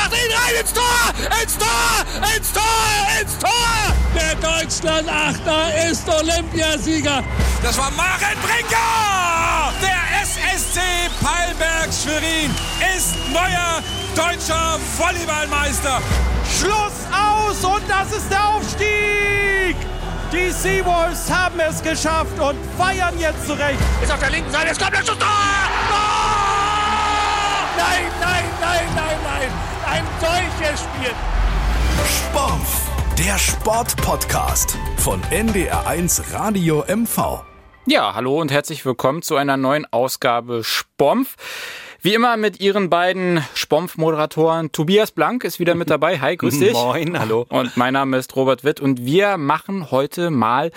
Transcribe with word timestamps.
macht 0.00 0.12
ihn 0.12 0.32
rein 0.32 0.54
ins 0.60 0.72
Tor! 0.72 1.02
Ins 1.42 1.58
Tor! 1.58 2.04
Ins 2.36 2.52
Tor! 2.52 3.20
Ins 3.20 3.38
Tor! 3.38 3.50
Der 4.14 4.34
Deutschland-Achter 4.36 5.90
ist 5.90 6.08
Olympiasieger. 6.08 7.22
Das 7.62 7.78
war 7.78 7.90
Maren 7.92 8.38
Brinker! 8.42 9.72
Der 9.82 10.22
SSC 10.22 10.80
Palberg 11.22 11.90
Schwerin 11.92 12.54
ist 12.96 13.16
neuer 13.32 13.82
deutscher 14.14 14.78
Volleyballmeister. 14.96 16.00
Schluss 16.58 17.06
aus 17.12 17.64
und 17.64 17.82
das 17.88 18.12
ist 18.12 18.30
der 18.30 18.48
Aufstieg! 18.48 19.76
Die 20.32 20.50
Seawolves 20.50 21.30
haben 21.30 21.58
es 21.60 21.82
geschafft 21.82 22.38
und 22.38 22.56
feiern 22.78 23.18
jetzt 23.18 23.46
zurecht. 23.46 23.80
Ist 24.02 24.12
auf 24.12 24.20
der 24.20 24.30
linken 24.30 24.50
Seite, 24.50 24.68
jetzt 24.68 24.80
kommt 24.80 24.94
der 24.94 24.98
Schuss! 24.98 25.18
Tor! 25.18 25.26
Nein, 27.76 28.04
nein, 28.20 28.44
nein, 28.60 28.84
nein, 28.94 29.18
nein. 29.24 29.69
Ein 29.90 30.04
solches 30.20 30.80
Spiel. 30.82 31.10
Sport, 32.06 33.18
der 33.18 33.36
Sportpodcast 33.38 34.78
von 34.98 35.20
NDR1 35.32 36.32
Radio 36.32 36.84
MV. 36.86 37.42
Ja, 37.86 38.14
hallo 38.14 38.40
und 38.40 38.52
herzlich 38.52 38.86
willkommen 38.86 39.22
zu 39.22 39.34
einer 39.34 39.56
neuen 39.56 39.86
Ausgabe 39.92 40.62
Spompf. 40.62 41.34
Wie 42.02 42.14
immer 42.14 42.36
mit 42.36 42.60
Ihren 42.60 42.88
beiden 42.88 43.44
Spompf-Moderatoren. 43.54 44.70
Tobias 44.70 45.10
Blank 45.10 45.42
ist 45.42 45.58
wieder 45.58 45.74
mit 45.74 45.90
dabei. 45.90 46.20
Hi, 46.20 46.36
grüß 46.36 46.60
dich. 46.60 46.72
Moin, 46.72 47.18
hallo. 47.18 47.46
Und 47.48 47.76
mein 47.76 47.94
Name 47.94 48.16
ist 48.18 48.36
Robert 48.36 48.62
Witt 48.62 48.78
und 48.78 49.04
wir 49.04 49.38
machen 49.38 49.90
heute 49.90 50.30
mal 50.30 50.70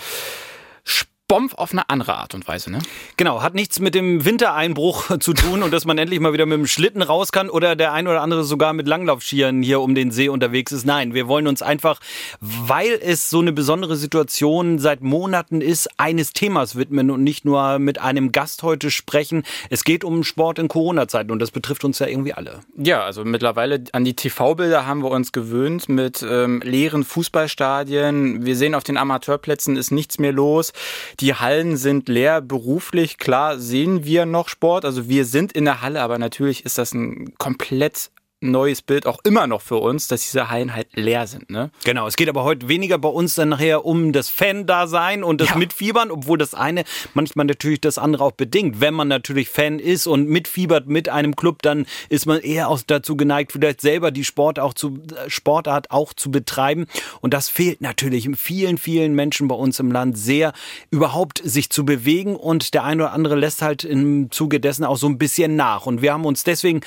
Bomb 1.33 1.55
auf 1.55 1.71
eine 1.71 1.89
andere 1.89 2.13
Art 2.13 2.35
und 2.35 2.47
Weise, 2.47 2.71
ne? 2.71 2.77
Genau, 3.17 3.41
hat 3.41 3.55
nichts 3.55 3.79
mit 3.79 3.95
dem 3.95 4.23
Wintereinbruch 4.23 5.17
zu 5.19 5.33
tun 5.33 5.63
und 5.63 5.73
dass 5.73 5.83
man 5.83 5.97
endlich 5.97 6.19
mal 6.19 6.31
wieder 6.31 6.45
mit 6.45 6.59
dem 6.59 6.67
Schlitten 6.67 7.01
raus 7.01 7.31
kann 7.31 7.49
oder 7.49 7.75
der 7.75 7.91
ein 7.91 8.07
oder 8.07 8.21
andere 8.21 8.43
sogar 8.43 8.73
mit 8.73 8.87
Langlaufschieren 8.87 9.63
hier 9.63 9.81
um 9.81 9.95
den 9.95 10.11
See 10.11 10.29
unterwegs 10.29 10.71
ist. 10.71 10.85
Nein, 10.85 11.15
wir 11.15 11.27
wollen 11.27 11.47
uns 11.47 11.63
einfach, 11.63 11.99
weil 12.39 12.99
es 13.01 13.31
so 13.31 13.39
eine 13.39 13.51
besondere 13.51 13.95
Situation 13.95 14.77
seit 14.77 15.01
Monaten 15.01 15.61
ist, 15.61 15.89
eines 15.97 16.33
Themas 16.33 16.75
widmen 16.75 17.09
und 17.09 17.23
nicht 17.23 17.45
nur 17.45 17.79
mit 17.79 17.99
einem 17.99 18.31
Gast 18.31 18.61
heute 18.61 18.91
sprechen. 18.91 19.41
Es 19.71 19.83
geht 19.83 20.03
um 20.03 20.23
Sport 20.23 20.59
in 20.59 20.67
Corona-Zeiten 20.67 21.31
und 21.31 21.39
das 21.39 21.49
betrifft 21.49 21.83
uns 21.83 21.97
ja 21.97 22.05
irgendwie 22.05 22.35
alle. 22.35 22.59
Ja, 22.77 23.05
also 23.05 23.25
mittlerweile 23.25 23.83
an 23.93 24.05
die 24.05 24.15
TV-Bilder 24.15 24.85
haben 24.85 25.01
wir 25.01 25.09
uns 25.09 25.31
gewöhnt 25.31 25.89
mit 25.89 26.21
ähm, 26.21 26.61
leeren 26.63 27.03
Fußballstadien. 27.03 28.45
Wir 28.45 28.55
sehen 28.55 28.75
auf 28.75 28.83
den 28.83 28.97
Amateurplätzen 28.97 29.77
ist 29.77 29.89
nichts 29.89 30.19
mehr 30.19 30.31
los. 30.31 30.73
Die 31.22 31.22
Hallen 31.29 31.77
sind 31.77 32.09
leer. 32.09 32.41
Beruflich, 32.41 33.17
klar, 33.17 33.59
sehen 33.59 34.03
wir 34.03 34.25
noch 34.25 34.49
Sport. 34.49 34.85
Also 34.85 35.07
wir 35.07 35.25
sind 35.25 35.51
in 35.51 35.65
der 35.65 35.81
Halle, 35.81 36.01
aber 36.01 36.17
natürlich 36.17 36.65
ist 36.65 36.77
das 36.77 36.93
ein 36.93 37.33
komplett 37.37 38.11
neues 38.51 38.81
Bild 38.81 39.07
auch 39.07 39.19
immer 39.23 39.47
noch 39.47 39.61
für 39.61 39.77
uns, 39.77 40.07
dass 40.07 40.23
diese 40.23 40.49
Hallen 40.49 40.75
halt 40.75 40.87
leer 40.93 41.27
sind. 41.27 41.49
Ne? 41.49 41.71
Genau, 41.83 42.07
es 42.07 42.15
geht 42.15 42.29
aber 42.29 42.43
heute 42.43 42.67
weniger 42.67 42.97
bei 42.97 43.09
uns 43.09 43.35
dann 43.35 43.49
nachher 43.49 43.85
um 43.85 44.11
das 44.11 44.29
Fan-Dasein 44.29 45.23
und 45.23 45.41
das 45.41 45.49
ja. 45.49 45.55
Mitfiebern, 45.55 46.11
obwohl 46.11 46.37
das 46.37 46.53
eine 46.53 46.83
manchmal 47.13 47.45
natürlich 47.45 47.81
das 47.81 47.97
andere 47.97 48.23
auch 48.23 48.31
bedingt. 48.31 48.81
Wenn 48.81 48.93
man 48.93 49.07
natürlich 49.07 49.49
Fan 49.49 49.79
ist 49.79 50.07
und 50.07 50.29
mitfiebert 50.29 50.87
mit 50.87 51.09
einem 51.09 51.35
Club, 51.35 51.61
dann 51.61 51.85
ist 52.09 52.25
man 52.25 52.39
eher 52.39 52.69
auch 52.69 52.81
dazu 52.85 53.15
geneigt, 53.15 53.51
vielleicht 53.53 53.81
selber 53.81 54.11
die 54.11 54.23
Sport 54.23 54.59
auch 54.59 54.73
zu, 54.73 54.99
Sportart 55.27 55.91
auch 55.91 56.13
zu 56.13 56.31
betreiben. 56.31 56.85
Und 57.21 57.33
das 57.33 57.49
fehlt 57.49 57.81
natürlich 57.81 58.29
vielen, 58.35 58.77
vielen 58.77 59.13
Menschen 59.15 59.47
bei 59.47 59.55
uns 59.55 59.79
im 59.79 59.91
Land 59.91 60.17
sehr, 60.17 60.53
überhaupt 60.91 61.41
sich 61.43 61.69
zu 61.69 61.85
bewegen. 61.85 62.35
Und 62.35 62.73
der 62.73 62.83
eine 62.83 63.03
oder 63.03 63.13
andere 63.13 63.35
lässt 63.35 63.61
halt 63.61 63.83
im 63.83 64.31
Zuge 64.31 64.59
dessen 64.59 64.83
auch 64.83 64.97
so 64.97 65.07
ein 65.07 65.17
bisschen 65.17 65.55
nach. 65.55 65.85
Und 65.85 66.01
wir 66.01 66.13
haben 66.13 66.25
uns 66.25 66.43
deswegen 66.43 66.81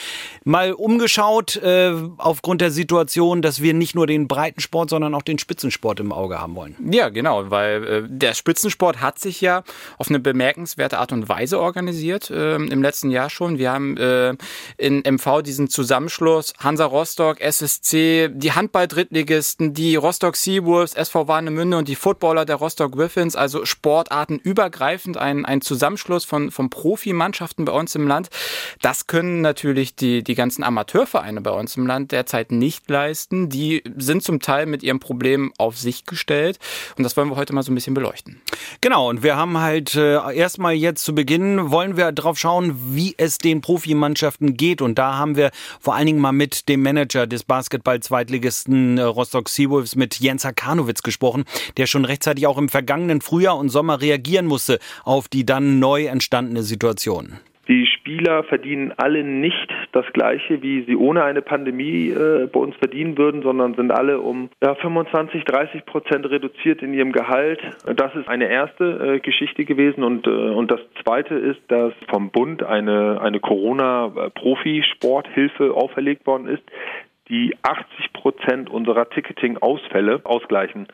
mal 0.44 0.72
umgeschaut, 0.72 1.45
Not 1.46 1.62
äh, 1.62 1.92
aufgrund 2.18 2.60
der 2.60 2.70
Situation, 2.70 3.42
dass 3.42 3.62
wir 3.62 3.74
nicht 3.74 3.94
nur 3.94 4.06
den 4.06 4.28
Breitensport, 4.28 4.90
sondern 4.90 5.14
auch 5.14 5.22
den 5.22 5.38
Spitzensport 5.38 6.00
im 6.00 6.12
Auge 6.12 6.40
haben 6.40 6.54
wollen. 6.54 6.76
Ja, 6.90 7.08
genau, 7.08 7.50
weil 7.50 7.84
äh, 7.84 8.02
der 8.08 8.34
Spitzensport 8.34 9.00
hat 9.00 9.18
sich 9.18 9.40
ja 9.40 9.62
auf 9.98 10.08
eine 10.08 10.18
bemerkenswerte 10.18 10.98
Art 10.98 11.12
und 11.12 11.28
Weise 11.28 11.60
organisiert 11.60 12.30
äh, 12.30 12.56
im 12.56 12.82
letzten 12.82 13.10
Jahr 13.10 13.30
schon. 13.30 13.58
Wir 13.58 13.72
haben 13.72 13.96
äh, 13.96 14.34
in 14.76 15.02
MV 15.06 15.42
diesen 15.42 15.68
Zusammenschluss 15.68 16.52
Hansa 16.58 16.84
Rostock, 16.84 17.40
SSC, 17.40 18.30
die 18.32 18.52
Handball-Drittligisten, 18.52 19.74
die 19.74 19.96
Rostock 19.96 20.36
Seawolves, 20.36 20.94
SV 20.94 21.28
Warnemünde 21.28 21.78
und 21.78 21.88
die 21.88 21.96
Footballer 21.96 22.44
der 22.44 22.56
Rostock 22.56 22.92
Griffins, 22.92 23.36
also 23.36 23.64
sportartenübergreifend 23.64 25.16
ein, 25.16 25.44
ein 25.44 25.60
Zusammenschluss 25.60 26.24
von, 26.24 26.50
von 26.50 26.70
Profimannschaften 26.70 27.64
bei 27.64 27.72
uns 27.72 27.94
im 27.94 28.08
Land. 28.08 28.28
Das 28.82 29.06
können 29.06 29.40
natürlich 29.40 29.94
die, 29.94 30.22
die 30.24 30.34
ganzen 30.34 30.62
Amateurvereine 30.62 31.35
Vereine 31.36 31.40
bei 31.40 31.50
uns 31.50 31.76
im 31.76 31.86
Land 31.86 32.12
derzeit 32.12 32.52
nicht 32.52 32.88
leisten. 32.88 33.48
Die 33.48 33.82
sind 33.96 34.22
zum 34.22 34.40
Teil 34.40 34.66
mit 34.66 34.82
ihrem 34.82 35.00
Problem 35.00 35.52
auf 35.58 35.78
sich 35.78 36.04
gestellt 36.04 36.58
und 36.96 37.04
das 37.04 37.16
wollen 37.16 37.28
wir 37.28 37.36
heute 37.36 37.52
mal 37.52 37.62
so 37.62 37.72
ein 37.72 37.74
bisschen 37.74 37.94
beleuchten. 37.94 38.40
Genau, 38.80 39.08
und 39.08 39.22
wir 39.22 39.36
haben 39.36 39.58
halt 39.58 39.94
äh, 39.94 40.34
erstmal 40.34 40.74
jetzt 40.74 41.04
zu 41.04 41.14
Beginn, 41.14 41.70
wollen 41.70 41.96
wir 41.96 42.12
drauf 42.12 42.38
schauen, 42.38 42.76
wie 42.94 43.14
es 43.16 43.38
den 43.38 43.60
Profimannschaften 43.60 44.56
geht 44.56 44.82
und 44.82 44.96
da 44.98 45.16
haben 45.16 45.36
wir 45.36 45.50
vor 45.80 45.94
allen 45.94 46.06
Dingen 46.06 46.20
mal 46.20 46.32
mit 46.32 46.68
dem 46.68 46.82
Manager 46.82 47.26
des 47.26 47.44
Basketball-Zweitligisten 47.44 48.98
äh, 48.98 49.02
Rostock 49.02 49.48
Seawolves 49.48 49.96
mit 49.96 50.18
Jens 50.18 50.44
Hakanowitz 50.44 51.02
gesprochen, 51.02 51.44
der 51.76 51.86
schon 51.86 52.04
rechtzeitig 52.04 52.46
auch 52.46 52.58
im 52.58 52.68
vergangenen 52.68 53.20
Frühjahr 53.20 53.56
und 53.56 53.68
Sommer 53.68 54.00
reagieren 54.00 54.46
musste 54.46 54.78
auf 55.04 55.28
die 55.28 55.44
dann 55.44 55.78
neu 55.78 56.06
entstandene 56.06 56.62
Situation. 56.62 57.40
Die 57.68 57.86
Spieler 57.86 58.42
verdienen 58.44 58.92
alle 58.96 59.22
nicht 59.24 59.68
das 59.92 60.06
Gleiche, 60.12 60.62
wie 60.62 60.84
sie 60.84 60.94
ohne 60.94 61.24
eine 61.24 61.42
Pandemie 61.42 62.10
äh, 62.10 62.46
bei 62.46 62.60
uns 62.60 62.76
verdienen 62.76 63.18
würden, 63.18 63.42
sondern 63.42 63.74
sind 63.74 63.90
alle 63.90 64.20
um 64.20 64.50
ja, 64.62 64.76
25, 64.76 65.44
30 65.44 65.84
Prozent 65.84 66.30
reduziert 66.30 66.80
in 66.82 66.94
ihrem 66.94 67.10
Gehalt. 67.12 67.60
Das 67.96 68.14
ist 68.14 68.28
eine 68.28 68.48
erste 68.48 69.16
äh, 69.16 69.20
Geschichte 69.20 69.64
gewesen. 69.64 70.04
Und, 70.04 70.28
äh, 70.28 70.30
und 70.30 70.70
das 70.70 70.78
zweite 71.02 71.34
ist, 71.34 71.60
dass 71.68 71.92
vom 72.08 72.30
Bund 72.30 72.62
eine, 72.62 73.20
eine 73.20 73.40
Corona-Profisporthilfe 73.40 75.74
auferlegt 75.74 76.24
worden 76.26 76.46
ist, 76.46 76.62
die 77.28 77.56
80 77.62 78.12
Prozent 78.12 78.70
unserer 78.70 79.08
Ticketing-Ausfälle 79.10 80.20
ausgleichen. 80.24 80.88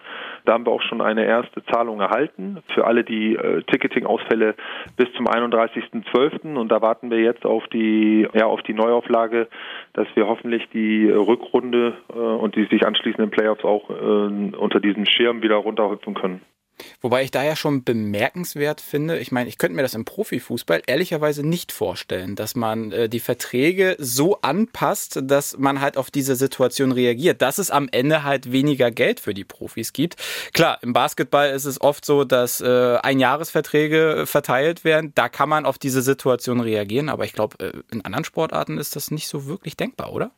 Da 0.45 0.55
haben 0.55 0.67
wir 0.67 0.73
auch 0.73 0.83
schon 0.83 1.01
eine 1.01 1.25
erste 1.25 1.65
Zahlung 1.67 2.01
erhalten 2.01 2.63
für 2.75 2.87
alle 2.87 3.05
die 3.05 3.35
äh, 3.37 3.63
Ticketing-Ausfälle 3.63 4.55
bis 4.97 5.13
zum 5.15 5.27
31.12. 5.27 6.57
Und 6.57 6.71
da 6.71 6.81
warten 6.81 7.11
wir 7.11 7.19
jetzt 7.19 7.45
auf 7.45 7.67
die, 7.69 8.27
ja, 8.33 8.47
auf 8.47 8.63
die 8.63 8.75
Neuauflage, 8.75 9.49
dass 9.93 10.07
wir 10.15 10.27
hoffentlich 10.27 10.69
die 10.73 11.09
Rückrunde 11.09 11.95
äh, 12.13 12.19
und 12.19 12.57
die 12.57 12.65
sich 12.65 12.87
anschließenden 12.87 13.31
Playoffs 13.31 13.65
auch 13.65 13.91
äh, 13.91 14.55
unter 14.57 14.81
diesem 14.81 15.07
Schirm 15.07 15.43
wieder 15.43 15.57
runterhüpfen 15.57 16.15
können. 16.15 16.41
Wobei 17.01 17.23
ich 17.23 17.31
da 17.31 17.43
ja 17.43 17.57
schon 17.57 17.85
bemerkenswert 17.85 18.81
finde, 18.81 19.19
ich 19.19 19.33
meine, 19.33 19.49
ich 19.49 19.59
könnte 19.59 19.77
mir 19.77 19.83
das 19.83 19.95
im 19.95 20.05
Profifußball 20.05 20.83
ehrlicherweise 20.87 21.47
nicht 21.47 21.73
vorstellen, 21.73 22.35
dass 22.37 22.55
man 22.55 22.93
äh, 22.93 23.09
die 23.09 23.21
Verträge 23.21 23.97
so 23.99 24.41
anpasst, 24.41 25.21
dass 25.23 25.57
man 25.59 25.81
halt 25.81 25.97
auf 25.97 26.11
diese 26.11 26.37
Situation 26.37 26.93
reagiert, 26.93 27.43
dass 27.43 27.59
es 27.59 27.71
am 27.71 27.89
Ende 27.91 28.25
halt 28.25 28.53
weniger 28.53 28.91
Geld 28.91 29.21
für 29.21 29.35
die 29.35 29.45
Profis 29.45 29.93
gibt. 29.93 30.17
Klar, 30.53 30.79
im 30.83 30.93
Basketball 30.93 31.51
ist 31.51 31.65
es 31.65 31.81
oft 31.81 32.05
so, 32.05 32.25
dass 32.25 32.61
äh, 32.61 32.97
Einjahresverträge 33.03 34.25
verteilt 34.27 34.85
werden, 34.85 35.13
da 35.15 35.29
kann 35.29 35.49
man 35.49 35.67
auf 35.67 35.79
diese 35.79 36.03
Situation 36.03 36.61
reagieren, 36.61 37.09
aber 37.09 37.25
ich 37.25 37.33
glaube, 37.33 37.59
äh, 37.65 37.73
in 37.91 38.05
anderen 38.05 38.25
Sportarten 38.25 38.79
ist 38.79 38.97
das 38.97 39.11
nicht 39.11 39.29
so 39.29 39.47
wirklich 39.47 39.77
denkbar, 39.77 40.13
oder? 40.13 40.33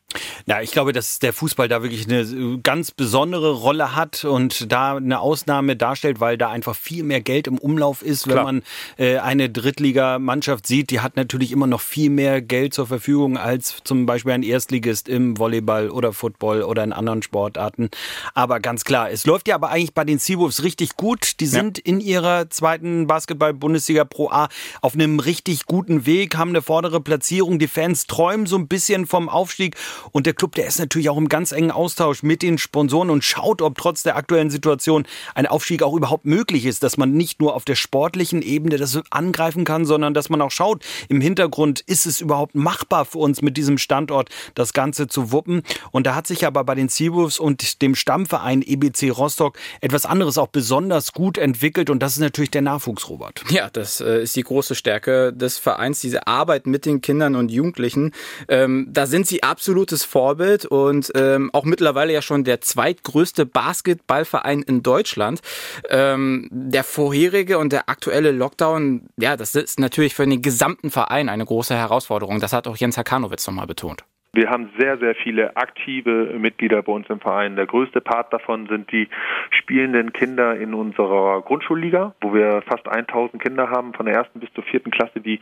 Ja, 0.45 0.61
ich 0.61 0.71
glaube, 0.71 0.93
dass 0.93 1.19
der 1.19 1.33
Fußball 1.33 1.67
da 1.67 1.81
wirklich 1.81 2.07
eine 2.07 2.59
ganz 2.61 2.91
besondere 2.91 3.51
Rolle 3.51 3.95
hat 3.95 4.25
und 4.25 4.71
da 4.71 4.95
eine 4.95 5.19
Ausnahme 5.19 5.75
darstellt, 5.75 6.19
weil 6.19 6.34
da 6.37 6.49
einfach 6.49 6.75
viel 6.75 7.03
mehr 7.03 7.21
Geld 7.21 7.47
im 7.47 7.57
Umlauf 7.57 8.01
ist. 8.01 8.27
Wenn 8.27 8.33
Klar. 8.33 8.45
man 8.45 8.63
äh, 8.97 9.17
eine 9.17 9.49
Drittligamannschaft 9.49 10.67
sieht, 10.67 10.89
die 10.89 10.99
hat 10.99 11.15
natürlich 11.15 11.51
immer 11.51 11.67
noch 11.67 11.81
viel 11.81 12.09
mehr 12.09 12.41
Geld 12.41 12.73
zur 12.73 12.87
Verfügung 12.87 13.37
als 13.37 13.77
zum 13.83 14.05
Beispiel 14.05 14.33
ein 14.33 14.43
Erstligist 14.43 15.09
im 15.09 15.37
Volleyball 15.37 15.89
oder 15.89 16.13
Football 16.13 16.63
oder 16.63 16.83
in 16.83 16.93
anderen 16.93 17.21
Sportarten. 17.21 17.89
Aber 18.33 18.59
ganz 18.59 18.83
klar, 18.83 19.09
es 19.09 19.25
läuft 19.25 19.47
ja 19.47 19.55
aber 19.55 19.69
eigentlich 19.69 19.93
bei 19.93 20.03
den 20.03 20.19
Seawolves 20.19 20.63
richtig 20.63 20.95
gut. 20.95 21.39
Die 21.39 21.45
sind 21.45 21.79
ja. 21.79 21.83
in 21.85 21.99
ihrer 21.99 22.49
zweiten 22.49 23.07
Basketball-Bundesliga 23.07 24.05
Pro 24.05 24.29
A 24.29 24.49
auf 24.81 24.93
einem 24.93 25.19
richtig 25.19 25.65
guten 25.65 26.05
Weg, 26.05 26.37
haben 26.37 26.49
eine 26.49 26.61
vordere 26.61 27.01
Platzierung. 27.01 27.59
Die 27.59 27.67
Fans 27.67 28.07
träumen 28.07 28.45
so 28.45 28.57
ein 28.57 28.67
bisschen 28.67 29.05
vom 29.05 29.29
Aufstieg 29.29 29.75
und 30.11 30.25
der 30.25 30.33
Club, 30.33 30.55
der 30.55 30.67
ist 30.67 30.79
natürlich 30.79 31.09
auch 31.09 31.17
im 31.17 31.29
ganz 31.29 31.51
engen 31.51 31.71
Austausch 31.71 32.23
mit 32.23 32.41
den 32.41 32.57
Sponsoren 32.57 33.09
und 33.09 33.23
schaut, 33.23 33.61
ob 33.61 33.77
trotz 33.77 34.03
der 34.03 34.15
aktuellen 34.15 34.49
Situation 34.49 35.05
ein 35.33 35.45
Aufstieg 35.45 35.83
auch 35.83 35.95
überhaupt 35.95 36.14
überhaupt 36.15 36.25
möglich 36.25 36.65
ist, 36.65 36.83
dass 36.83 36.95
man 36.97 37.11
nicht 37.11 37.41
nur 37.41 37.55
auf 37.55 37.65
der 37.65 37.75
sportlichen 37.75 38.41
Ebene 38.41 38.77
das 38.77 38.97
angreifen 39.09 39.65
kann, 39.65 39.85
sondern 39.85 40.13
dass 40.13 40.29
man 40.29 40.41
auch 40.41 40.51
schaut, 40.51 40.83
im 41.09 41.19
Hintergrund 41.19 41.81
ist 41.81 42.05
es 42.05 42.21
überhaupt 42.21 42.55
machbar 42.55 43.03
für 43.03 43.17
uns 43.17 43.41
mit 43.41 43.57
diesem 43.57 43.77
Standort 43.77 44.29
das 44.53 44.71
Ganze 44.71 45.07
zu 45.07 45.33
wuppen. 45.33 45.63
Und 45.91 46.07
da 46.07 46.15
hat 46.15 46.27
sich 46.27 46.45
aber 46.45 46.63
bei 46.63 46.75
den 46.75 46.87
Seawolves 46.87 47.37
und 47.37 47.81
dem 47.81 47.95
Stammverein 47.95 48.61
EBC 48.61 49.11
Rostock 49.11 49.57
etwas 49.81 50.05
anderes 50.05 50.37
auch 50.37 50.47
besonders 50.47 51.11
gut 51.11 51.37
entwickelt 51.37 51.89
und 51.89 51.99
das 51.99 52.13
ist 52.13 52.19
natürlich 52.19 52.51
der 52.51 52.61
Nachwuchs, 52.61 53.09
Robert. 53.09 53.43
Ja, 53.49 53.69
das 53.69 53.99
äh, 53.99 54.23
ist 54.23 54.35
die 54.37 54.43
große 54.43 54.75
Stärke 54.75 55.33
des 55.33 55.57
Vereins, 55.57 55.99
diese 55.99 56.27
Arbeit 56.27 56.65
mit 56.65 56.85
den 56.85 57.01
Kindern 57.01 57.35
und 57.35 57.51
Jugendlichen. 57.51 58.13
Ähm, 58.47 58.87
da 58.89 59.05
sind 59.05 59.27
sie 59.27 59.43
absolutes 59.43 60.05
Vorbild 60.05 60.65
und 60.65 61.11
ähm, 61.15 61.49
auch 61.53 61.65
mittlerweile 61.65 62.13
ja 62.13 62.21
schon 62.21 62.45
der 62.45 62.61
zweitgrößte 62.61 63.45
Basketballverein 63.45 64.61
in 64.61 64.81
Deutschland. 64.81 65.41
Ähm, 65.89 66.04
der 66.51 66.83
vorherige 66.83 67.57
und 67.57 67.71
der 67.71 67.89
aktuelle 67.89 68.31
Lockdown, 68.31 69.07
ja, 69.17 69.37
das 69.37 69.55
ist 69.55 69.79
natürlich 69.79 70.15
für 70.15 70.25
den 70.25 70.41
gesamten 70.41 70.89
Verein 70.89 71.29
eine 71.29 71.45
große 71.45 71.75
Herausforderung. 71.75 72.39
Das 72.39 72.53
hat 72.53 72.67
auch 72.67 72.77
Jens 72.77 72.97
Hakanowitz 72.97 73.47
nochmal 73.47 73.67
betont. 73.67 74.03
Wir 74.35 74.49
haben 74.49 74.69
sehr, 74.77 74.97
sehr 74.97 75.15
viele 75.15 75.55
aktive 75.55 76.35
Mitglieder 76.37 76.81
bei 76.81 76.91
uns 76.91 77.09
im 77.09 77.21
Verein. 77.21 77.55
Der 77.55 77.67
größte 77.67 78.01
Part 78.01 78.33
davon 78.33 78.67
sind 78.67 78.91
die 78.91 79.07
spielenden 79.49 80.11
Kinder 80.11 80.57
in 80.57 80.73
unserer 80.73 81.41
Grundschulliga, 81.41 82.13
wo 82.19 82.33
wir 82.33 82.61
fast 82.67 82.85
1000 82.85 83.41
Kinder 83.41 83.69
haben, 83.69 83.93
von 83.93 84.05
der 84.05 84.15
ersten 84.15 84.41
bis 84.41 84.51
zur 84.53 84.65
vierten 84.65 84.91
Klasse, 84.91 85.21
die 85.21 85.39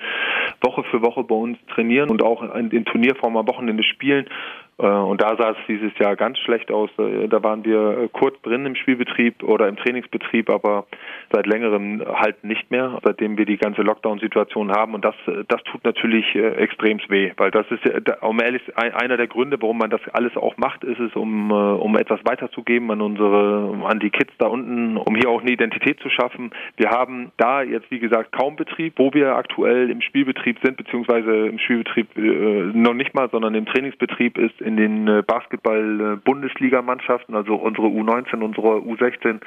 Woche 0.61 0.83
für 0.83 1.01
Woche 1.01 1.23
bei 1.23 1.33
uns 1.33 1.57
trainieren 1.73 2.11
und 2.11 2.21
auch 2.21 2.43
in 2.53 2.85
Turnierform 2.85 3.35
am 3.35 3.47
Wochenende 3.47 3.81
spielen. 3.81 4.27
Äh, 4.77 4.87
und 4.87 5.21
da 5.21 5.35
sah 5.37 5.51
es 5.51 5.57
dieses 5.67 5.97
Jahr 5.99 6.15
ganz 6.15 6.39
schlecht 6.39 6.71
aus. 6.71 6.89
Äh, 6.97 7.27
da 7.27 7.43
waren 7.43 7.63
wir 7.63 7.97
äh, 7.97 8.09
kurz 8.11 8.39
drin 8.41 8.65
im 8.65 8.75
Spielbetrieb 8.75 9.43
oder 9.43 9.67
im 9.67 9.75
Trainingsbetrieb, 9.77 10.49
aber 10.49 10.85
seit 11.31 11.45
längerem 11.45 12.03
halt 12.13 12.43
nicht 12.43 12.71
mehr, 12.71 12.99
seitdem 13.03 13.37
wir 13.37 13.45
die 13.45 13.57
ganze 13.57 13.81
Lockdown-Situation 13.81 14.71
haben. 14.71 14.93
Und 14.93 15.05
das, 15.05 15.15
das 15.47 15.63
tut 15.63 15.83
natürlich 15.83 16.35
extrem 16.35 16.99
weh, 17.09 17.31
weil 17.37 17.51
das 17.51 17.65
ist, 17.69 17.81
um 18.21 18.39
ehrlich, 18.39 18.61
einer 18.75 19.17
der 19.17 19.27
Gründe, 19.27 19.57
warum 19.61 19.77
man 19.79 19.89
das 19.89 20.01
alles 20.13 20.35
auch 20.37 20.57
macht, 20.57 20.83
ist 20.83 20.99
es, 20.99 21.15
um, 21.15 21.51
um 21.51 21.97
etwas 21.97 22.19
weiterzugeben 22.23 22.89
an 22.91 23.01
unsere, 23.01 23.73
an 23.85 23.99
die 23.99 24.09
Kids 24.09 24.31
da 24.37 24.47
unten, 24.47 24.97
um 24.97 25.15
hier 25.15 25.29
auch 25.29 25.41
eine 25.41 25.51
Identität 25.51 25.99
zu 26.01 26.09
schaffen. 26.09 26.51
Wir 26.77 26.89
haben 26.89 27.31
da 27.37 27.63
jetzt, 27.63 27.89
wie 27.89 27.99
gesagt, 27.99 28.31
kaum 28.31 28.55
Betrieb, 28.55 28.93
wo 28.97 29.13
wir 29.13 29.35
aktuell 29.35 29.89
im 29.89 30.01
Spielbetrieb 30.01 30.59
sind, 30.63 30.77
beziehungsweise 30.77 31.47
im 31.47 31.59
Spielbetrieb 31.59 32.07
noch 32.15 32.93
nicht 32.93 33.13
mal, 33.13 33.29
sondern 33.29 33.55
im 33.55 33.65
Trainingsbetrieb 33.65 34.37
ist 34.37 34.61
in 34.63 34.77
den 34.77 35.07
äh, 35.07 35.23
Basketball-Bundesligamannschaften, 35.25 37.35
also 37.35 37.55
unsere 37.55 37.87
U19, 37.87 38.41
unsere 38.41 38.77
U16 38.79 39.39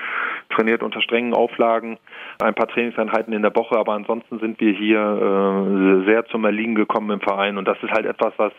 trainiert 0.51 0.83
unter 0.83 1.01
strengen 1.01 1.33
Auflagen, 1.35 1.99
ein 2.43 2.55
paar 2.55 2.69
Trainingseinheiten 2.69 3.33
in 3.33 3.41
der 3.43 3.57
Woche, 3.57 3.77
aber 3.77 3.95
ansonsten 3.95 4.39
sind 4.39 4.61
wir 4.61 4.73
hier 4.73 5.01
äh, 5.01 6.05
sehr 6.07 6.27
zum 6.27 6.45
Erliegen 6.45 6.75
gekommen 6.75 7.11
im 7.11 7.21
Verein. 7.21 7.57
Und 7.59 7.67
das 7.67 7.79
ist 7.83 7.93
halt 7.93 8.07
etwas, 8.07 8.35
was 8.37 8.53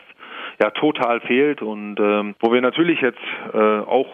ja 0.59 0.71
total 0.71 1.21
fehlt 1.21 1.61
und 1.61 1.99
ähm, 1.99 2.35
wo 2.39 2.51
wir 2.51 2.61
natürlich 2.61 2.99
jetzt 3.01 3.21
äh, 3.53 3.57
auch 3.57 4.07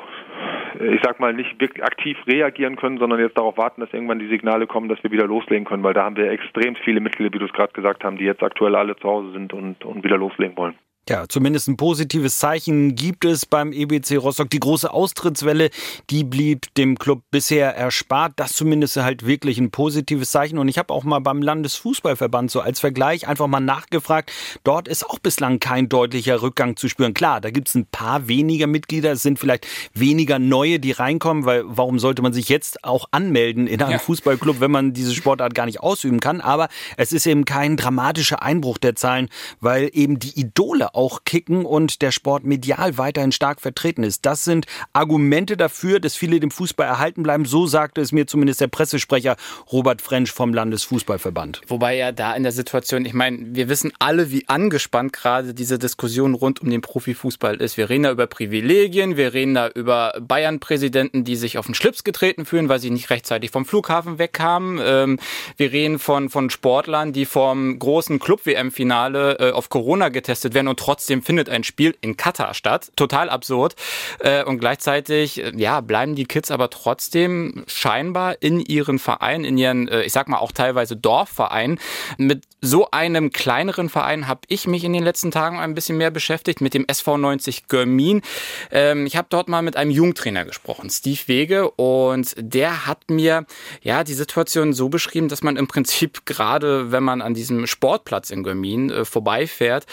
ich 0.79 1.01
sag 1.03 1.19
mal, 1.19 1.33
nicht 1.33 1.59
wirklich 1.59 1.83
aktiv 1.83 2.17
reagieren 2.27 2.75
können, 2.75 2.97
sondern 2.97 3.19
jetzt 3.19 3.37
darauf 3.37 3.57
warten, 3.57 3.81
dass 3.81 3.93
irgendwann 3.93 4.19
die 4.19 4.27
Signale 4.27 4.67
kommen, 4.67 4.89
dass 4.89 5.01
wir 5.03 5.11
wieder 5.11 5.27
loslegen 5.27 5.65
können, 5.65 5.83
weil 5.83 5.93
da 5.93 6.03
haben 6.03 6.15
wir 6.15 6.31
extrem 6.31 6.75
viele 6.75 6.99
Mitglieder, 6.99 7.33
wie 7.33 7.39
du 7.39 7.45
es 7.45 7.53
gerade 7.53 7.73
gesagt 7.73 8.03
haben, 8.03 8.17
die 8.17 8.25
jetzt 8.25 8.43
aktuell 8.43 8.75
alle 8.75 8.95
zu 8.95 9.07
Hause 9.07 9.31
sind 9.31 9.53
und, 9.53 9.83
und 9.85 10.03
wieder 10.03 10.17
loslegen 10.17 10.57
wollen. 10.57 10.75
Ja, 11.09 11.27
zumindest 11.27 11.67
ein 11.67 11.75
positives 11.75 12.39
Zeichen 12.39 12.95
gibt 12.95 13.25
es 13.25 13.45
beim 13.45 13.73
EBC 13.73 14.15
Rostock. 14.15 14.49
Die 14.49 14.61
große 14.61 14.89
Austrittswelle, 14.89 15.69
die 16.09 16.23
blieb 16.23 16.73
dem 16.75 16.97
Club 16.97 17.23
bisher 17.29 17.75
erspart. 17.75 18.31
Das 18.37 18.53
zumindest 18.53 18.95
halt 18.95 19.25
wirklich 19.25 19.57
ein 19.57 19.69
positives 19.69 20.31
Zeichen. 20.31 20.57
Und 20.59 20.69
ich 20.69 20.77
habe 20.77 20.93
auch 20.93 21.03
mal 21.03 21.19
beim 21.19 21.41
Landesfußballverband 21.41 22.49
so 22.51 22.61
als 22.61 22.79
Vergleich 22.79 23.27
einfach 23.27 23.47
mal 23.47 23.59
nachgefragt. 23.59 24.31
Dort 24.63 24.87
ist 24.87 25.05
auch 25.05 25.19
bislang 25.19 25.59
kein 25.59 25.89
deutlicher 25.89 26.41
Rückgang 26.41 26.77
zu 26.77 26.87
spüren. 26.87 27.13
Klar, 27.13 27.41
da 27.41 27.49
gibt 27.49 27.67
es 27.67 27.75
ein 27.75 27.85
paar 27.85 28.29
weniger 28.29 28.67
Mitglieder. 28.67 29.11
Es 29.11 29.23
sind 29.23 29.39
vielleicht 29.39 29.67
weniger 29.93 30.39
neue, 30.39 30.79
die 30.79 30.93
reinkommen, 30.93 31.43
weil 31.43 31.63
warum 31.65 31.99
sollte 31.99 32.21
man 32.21 32.31
sich 32.31 32.47
jetzt 32.47 32.81
auch 32.85 33.09
anmelden 33.11 33.67
in 33.67 33.81
einem 33.81 33.91
ja. 33.91 33.99
Fußballclub, 33.99 34.61
wenn 34.61 34.71
man 34.71 34.93
diese 34.93 35.13
Sportart 35.13 35.53
gar 35.53 35.65
nicht 35.65 35.81
ausüben 35.81 36.21
kann? 36.21 36.39
Aber 36.39 36.69
es 36.95 37.11
ist 37.11 37.25
eben 37.25 37.43
kein 37.43 37.75
dramatischer 37.75 38.41
Einbruch 38.41 38.77
der 38.77 38.95
Zahlen, 38.95 39.27
weil 39.59 39.89
eben 39.91 40.17
die 40.17 40.39
Idole 40.39 40.92
auch 40.93 41.23
kicken 41.25 41.65
und 41.65 42.01
der 42.01 42.11
Sport 42.11 42.43
medial 42.43 42.97
weiterhin 42.97 43.31
stark 43.31 43.59
vertreten 43.59 44.03
ist. 44.03 44.25
Das 44.25 44.43
sind 44.43 44.65
Argumente 44.93 45.57
dafür, 45.57 45.99
dass 45.99 46.15
viele 46.15 46.39
dem 46.39 46.51
Fußball 46.51 46.87
erhalten 46.87 47.23
bleiben. 47.23 47.45
So 47.45 47.65
sagte 47.67 48.01
es 48.01 48.11
mir 48.11 48.27
zumindest 48.27 48.61
der 48.61 48.67
Pressesprecher 48.67 49.35
Robert 49.71 50.01
Frensch 50.01 50.31
vom 50.31 50.53
Landesfußballverband. 50.53 51.61
Wobei 51.67 51.97
ja 51.97 52.11
da 52.11 52.33
in 52.33 52.43
der 52.43 52.51
Situation, 52.51 53.05
ich 53.05 53.13
meine, 53.13 53.39
wir 53.55 53.69
wissen 53.69 53.91
alle, 53.99 54.31
wie 54.31 54.47
angespannt 54.47 55.13
gerade 55.13 55.53
diese 55.53 55.79
Diskussion 55.79 56.35
rund 56.35 56.61
um 56.61 56.69
den 56.69 56.81
Profifußball 56.81 57.55
ist. 57.55 57.77
Wir 57.77 57.89
reden 57.89 58.03
da 58.03 58.11
über 58.11 58.27
Privilegien, 58.27 59.17
wir 59.17 59.33
reden 59.33 59.55
da 59.55 59.69
über 59.69 60.13
Bayern-Präsidenten, 60.21 61.23
die 61.23 61.35
sich 61.35 61.57
auf 61.57 61.65
den 61.65 61.75
Schlips 61.75 62.03
getreten 62.03 62.45
fühlen, 62.45 62.69
weil 62.69 62.79
sie 62.79 62.91
nicht 62.91 63.09
rechtzeitig 63.09 63.51
vom 63.51 63.65
Flughafen 63.65 64.19
wegkamen. 64.19 64.79
Ähm, 64.83 65.19
wir 65.57 65.71
reden 65.71 65.99
von, 65.99 66.29
von 66.29 66.49
Sportlern, 66.49 67.13
die 67.13 67.25
vom 67.25 67.79
großen 67.79 68.19
Club-WM-Finale 68.19 69.39
äh, 69.39 69.51
auf 69.51 69.69
Corona 69.69 70.09
getestet 70.09 70.53
werden 70.53 70.67
und 70.67 70.82
trotzdem 70.83 71.21
findet 71.21 71.47
ein 71.47 71.63
Spiel 71.63 71.95
in 72.01 72.17
Katar 72.17 72.53
statt. 72.53 72.91
Total 72.97 73.29
absurd. 73.29 73.75
Äh, 74.19 74.43
und 74.43 74.59
gleichzeitig, 74.59 75.41
äh, 75.41 75.53
ja, 75.55 75.79
bleiben 75.79 76.15
die 76.15 76.25
Kids 76.25 76.51
aber 76.51 76.69
trotzdem 76.69 77.63
scheinbar 77.67 78.35
in 78.41 78.59
ihren 78.59 78.99
Vereinen, 78.99 79.45
in 79.45 79.57
ihren, 79.57 79.87
äh, 79.87 80.03
ich 80.03 80.11
sag 80.11 80.27
mal 80.27 80.39
auch 80.39 80.51
teilweise 80.51 80.97
Dorfvereinen. 80.97 81.79
Mit 82.17 82.43
so 82.59 82.91
einem 82.91 83.31
kleineren 83.31 83.87
Verein 83.87 84.27
habe 84.27 84.41
ich 84.49 84.67
mich 84.67 84.83
in 84.83 84.91
den 84.91 85.03
letzten 85.03 85.31
Tagen 85.31 85.57
ein 85.57 85.73
bisschen 85.73 85.97
mehr 85.97 86.11
beschäftigt, 86.11 86.59
mit 86.59 86.73
dem 86.73 86.85
SV 86.85 87.17
90 87.17 87.69
Görmin. 87.69 88.21
Ähm, 88.69 89.05
ich 89.05 89.15
habe 89.15 89.27
dort 89.29 89.47
mal 89.47 89.61
mit 89.61 89.77
einem 89.77 89.91
Jugendtrainer 89.91 90.43
gesprochen, 90.43 90.89
Steve 90.89 91.21
Wege, 91.27 91.71
und 91.71 92.35
der 92.37 92.87
hat 92.87 93.09
mir 93.09 93.45
ja 93.81 94.03
die 94.03 94.13
Situation 94.13 94.73
so 94.73 94.89
beschrieben, 94.89 95.29
dass 95.29 95.43
man 95.43 95.55
im 95.55 95.69
Prinzip 95.69 96.25
gerade, 96.25 96.91
wenn 96.91 97.03
man 97.03 97.21
an 97.21 97.33
diesem 97.33 97.67
Sportplatz 97.67 98.31
in 98.31 98.43
Görmin 98.43 98.89
äh, 98.89 99.05
vorbeifährt, 99.05 99.85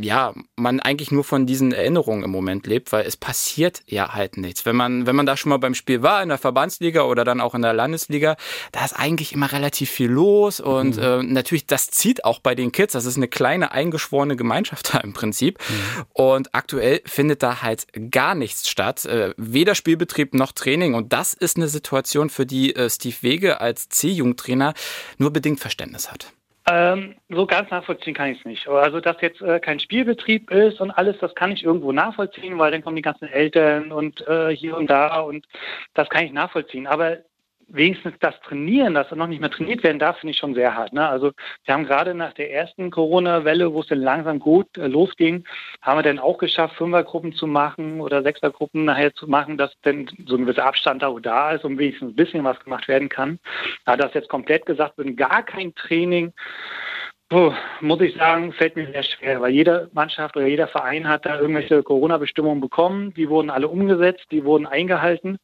ja, 0.00 0.32
man 0.56 0.80
eigentlich 0.80 1.10
nur 1.10 1.24
von 1.24 1.46
diesen 1.46 1.72
Erinnerungen 1.72 2.22
im 2.22 2.30
Moment 2.30 2.66
lebt, 2.66 2.92
weil 2.92 3.06
es 3.06 3.16
passiert 3.16 3.82
ja 3.86 4.14
halt 4.14 4.36
nichts. 4.36 4.64
Wenn 4.64 4.76
man, 4.76 5.06
wenn 5.06 5.16
man 5.16 5.26
da 5.26 5.36
schon 5.36 5.50
mal 5.50 5.58
beim 5.58 5.74
Spiel 5.74 6.02
war, 6.02 6.22
in 6.22 6.28
der 6.28 6.38
Verbandsliga 6.38 7.02
oder 7.02 7.24
dann 7.24 7.40
auch 7.40 7.54
in 7.54 7.62
der 7.62 7.72
Landesliga, 7.72 8.36
da 8.72 8.84
ist 8.84 8.92
eigentlich 8.92 9.32
immer 9.32 9.52
relativ 9.52 9.90
viel 9.90 10.10
los 10.10 10.60
und 10.60 10.96
mhm. 10.96 11.02
äh, 11.02 11.22
natürlich, 11.22 11.66
das 11.66 11.90
zieht 11.90 12.24
auch 12.24 12.38
bei 12.38 12.54
den 12.54 12.72
Kids. 12.72 12.92
Das 12.92 13.06
ist 13.06 13.16
eine 13.16 13.28
kleine 13.28 13.72
eingeschworene 13.72 14.36
Gemeinschaft 14.36 14.94
da 14.94 14.98
im 14.98 15.12
Prinzip. 15.12 15.58
Mhm. 15.58 16.04
Und 16.12 16.54
aktuell 16.54 17.00
findet 17.04 17.42
da 17.42 17.62
halt 17.62 17.86
gar 18.10 18.34
nichts 18.34 18.68
statt. 18.68 19.04
Äh, 19.04 19.34
weder 19.36 19.74
Spielbetrieb 19.74 20.34
noch 20.34 20.52
Training. 20.52 20.94
Und 20.94 21.12
das 21.12 21.34
ist 21.34 21.56
eine 21.56 21.68
Situation, 21.68 22.30
für 22.30 22.46
die 22.46 22.74
äh, 22.76 22.88
Steve 22.88 23.16
Wege 23.22 23.60
als 23.60 23.88
C-Jugendtrainer 23.88 24.74
nur 25.18 25.32
bedingt 25.32 25.60
Verständnis 25.60 26.10
hat. 26.10 26.32
Ähm, 26.70 27.14
so 27.30 27.46
ganz 27.46 27.70
nachvollziehen 27.70 28.14
kann 28.14 28.30
ich 28.30 28.38
es 28.40 28.44
nicht. 28.44 28.68
Also, 28.68 29.00
dass 29.00 29.20
jetzt 29.20 29.40
äh, 29.40 29.58
kein 29.58 29.80
Spielbetrieb 29.80 30.50
ist 30.50 30.80
und 30.80 30.90
alles, 30.90 31.16
das 31.18 31.34
kann 31.34 31.52
ich 31.52 31.64
irgendwo 31.64 31.92
nachvollziehen, 31.92 32.58
weil 32.58 32.70
dann 32.70 32.82
kommen 32.82 32.96
die 32.96 33.02
ganzen 33.02 33.28
Eltern 33.28 33.90
und 33.90 34.26
äh, 34.26 34.54
hier 34.54 34.76
und 34.76 34.88
da 34.88 35.20
und 35.20 35.46
das 35.94 36.08
kann 36.10 36.24
ich 36.24 36.32
nachvollziehen. 36.32 36.86
Aber 36.86 37.18
wenigstens 37.68 38.14
das 38.20 38.38
Trainieren, 38.40 38.94
dass 38.94 39.10
noch 39.12 39.26
nicht 39.26 39.40
mehr 39.40 39.50
trainiert 39.50 39.82
werden 39.82 39.98
darf, 39.98 40.18
finde 40.18 40.32
ich 40.32 40.38
schon 40.38 40.54
sehr 40.54 40.74
hart. 40.74 40.92
Ne? 40.92 41.06
Also 41.06 41.32
wir 41.64 41.74
haben 41.74 41.84
gerade 41.84 42.14
nach 42.14 42.32
der 42.32 42.52
ersten 42.52 42.90
Corona-Welle, 42.90 43.72
wo 43.72 43.80
es 43.80 43.86
dann 43.86 44.00
langsam 44.00 44.38
gut 44.38 44.76
äh, 44.76 44.86
losging, 44.86 45.44
haben 45.82 45.98
wir 45.98 46.02
dann 46.02 46.18
auch 46.18 46.38
geschafft, 46.38 46.76
Fünfergruppen 46.76 47.32
zu 47.32 47.46
machen 47.46 48.00
oder 48.00 48.22
Sechsergruppen 48.22 48.84
nachher 48.84 49.14
zu 49.14 49.28
machen, 49.28 49.58
dass 49.58 49.72
dann 49.82 50.10
so 50.26 50.36
ein 50.36 50.46
gewisser 50.46 50.64
Abstand 50.64 51.02
da, 51.02 51.14
da 51.20 51.52
ist, 51.52 51.64
um 51.64 51.78
wenigstens 51.78 52.12
ein 52.12 52.16
bisschen 52.16 52.44
was 52.44 52.58
gemacht 52.60 52.88
werden 52.88 53.08
kann. 53.08 53.38
Aber 53.84 53.96
das 53.96 54.14
jetzt 54.14 54.28
komplett 54.28 54.66
gesagt 54.66 54.98
wird, 54.98 55.16
gar 55.16 55.42
kein 55.42 55.74
Training, 55.74 56.32
Puh, 57.30 57.52
muss 57.82 58.00
ich 58.00 58.16
sagen, 58.16 58.54
fällt 58.54 58.74
mir 58.74 58.86
sehr 58.86 59.02
schwer, 59.02 59.42
weil 59.42 59.52
jede 59.52 59.90
Mannschaft 59.92 60.34
oder 60.34 60.46
jeder 60.46 60.66
Verein 60.66 61.06
hat 61.06 61.26
da 61.26 61.38
irgendwelche 61.38 61.82
Corona-Bestimmungen 61.82 62.62
bekommen. 62.62 63.12
Die 63.12 63.28
wurden 63.28 63.50
alle 63.50 63.68
umgesetzt, 63.68 64.24
die 64.30 64.44
wurden 64.44 64.66
eingehalten. 64.66 65.36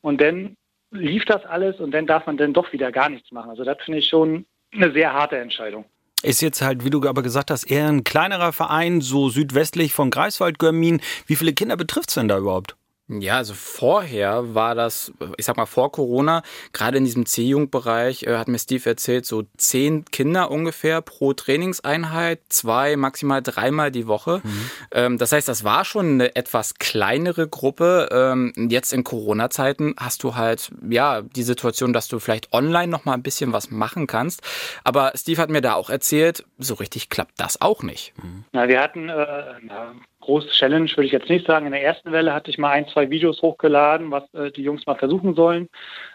Und 0.00 0.22
dann 0.22 0.56
lief 0.96 1.24
das 1.24 1.44
alles 1.44 1.80
und 1.80 1.92
dann 1.92 2.06
darf 2.06 2.26
man 2.26 2.36
dann 2.36 2.52
doch 2.52 2.72
wieder 2.72 2.92
gar 2.92 3.08
nichts 3.08 3.30
machen. 3.32 3.50
Also 3.50 3.64
das 3.64 3.78
finde 3.84 3.98
ich 4.00 4.08
schon 4.08 4.46
eine 4.72 4.92
sehr 4.92 5.12
harte 5.12 5.38
Entscheidung. 5.38 5.84
Ist 6.22 6.40
jetzt 6.40 6.62
halt, 6.62 6.84
wie 6.84 6.90
du 6.90 7.06
aber 7.06 7.22
gesagt 7.22 7.50
hast, 7.50 7.70
eher 7.70 7.88
ein 7.88 8.02
kleinerer 8.02 8.52
Verein, 8.52 9.00
so 9.00 9.28
südwestlich 9.28 9.92
von 9.92 10.10
Greifswald-Görmin. 10.10 11.00
Wie 11.26 11.36
viele 11.36 11.52
Kinder 11.52 11.76
betrifft 11.76 12.08
es 12.08 12.14
denn 12.14 12.28
da 12.28 12.38
überhaupt? 12.38 12.76
Ja, 13.08 13.36
also 13.36 13.54
vorher 13.54 14.54
war 14.56 14.74
das, 14.74 15.12
ich 15.36 15.44
sag 15.44 15.56
mal 15.56 15.66
vor 15.66 15.92
Corona, 15.92 16.42
gerade 16.72 16.98
in 16.98 17.04
diesem 17.04 17.24
C-Jugendbereich, 17.24 18.24
äh, 18.24 18.36
hat 18.36 18.48
mir 18.48 18.58
Steve 18.58 18.88
erzählt, 18.88 19.24
so 19.26 19.44
zehn 19.56 20.04
Kinder 20.06 20.50
ungefähr 20.50 21.02
pro 21.02 21.32
Trainingseinheit, 21.32 22.40
zwei, 22.48 22.96
maximal 22.96 23.42
dreimal 23.42 23.92
die 23.92 24.08
Woche. 24.08 24.40
Mhm. 24.42 24.70
Ähm, 24.90 25.18
das 25.18 25.30
heißt, 25.30 25.46
das 25.46 25.62
war 25.62 25.84
schon 25.84 26.14
eine 26.14 26.34
etwas 26.34 26.74
kleinere 26.74 27.46
Gruppe. 27.46 28.08
Ähm, 28.10 28.52
jetzt 28.70 28.92
in 28.92 29.04
Corona-Zeiten 29.04 29.94
hast 29.98 30.24
du 30.24 30.34
halt, 30.34 30.72
ja, 30.88 31.22
die 31.22 31.44
Situation, 31.44 31.92
dass 31.92 32.08
du 32.08 32.18
vielleicht 32.18 32.52
online 32.52 32.88
noch 32.88 33.04
mal 33.04 33.14
ein 33.14 33.22
bisschen 33.22 33.52
was 33.52 33.70
machen 33.70 34.08
kannst. 34.08 34.42
Aber 34.82 35.12
Steve 35.14 35.40
hat 35.40 35.50
mir 35.50 35.60
da 35.62 35.74
auch 35.74 35.90
erzählt, 35.90 36.44
so 36.58 36.74
richtig 36.74 37.08
klappt 37.08 37.34
das 37.36 37.60
auch 37.60 37.84
nicht. 37.84 38.14
Mhm. 38.20 38.44
Na, 38.50 38.66
wir 38.66 38.80
hatten, 38.80 39.08
äh, 39.08 39.44
na, 39.62 39.94
große 40.26 40.48
Challenge 40.48 40.90
würde 40.90 41.06
ich 41.06 41.12
jetzt 41.12 41.30
nicht 41.30 41.46
sagen. 41.46 41.66
In 41.66 41.72
der 41.72 41.82
ersten 41.82 42.12
Welle 42.12 42.34
hatte 42.34 42.50
ich 42.50 42.58
mal 42.58 42.70
ein, 42.70 42.88
zwei 42.88 43.08
Videos 43.10 43.40
hochgeladen, 43.42 44.10
was 44.10 44.24
äh, 44.34 44.50
die 44.50 44.62
Jungs 44.62 44.84
mal 44.86 44.96
versuchen 44.96 45.34
sollen. 45.34 45.68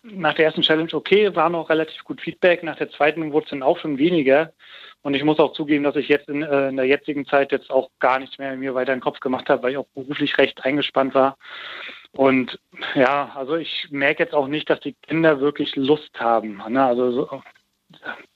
Nach 0.04 0.34
der 0.34 0.46
ersten 0.46 0.62
Challenge 0.62 0.94
okay, 0.94 1.34
war 1.36 1.50
noch 1.50 1.70
relativ 1.70 2.04
gut 2.04 2.22
Feedback. 2.22 2.62
Nach 2.64 2.76
der 2.76 2.92
zweiten 2.92 3.32
wurde 3.32 3.46
es 3.46 3.50
dann 3.50 3.64
auch 3.64 3.80
schon 3.80 3.98
weniger. 3.98 4.52
Und 5.02 5.16
ich 5.16 5.24
muss 5.24 5.40
auch 5.40 5.54
zugeben, 5.54 5.84
dass 5.84 5.96
ich 5.96 6.10
jetzt 6.10 6.30
in, 6.30 6.44
äh, 6.44 6.70
in 6.70 6.76
der 6.76 6.86
jetzigen 6.86 7.26
Zeit 7.26 7.52
jetzt 7.52 7.72
auch 7.72 7.90
gar 8.00 8.20
nichts 8.20 8.38
mehr 8.38 8.56
mir 8.56 8.76
weiter 8.76 8.94
in 8.94 9.00
den 9.00 9.04
Kopf 9.04 9.20
gemacht 9.20 9.50
habe, 9.50 9.64
weil 9.64 9.72
ich 9.72 9.78
auch 9.78 9.88
beruflich 9.96 10.38
recht 10.38 10.64
eingespannt 10.64 11.16
war. 11.16 11.38
Und 12.12 12.60
ja, 12.94 13.32
also 13.36 13.56
ich 13.56 13.88
merke 13.90 14.24
jetzt 14.24 14.34
auch 14.34 14.48
nicht, 14.48 14.70
dass 14.70 14.82
die 14.82 14.96
Kinder 15.08 15.40
wirklich 15.40 15.76
Lust 15.76 16.20
haben. 16.20 16.62
Ne? 16.68 16.84
Also 16.84 17.12
so, 17.12 17.42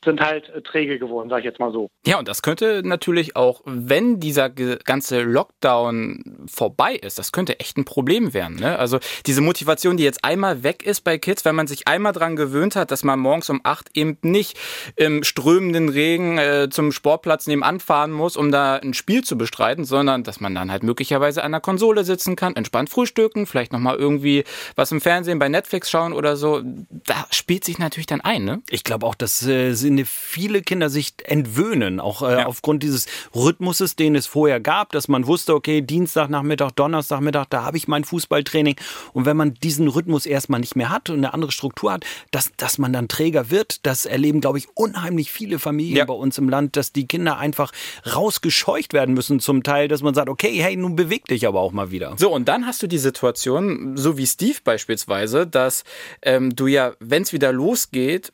sind 0.06 0.22
halt 0.22 0.50
äh, 0.50 0.62
träge 0.62 1.00
geworden, 1.00 1.30
sage 1.30 1.42
ich 1.42 1.46
jetzt 1.46 1.60
mal 1.60 1.72
so. 1.72 1.90
Ja, 2.06 2.20
und 2.20 2.28
das 2.28 2.42
könnte 2.42 2.82
natürlich 2.84 3.36
auch, 3.36 3.62
wenn 3.66 4.20
dieser 4.20 4.50
ganze 4.50 5.22
Lockdown 5.22 6.46
vorbei 6.48 6.96
ist, 6.96 7.20
das 7.20 7.32
könnte 7.32 7.60
echt 7.60 7.78
ein 7.78 7.86
Problem 7.86 8.34
werden. 8.34 8.58
Ne? 8.58 8.78
Also 8.80 9.00
diese 9.26 9.42
Motivation, 9.42 9.98
die 9.98 10.04
jetzt 10.04 10.24
einmal 10.24 10.64
weg 10.64 10.86
ist 10.86 11.02
bei 11.02 11.18
Kids, 11.18 11.44
wenn 11.46 11.56
man 11.56 11.68
sich 11.68 11.88
einmal 11.88 12.14
dran 12.14 12.36
gewöhnt 12.36 12.76
hat, 12.76 12.92
dass 12.92 13.04
man 13.04 13.20
morgens 13.20 13.50
um 13.50 13.62
acht 13.64 13.90
eben 13.94 14.18
nicht 14.22 14.58
im 14.96 15.24
strömenden 15.24 15.90
Regen 15.90 16.38
äh, 16.38 16.70
zum 16.70 16.92
Sportplatz 16.92 17.48
nebenan 17.48 17.80
fahren 17.80 18.12
muss, 18.12 18.38
um 18.38 18.52
da 18.52 18.76
ein 18.76 18.94
Spiel 18.94 19.24
zu 19.24 19.38
bestreiten, 19.38 19.84
sondern 19.84 20.24
dass 20.24 20.40
man 20.40 20.56
dann 20.56 20.72
halt 20.72 20.84
möglicherweise 20.84 21.44
an 21.44 21.52
der 21.52 21.62
Konsole 21.62 22.04
sitzen 22.04 22.36
kann, 22.36 22.56
entspannt 22.56 22.90
frühstücken, 22.90 23.46
vielleicht 23.46 23.74
nochmal 23.74 23.96
irgendwie 23.96 24.44
was 24.76 24.92
im 24.92 25.02
Fernsehen 25.02 25.40
bei 25.40 25.50
Netflix 25.50 25.90
schauen 25.90 26.14
oder 26.14 26.38
so. 26.38 26.62
Da 26.64 27.26
spielt 27.32 27.64
sich 27.64 27.80
natürlich 27.80 28.08
dann 28.08 28.22
ein. 28.22 28.46
Ne? 28.46 28.62
Ich 28.70 28.84
glaube 28.84 29.06
auch, 29.06 29.16
dass 29.16 29.46
äh, 29.46 29.74
sind 29.74 29.95
viele 30.04 30.62
Kinder 30.62 30.90
sich 30.90 31.14
entwöhnen, 31.24 32.02
auch 32.02 32.22
äh, 32.22 32.40
ja. 32.40 32.46
aufgrund 32.48 32.84
dieses 32.84 33.06
Rhythmuses, 33.34 33.96
den 33.96 34.16
es 34.16 34.28
vorher 34.28 34.60
gab, 34.60 34.92
dass 34.92 35.08
man 35.08 35.28
wusste, 35.28 35.54
okay, 35.54 35.82
Dienstagnachmittag, 35.82 36.72
Donnerstagmittag, 36.72 37.46
da 37.50 37.64
habe 37.64 37.78
ich 37.78 37.88
mein 37.88 38.04
Fußballtraining. 38.04 38.76
Und 39.14 39.26
wenn 39.26 39.38
man 39.38 39.54
diesen 39.54 39.88
Rhythmus 39.88 40.26
erstmal 40.26 40.60
nicht 40.60 40.76
mehr 40.76 40.90
hat 40.90 41.10
und 41.10 41.18
eine 41.18 41.34
andere 41.34 41.52
Struktur 41.52 41.94
hat, 41.94 42.04
dass, 42.32 42.52
dass 42.58 42.78
man 42.78 42.92
dann 42.92 43.08
Träger 43.08 43.50
wird, 43.50 43.86
das 43.86 44.06
erleben, 44.06 44.42
glaube 44.42 44.58
ich, 44.58 44.68
unheimlich 44.74 45.32
viele 45.32 45.60
Familien 45.60 45.98
ja. 45.98 46.06
bei 46.06 46.14
uns 46.14 46.38
im 46.38 46.50
Land, 46.50 46.76
dass 46.76 46.92
die 46.92 47.08
Kinder 47.08 47.38
einfach 47.38 47.72
rausgescheucht 48.14 48.94
werden 48.94 49.14
müssen 49.14 49.40
zum 49.40 49.64
Teil, 49.64 49.88
dass 49.88 50.02
man 50.02 50.14
sagt, 50.14 50.30
okay, 50.30 50.58
hey, 50.62 50.76
nun 50.76 50.96
beweg 50.96 51.26
dich 51.26 51.48
aber 51.48 51.62
auch 51.62 51.72
mal 51.72 51.92
wieder. 51.92 52.16
So, 52.18 52.34
und 52.34 52.48
dann 52.48 52.66
hast 52.66 52.82
du 52.84 52.88
die 52.88 52.98
Situation, 52.98 53.96
so 53.96 54.18
wie 54.18 54.26
Steve 54.26 54.58
beispielsweise, 54.64 55.46
dass 55.46 55.84
ähm, 56.22 56.56
du 56.56 56.68
ja, 56.68 56.94
wenn 57.00 57.22
es 57.22 57.34
wieder 57.34 57.52
losgeht, 57.52 58.34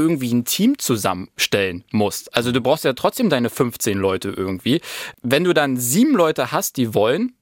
irgendwie 0.00 0.32
ein 0.32 0.44
Team 0.44 0.78
zusammenstellen 0.78 1.84
musst. 1.92 2.34
Also 2.34 2.52
du 2.52 2.60
brauchst 2.60 2.84
ja 2.84 2.92
trotzdem 2.94 3.30
deine 3.30 3.50
15 3.50 3.98
Leute 3.98 4.30
irgendwie. 4.30 4.80
Wenn 5.22 5.44
du 5.44 5.52
dann 5.52 5.76
sieben 5.76 6.14
Leute 6.14 6.52
hast, 6.52 6.76
die 6.76 6.94
wollen, 6.94 7.34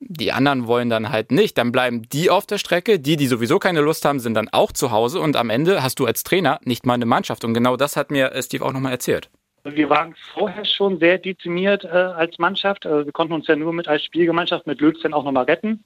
die 0.00 0.32
anderen 0.32 0.66
wollen 0.66 0.90
dann 0.90 1.10
halt 1.10 1.32
nicht, 1.32 1.56
dann 1.58 1.72
bleiben 1.72 2.02
die 2.08 2.30
auf 2.30 2.46
der 2.46 2.58
Strecke, 2.58 2.98
die, 2.98 3.16
die 3.16 3.26
sowieso 3.26 3.58
keine 3.58 3.80
Lust 3.80 4.04
haben, 4.04 4.20
sind 4.20 4.34
dann 4.34 4.48
auch 4.50 4.72
zu 4.72 4.90
Hause 4.90 5.20
und 5.20 5.36
am 5.36 5.50
Ende 5.50 5.82
hast 5.82 5.98
du 5.98 6.06
als 6.06 6.22
Trainer 6.22 6.60
nicht 6.64 6.86
mal 6.86 6.94
eine 6.94 7.06
Mannschaft. 7.06 7.44
Und 7.44 7.54
genau 7.54 7.76
das 7.76 7.96
hat 7.96 8.10
mir 8.10 8.32
Steve 8.42 8.64
auch 8.64 8.72
nochmal 8.72 8.92
erzählt. 8.92 9.30
Wir 9.64 9.90
waren 9.90 10.14
vorher 10.32 10.64
schon 10.64 11.00
sehr 11.00 11.18
dezimiert 11.18 11.82
äh, 11.84 11.88
als 11.88 12.38
Mannschaft. 12.38 12.86
Also 12.86 13.04
wir 13.04 13.12
konnten 13.12 13.32
uns 13.32 13.48
ja 13.48 13.56
nur 13.56 13.72
mit 13.72 13.88
als 13.88 14.04
Spielgemeinschaft 14.04 14.66
mit 14.66 14.80
Lützen 14.80 15.12
auch 15.12 15.24
nochmal 15.24 15.44
retten 15.44 15.84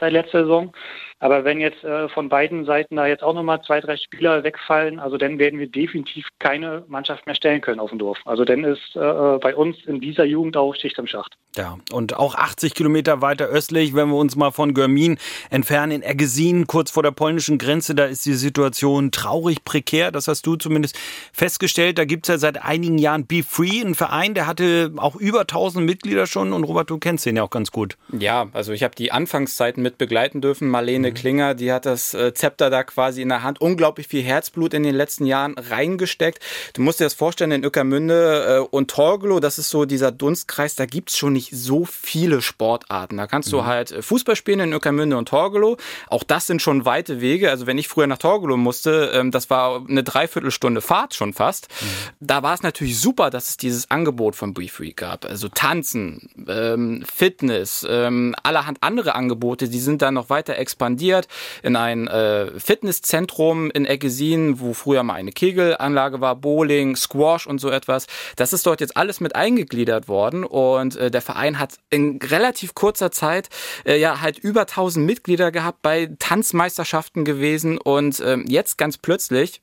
seit 0.00 0.12
letzter 0.12 0.42
Saison. 0.42 0.72
Aber 1.20 1.44
wenn 1.44 1.60
jetzt 1.60 1.84
äh, 1.84 2.08
von 2.08 2.30
beiden 2.30 2.64
Seiten 2.64 2.96
da 2.96 3.06
jetzt 3.06 3.22
auch 3.22 3.34
nochmal 3.34 3.60
zwei, 3.62 3.80
drei 3.80 3.98
Spieler 3.98 4.42
wegfallen, 4.42 4.98
also 4.98 5.18
dann 5.18 5.38
werden 5.38 5.58
wir 5.58 5.68
definitiv 5.68 6.26
keine 6.38 6.82
Mannschaft 6.88 7.26
mehr 7.26 7.34
stellen 7.34 7.60
können 7.60 7.78
auf 7.78 7.90
dem 7.90 7.98
Dorf. 7.98 8.18
Also 8.24 8.46
dann 8.46 8.64
ist 8.64 8.96
äh, 8.96 9.38
bei 9.38 9.54
uns 9.54 9.76
in 9.84 10.00
dieser 10.00 10.24
Jugend 10.24 10.56
auch 10.56 10.74
Schicht 10.74 10.98
im 10.98 11.06
Schacht. 11.06 11.36
Ja, 11.56 11.78
und 11.92 12.16
auch 12.16 12.36
80 12.36 12.74
Kilometer 12.74 13.20
weiter 13.20 13.46
östlich, 13.46 13.94
wenn 13.94 14.08
wir 14.08 14.16
uns 14.16 14.34
mal 14.34 14.50
von 14.50 14.72
Görmin 14.72 15.18
entfernen, 15.50 15.92
in 15.92 16.02
Ergesin, 16.02 16.66
kurz 16.66 16.90
vor 16.90 17.02
der 17.02 17.10
polnischen 17.10 17.58
Grenze, 17.58 17.94
da 17.94 18.06
ist 18.06 18.24
die 18.24 18.34
Situation 18.34 19.10
traurig 19.10 19.64
prekär. 19.64 20.12
Das 20.12 20.26
hast 20.26 20.46
du 20.46 20.56
zumindest 20.56 20.98
festgestellt. 21.32 21.98
Da 21.98 22.06
gibt 22.06 22.26
es 22.26 22.32
ja 22.32 22.38
seit 22.38 22.64
einigen 22.64 22.96
Jahren 22.96 23.26
Be 23.26 23.42
Free, 23.42 23.82
ein 23.82 23.94
Verein, 23.94 24.32
der 24.32 24.46
hatte 24.46 24.92
auch 24.96 25.16
über 25.16 25.40
1000 25.40 25.84
Mitglieder 25.84 26.26
schon. 26.26 26.54
Und 26.54 26.64
Robert, 26.64 26.88
du 26.88 26.98
kennst 26.98 27.26
den 27.26 27.36
ja 27.36 27.42
auch 27.42 27.50
ganz 27.50 27.72
gut. 27.72 27.98
Ja, 28.16 28.46
also 28.54 28.72
ich 28.72 28.82
habe 28.82 28.94
die 28.94 29.12
Anfangszeiten 29.12 29.82
mit 29.82 29.98
begleiten 29.98 30.40
dürfen. 30.40 30.68
Marlene 30.68 31.09
mhm. 31.10 31.14
Klinger, 31.14 31.54
die 31.54 31.72
hat 31.72 31.86
das 31.86 32.14
äh, 32.14 32.32
Zepter 32.34 32.70
da 32.70 32.84
quasi 32.84 33.22
in 33.22 33.28
der 33.28 33.42
Hand. 33.42 33.60
Unglaublich 33.60 34.06
viel 34.08 34.22
Herzblut 34.22 34.74
in 34.74 34.82
den 34.82 34.94
letzten 34.94 35.26
Jahren 35.26 35.56
reingesteckt. 35.58 36.40
Du 36.74 36.82
musst 36.82 37.00
dir 37.00 37.04
das 37.04 37.14
vorstellen, 37.14 37.52
in 37.52 37.64
Ueckermünde 37.64 38.60
äh, 38.62 38.76
und 38.76 38.90
Torgelow, 38.90 39.40
das 39.40 39.58
ist 39.58 39.70
so 39.70 39.84
dieser 39.84 40.12
Dunstkreis, 40.12 40.74
da 40.74 40.86
gibt's 40.86 41.16
schon 41.16 41.32
nicht 41.32 41.50
so 41.52 41.84
viele 41.84 42.42
Sportarten. 42.42 43.16
Da 43.16 43.26
kannst 43.26 43.48
mhm. 43.48 43.56
du 43.56 43.64
halt 43.66 43.92
äh, 43.92 44.02
Fußball 44.02 44.36
spielen 44.36 44.60
in 44.60 44.74
Ueckermünde 44.74 45.16
und 45.16 45.28
Torgelow. 45.28 45.76
Auch 46.08 46.22
das 46.22 46.46
sind 46.46 46.62
schon 46.62 46.84
weite 46.84 47.20
Wege. 47.20 47.50
Also 47.50 47.66
wenn 47.66 47.78
ich 47.78 47.88
früher 47.88 48.06
nach 48.06 48.18
Torgelow 48.18 48.56
musste, 48.56 49.10
ähm, 49.14 49.30
das 49.30 49.50
war 49.50 49.84
eine 49.88 50.02
Dreiviertelstunde 50.02 50.80
Fahrt 50.80 51.14
schon 51.14 51.32
fast. 51.32 51.68
Mhm. 51.80 51.86
Da 52.20 52.42
war 52.42 52.54
es 52.54 52.62
natürlich 52.62 53.00
super, 53.00 53.30
dass 53.30 53.50
es 53.50 53.56
dieses 53.56 53.90
Angebot 53.90 54.36
von 54.36 54.54
Be 54.54 54.68
Free 54.68 54.92
gab. 54.92 55.24
Also 55.24 55.48
Tanzen, 55.48 56.30
ähm, 56.48 57.04
Fitness, 57.12 57.86
ähm, 57.88 58.34
allerhand 58.42 58.78
andere 58.82 59.14
Angebote, 59.14 59.68
die 59.68 59.80
sind 59.80 60.02
dann 60.02 60.14
noch 60.14 60.30
weiter 60.30 60.56
expandiert 60.56 60.99
expandiert 61.00 61.28
in 61.62 61.76
ein 61.76 62.08
äh, 62.08 62.58
Fitnesszentrum 62.58 63.70
in 63.70 63.86
Eggesin, 63.86 64.60
wo 64.60 64.74
früher 64.74 65.02
mal 65.02 65.14
eine 65.14 65.32
Kegelanlage 65.32 66.20
war, 66.20 66.36
Bowling, 66.36 66.96
Squash 66.96 67.46
und 67.46 67.58
so 67.60 67.70
etwas. 67.70 68.06
Das 68.36 68.52
ist 68.52 68.66
dort 68.66 68.80
jetzt 68.80 68.96
alles 68.96 69.20
mit 69.20 69.34
eingegliedert 69.34 70.08
worden 70.08 70.44
und 70.44 70.96
äh, 70.96 71.10
der 71.10 71.22
Verein 71.22 71.58
hat 71.58 71.78
in 71.90 72.18
relativ 72.22 72.74
kurzer 72.74 73.10
Zeit 73.10 73.48
äh, 73.84 73.98
ja 73.98 74.20
halt 74.20 74.38
über 74.38 74.62
1000 74.62 75.04
Mitglieder 75.04 75.50
gehabt, 75.50 75.82
bei 75.82 76.10
Tanzmeisterschaften 76.18 77.24
gewesen 77.24 77.78
und 77.78 78.20
äh, 78.20 78.38
jetzt 78.46 78.76
ganz 78.76 78.98
plötzlich 78.98 79.62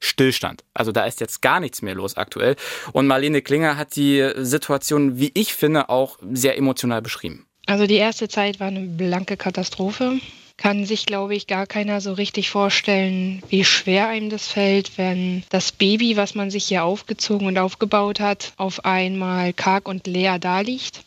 Stillstand. 0.00 0.64
Also 0.74 0.92
da 0.92 1.06
ist 1.06 1.20
jetzt 1.20 1.40
gar 1.40 1.60
nichts 1.60 1.80
mehr 1.80 1.94
los 1.94 2.18
aktuell. 2.18 2.56
Und 2.92 3.06
Marlene 3.06 3.40
Klinger 3.40 3.78
hat 3.78 3.96
die 3.96 4.32
Situation, 4.36 5.18
wie 5.18 5.30
ich 5.32 5.54
finde, 5.54 5.88
auch 5.88 6.18
sehr 6.30 6.58
emotional 6.58 7.00
beschrieben. 7.00 7.46
Also 7.66 7.86
die 7.86 7.96
erste 7.96 8.28
Zeit 8.28 8.60
war 8.60 8.66
eine 8.66 8.80
blanke 8.80 9.36
Katastrophe 9.36 10.20
kann 10.56 10.86
sich, 10.86 11.06
glaube 11.06 11.34
ich, 11.34 11.46
gar 11.46 11.66
keiner 11.66 12.00
so 12.00 12.12
richtig 12.12 12.50
vorstellen, 12.50 13.42
wie 13.48 13.64
schwer 13.64 14.08
einem 14.08 14.30
das 14.30 14.48
fällt, 14.48 14.96
wenn 14.98 15.42
das 15.50 15.72
Baby, 15.72 16.16
was 16.16 16.34
man 16.34 16.50
sich 16.50 16.64
hier 16.64 16.84
aufgezogen 16.84 17.46
und 17.46 17.58
aufgebaut 17.58 18.20
hat, 18.20 18.52
auf 18.56 18.84
einmal 18.84 19.52
karg 19.52 19.88
und 19.88 20.06
leer 20.06 20.38
daliegt. 20.38 21.02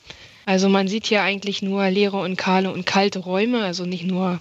Also 0.45 0.69
man 0.69 0.87
sieht 0.87 1.07
hier 1.07 1.23
eigentlich 1.23 1.61
nur 1.61 1.89
leere 1.89 2.17
und 2.17 2.37
kahle 2.37 2.71
und 2.71 2.85
kalte 2.85 3.19
Räume, 3.19 3.63
also 3.63 3.85
nicht 3.85 4.05
nur 4.05 4.39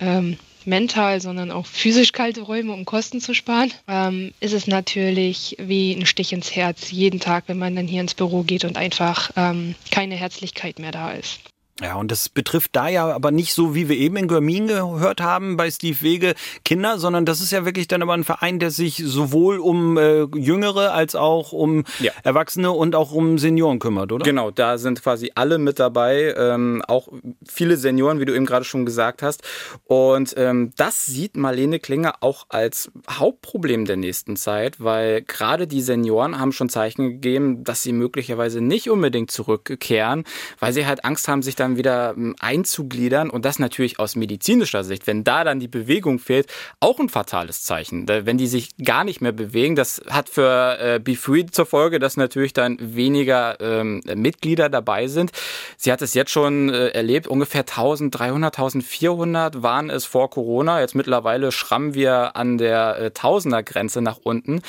ähm, 0.00 0.36
mental, 0.64 1.20
sondern 1.20 1.50
auch 1.50 1.66
physisch 1.66 2.12
kalte 2.12 2.42
Räume, 2.42 2.72
um 2.72 2.84
Kosten 2.84 3.20
zu 3.20 3.34
sparen, 3.34 3.72
ähm, 3.88 4.32
ist 4.40 4.52
es 4.52 4.66
natürlich 4.66 5.56
wie 5.58 5.92
ein 5.92 6.06
Stich 6.06 6.32
ins 6.32 6.54
Herz 6.54 6.90
jeden 6.90 7.20
Tag, 7.20 7.44
wenn 7.46 7.58
man 7.58 7.74
dann 7.74 7.88
hier 7.88 8.00
ins 8.00 8.14
Büro 8.14 8.42
geht 8.42 8.64
und 8.64 8.76
einfach 8.76 9.30
ähm, 9.36 9.74
keine 9.90 10.14
Herzlichkeit 10.14 10.78
mehr 10.78 10.92
da 10.92 11.12
ist. 11.12 11.40
Ja, 11.80 11.94
und 11.94 12.10
das 12.10 12.28
betrifft 12.28 12.74
da 12.74 12.88
ja 12.88 13.06
aber 13.06 13.30
nicht 13.30 13.54
so, 13.54 13.74
wie 13.74 13.88
wir 13.88 13.96
eben 13.96 14.16
in 14.16 14.26
Görmin 14.26 14.66
gehört 14.66 15.20
haben 15.20 15.56
bei 15.56 15.70
Steve 15.70 16.00
Wege, 16.00 16.34
Kinder, 16.64 16.98
sondern 16.98 17.24
das 17.24 17.40
ist 17.40 17.52
ja 17.52 17.64
wirklich 17.64 17.86
dann 17.86 18.02
aber 18.02 18.14
ein 18.14 18.24
Verein, 18.24 18.58
der 18.58 18.72
sich 18.72 19.00
sowohl 19.04 19.58
um 19.58 19.96
äh, 19.96 20.24
Jüngere 20.34 20.92
als 20.92 21.14
auch 21.14 21.52
um 21.52 21.84
ja. 22.00 22.10
Erwachsene 22.24 22.72
und 22.72 22.96
auch 22.96 23.12
um 23.12 23.38
Senioren 23.38 23.78
kümmert, 23.78 24.10
oder? 24.10 24.24
Genau, 24.24 24.50
da 24.50 24.76
sind 24.76 25.02
quasi 25.02 25.30
alle 25.36 25.58
mit 25.58 25.78
dabei, 25.78 26.34
ähm, 26.36 26.82
auch 26.88 27.08
viele 27.46 27.76
Senioren, 27.76 28.18
wie 28.18 28.24
du 28.24 28.34
eben 28.34 28.46
gerade 28.46 28.64
schon 28.64 28.84
gesagt 28.84 29.22
hast. 29.22 29.42
Und 29.84 30.34
ähm, 30.36 30.72
das 30.76 31.06
sieht 31.06 31.36
Marlene 31.36 31.78
Klinger 31.78 32.16
auch 32.20 32.46
als 32.48 32.90
Hauptproblem 33.08 33.84
der 33.84 33.96
nächsten 33.96 34.34
Zeit, 34.34 34.80
weil 34.82 35.22
gerade 35.22 35.68
die 35.68 35.82
Senioren 35.82 36.40
haben 36.40 36.50
schon 36.50 36.68
Zeichen 36.68 37.08
gegeben, 37.08 37.62
dass 37.62 37.84
sie 37.84 37.92
möglicherweise 37.92 38.60
nicht 38.60 38.90
unbedingt 38.90 39.30
zurückkehren, 39.30 40.24
weil 40.58 40.72
sie 40.72 40.84
halt 40.86 41.04
Angst 41.04 41.28
haben, 41.28 41.42
sich 41.42 41.54
dann 41.54 41.67
dann 41.68 41.76
wieder 41.76 42.14
ähm, 42.16 42.34
einzugliedern 42.40 43.30
und 43.30 43.44
das 43.44 43.58
natürlich 43.58 43.98
aus 43.98 44.16
medizinischer 44.16 44.84
Sicht, 44.84 45.06
wenn 45.06 45.24
da 45.24 45.44
dann 45.44 45.60
die 45.60 45.68
Bewegung 45.68 46.18
fehlt, 46.18 46.48
auch 46.80 46.98
ein 46.98 47.08
fatales 47.08 47.62
Zeichen. 47.62 48.08
Wenn 48.08 48.38
die 48.38 48.46
sich 48.46 48.76
gar 48.78 49.04
nicht 49.04 49.20
mehr 49.20 49.32
bewegen, 49.32 49.76
das 49.76 50.02
hat 50.08 50.28
für 50.28 50.78
äh, 50.80 50.98
Be 50.98 51.16
zur 51.50 51.66
Folge, 51.66 51.98
dass 51.98 52.16
natürlich 52.16 52.52
dann 52.52 52.78
weniger 52.80 53.60
ähm, 53.60 54.00
Mitglieder 54.14 54.68
dabei 54.68 55.06
sind. 55.08 55.32
Sie 55.76 55.92
hat 55.92 56.02
es 56.02 56.14
jetzt 56.14 56.30
schon 56.30 56.70
äh, 56.70 56.88
erlebt, 56.88 57.26
ungefähr 57.26 57.60
1300, 57.60 58.58
1400 58.58 59.62
waren 59.62 59.90
es 59.90 60.04
vor 60.04 60.30
Corona. 60.30 60.80
Jetzt 60.80 60.94
mittlerweile 60.94 61.52
schrammen 61.52 61.94
wir 61.94 62.36
an 62.36 62.58
der 62.58 62.98
äh, 62.98 63.10
Tausender-Grenze 63.10 64.00
nach 64.00 64.18
unten. 64.22 64.62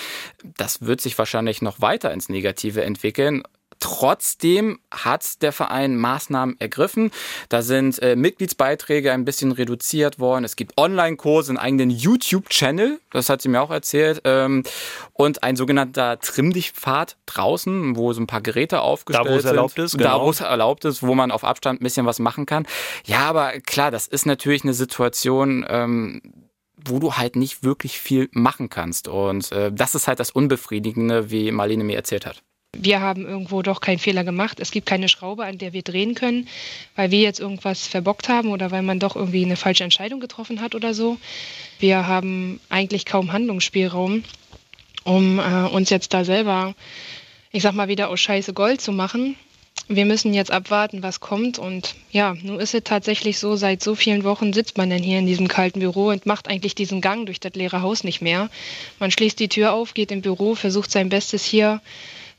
Das 0.57 0.81
wird 0.85 1.01
sich 1.01 1.17
wahrscheinlich 1.17 1.61
noch 1.61 1.81
weiter 1.81 2.11
ins 2.11 2.29
Negative 2.29 2.83
entwickeln. 2.83 3.43
Trotzdem 3.79 4.79
hat 4.91 5.41
der 5.41 5.53
Verein 5.53 5.95
Maßnahmen 5.95 6.59
ergriffen. 6.59 7.11
Da 7.47 7.61
sind 7.61 8.01
äh, 8.01 8.15
Mitgliedsbeiträge 8.15 9.11
ein 9.11 9.23
bisschen 9.23 9.51
reduziert 9.53 10.19
worden. 10.19 10.43
Es 10.43 10.55
gibt 10.55 10.77
Online-Kurse, 10.77 11.51
einen 11.51 11.57
eigenen 11.57 11.89
YouTube-Channel, 11.89 12.99
das 13.11 13.29
hat 13.29 13.41
sie 13.41 13.49
mir 13.49 13.61
auch 13.61 13.71
erzählt, 13.71 14.21
ähm, 14.25 14.63
und 15.13 15.43
ein 15.43 15.55
sogenannter 15.55 16.19
Trimm-Dich-Pfad 16.19 17.15
draußen, 17.25 17.95
wo 17.95 18.11
so 18.11 18.21
ein 18.21 18.27
paar 18.27 18.41
Geräte 18.41 18.81
aufgestellt 18.81 19.27
sind. 19.27 19.35
Da, 19.35 19.35
wo 19.35 19.39
es 19.39 19.45
erlaubt 19.45 19.79
ist, 19.79 19.97
genau. 19.97 20.19
Da, 20.19 20.25
wo 20.25 20.29
es 20.29 20.41
erlaubt 20.41 20.85
ist, 20.85 21.03
wo 21.03 21.15
man 21.15 21.31
auf 21.31 21.43
Abstand 21.43 21.81
ein 21.81 21.83
bisschen 21.83 22.05
was 22.05 22.19
machen 22.19 22.45
kann. 22.45 22.67
Ja, 23.05 23.29
aber 23.29 23.51
klar, 23.61 23.91
das 23.91 24.07
ist 24.07 24.25
natürlich 24.25 24.63
eine 24.63 24.73
Situation, 24.73 25.65
ähm, 25.69 26.21
wo 26.75 26.99
du 26.99 27.13
halt 27.13 27.35
nicht 27.35 27.63
wirklich 27.63 27.99
viel 27.99 28.29
machen 28.31 28.69
kannst. 28.69 29.07
Und 29.07 29.51
äh, 29.51 29.71
das 29.71 29.95
ist 29.95 30.07
halt 30.07 30.19
das 30.19 30.31
Unbefriedigende, 30.31 31.31
wie 31.31 31.51
Marlene 31.51 31.83
mir 31.83 31.95
erzählt 31.95 32.25
hat 32.25 32.43
wir 32.77 33.01
haben 33.01 33.25
irgendwo 33.25 33.61
doch 33.61 33.81
keinen 33.81 33.99
Fehler 33.99 34.23
gemacht. 34.23 34.59
Es 34.59 34.71
gibt 34.71 34.85
keine 34.85 35.09
Schraube, 35.09 35.45
an 35.45 35.57
der 35.57 35.73
wir 35.73 35.81
drehen 35.81 36.15
können, 36.15 36.47
weil 36.95 37.11
wir 37.11 37.19
jetzt 37.19 37.39
irgendwas 37.39 37.87
verbockt 37.87 38.29
haben 38.29 38.49
oder 38.49 38.71
weil 38.71 38.83
man 38.83 38.99
doch 38.99 39.15
irgendwie 39.15 39.43
eine 39.43 39.55
falsche 39.55 39.83
Entscheidung 39.83 40.19
getroffen 40.19 40.61
hat 40.61 40.75
oder 40.75 40.93
so. 40.93 41.17
Wir 41.79 42.07
haben 42.07 42.59
eigentlich 42.69 43.05
kaum 43.05 43.33
Handlungsspielraum, 43.33 44.23
um 45.03 45.39
äh, 45.39 45.67
uns 45.69 45.89
jetzt 45.89 46.13
da 46.13 46.23
selber, 46.23 46.75
ich 47.51 47.63
sag 47.63 47.73
mal, 47.73 47.87
wieder 47.87 48.09
aus 48.09 48.19
Scheiße 48.19 48.53
Gold 48.53 48.81
zu 48.81 48.91
machen. 48.91 49.35
Wir 49.87 50.05
müssen 50.05 50.35
jetzt 50.35 50.51
abwarten, 50.51 51.01
was 51.01 51.19
kommt. 51.19 51.57
Und 51.57 51.95
ja, 52.11 52.35
nun 52.43 52.59
ist 52.59 52.75
es 52.75 52.83
tatsächlich 52.83 53.39
so, 53.39 53.55
seit 53.55 53.81
so 53.81 53.95
vielen 53.95 54.23
Wochen 54.23 54.53
sitzt 54.53 54.77
man 54.77 54.91
dann 54.91 55.01
hier 55.01 55.17
in 55.17 55.25
diesem 55.25 55.47
kalten 55.47 55.79
Büro 55.79 56.09
und 56.09 56.27
macht 56.27 56.47
eigentlich 56.47 56.75
diesen 56.75 57.01
Gang 57.01 57.25
durch 57.25 57.39
das 57.39 57.55
leere 57.55 57.81
Haus 57.81 58.03
nicht 58.03 58.21
mehr. 58.21 58.51
Man 58.99 59.09
schließt 59.09 59.39
die 59.39 59.49
Tür 59.49 59.73
auf, 59.73 59.95
geht 59.95 60.11
im 60.11 60.21
Büro, 60.21 60.53
versucht 60.53 60.91
sein 60.91 61.09
Bestes 61.09 61.43
hier 61.43 61.81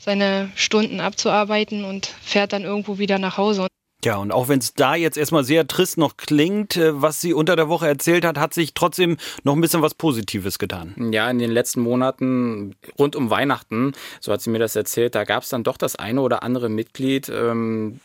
seine 0.00 0.50
Stunden 0.56 1.00
abzuarbeiten 1.00 1.84
und 1.84 2.06
fährt 2.06 2.52
dann 2.52 2.64
irgendwo 2.64 2.98
wieder 2.98 3.18
nach 3.18 3.36
Hause. 3.36 3.68
Ja, 4.02 4.16
und 4.16 4.32
auch 4.32 4.48
wenn 4.48 4.60
es 4.60 4.72
da 4.72 4.94
jetzt 4.94 5.18
erstmal 5.18 5.44
sehr 5.44 5.66
trist 5.66 5.98
noch 5.98 6.16
klingt, 6.16 6.76
äh, 6.78 7.02
was 7.02 7.20
sie 7.20 7.34
unter 7.34 7.54
der 7.54 7.68
Woche 7.68 7.86
erzählt 7.86 8.24
hat, 8.24 8.38
hat 8.38 8.54
sich 8.54 8.72
trotzdem 8.72 9.18
noch 9.44 9.54
ein 9.54 9.60
bisschen 9.60 9.82
was 9.82 9.94
Positives 9.94 10.58
getan. 10.58 10.94
Ja, 11.12 11.30
in 11.30 11.38
den 11.38 11.50
letzten 11.50 11.82
Monaten 11.82 12.76
rund 12.98 13.14
um 13.14 13.28
Weihnachten, 13.28 13.92
so 14.20 14.32
hat 14.32 14.40
sie 14.40 14.48
mir 14.48 14.58
das 14.58 14.74
erzählt, 14.74 15.14
da 15.14 15.24
gab 15.24 15.42
es 15.42 15.50
dann 15.50 15.64
doch 15.64 15.76
das 15.76 15.96
eine 15.96 16.22
oder 16.22 16.42
andere 16.42 16.70
Mitglied, 16.70 17.28
ähm, 17.28 18.00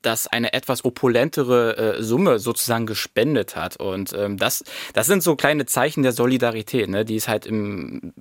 das 0.00 0.28
eine 0.28 0.52
etwas 0.52 0.84
opulentere 0.84 1.96
äh, 1.96 2.02
Summe 2.02 2.38
sozusagen 2.38 2.86
gespendet 2.86 3.56
hat. 3.56 3.76
Und 3.78 4.12
ähm, 4.12 4.36
das, 4.36 4.62
das 4.94 5.06
sind 5.06 5.24
so 5.24 5.34
kleine 5.34 5.66
Zeichen 5.66 6.04
der 6.04 6.12
Solidarität, 6.12 6.88
ne, 6.88 7.04
die 7.04 7.16
es 7.16 7.26
halt 7.26 7.46
im 7.46 8.12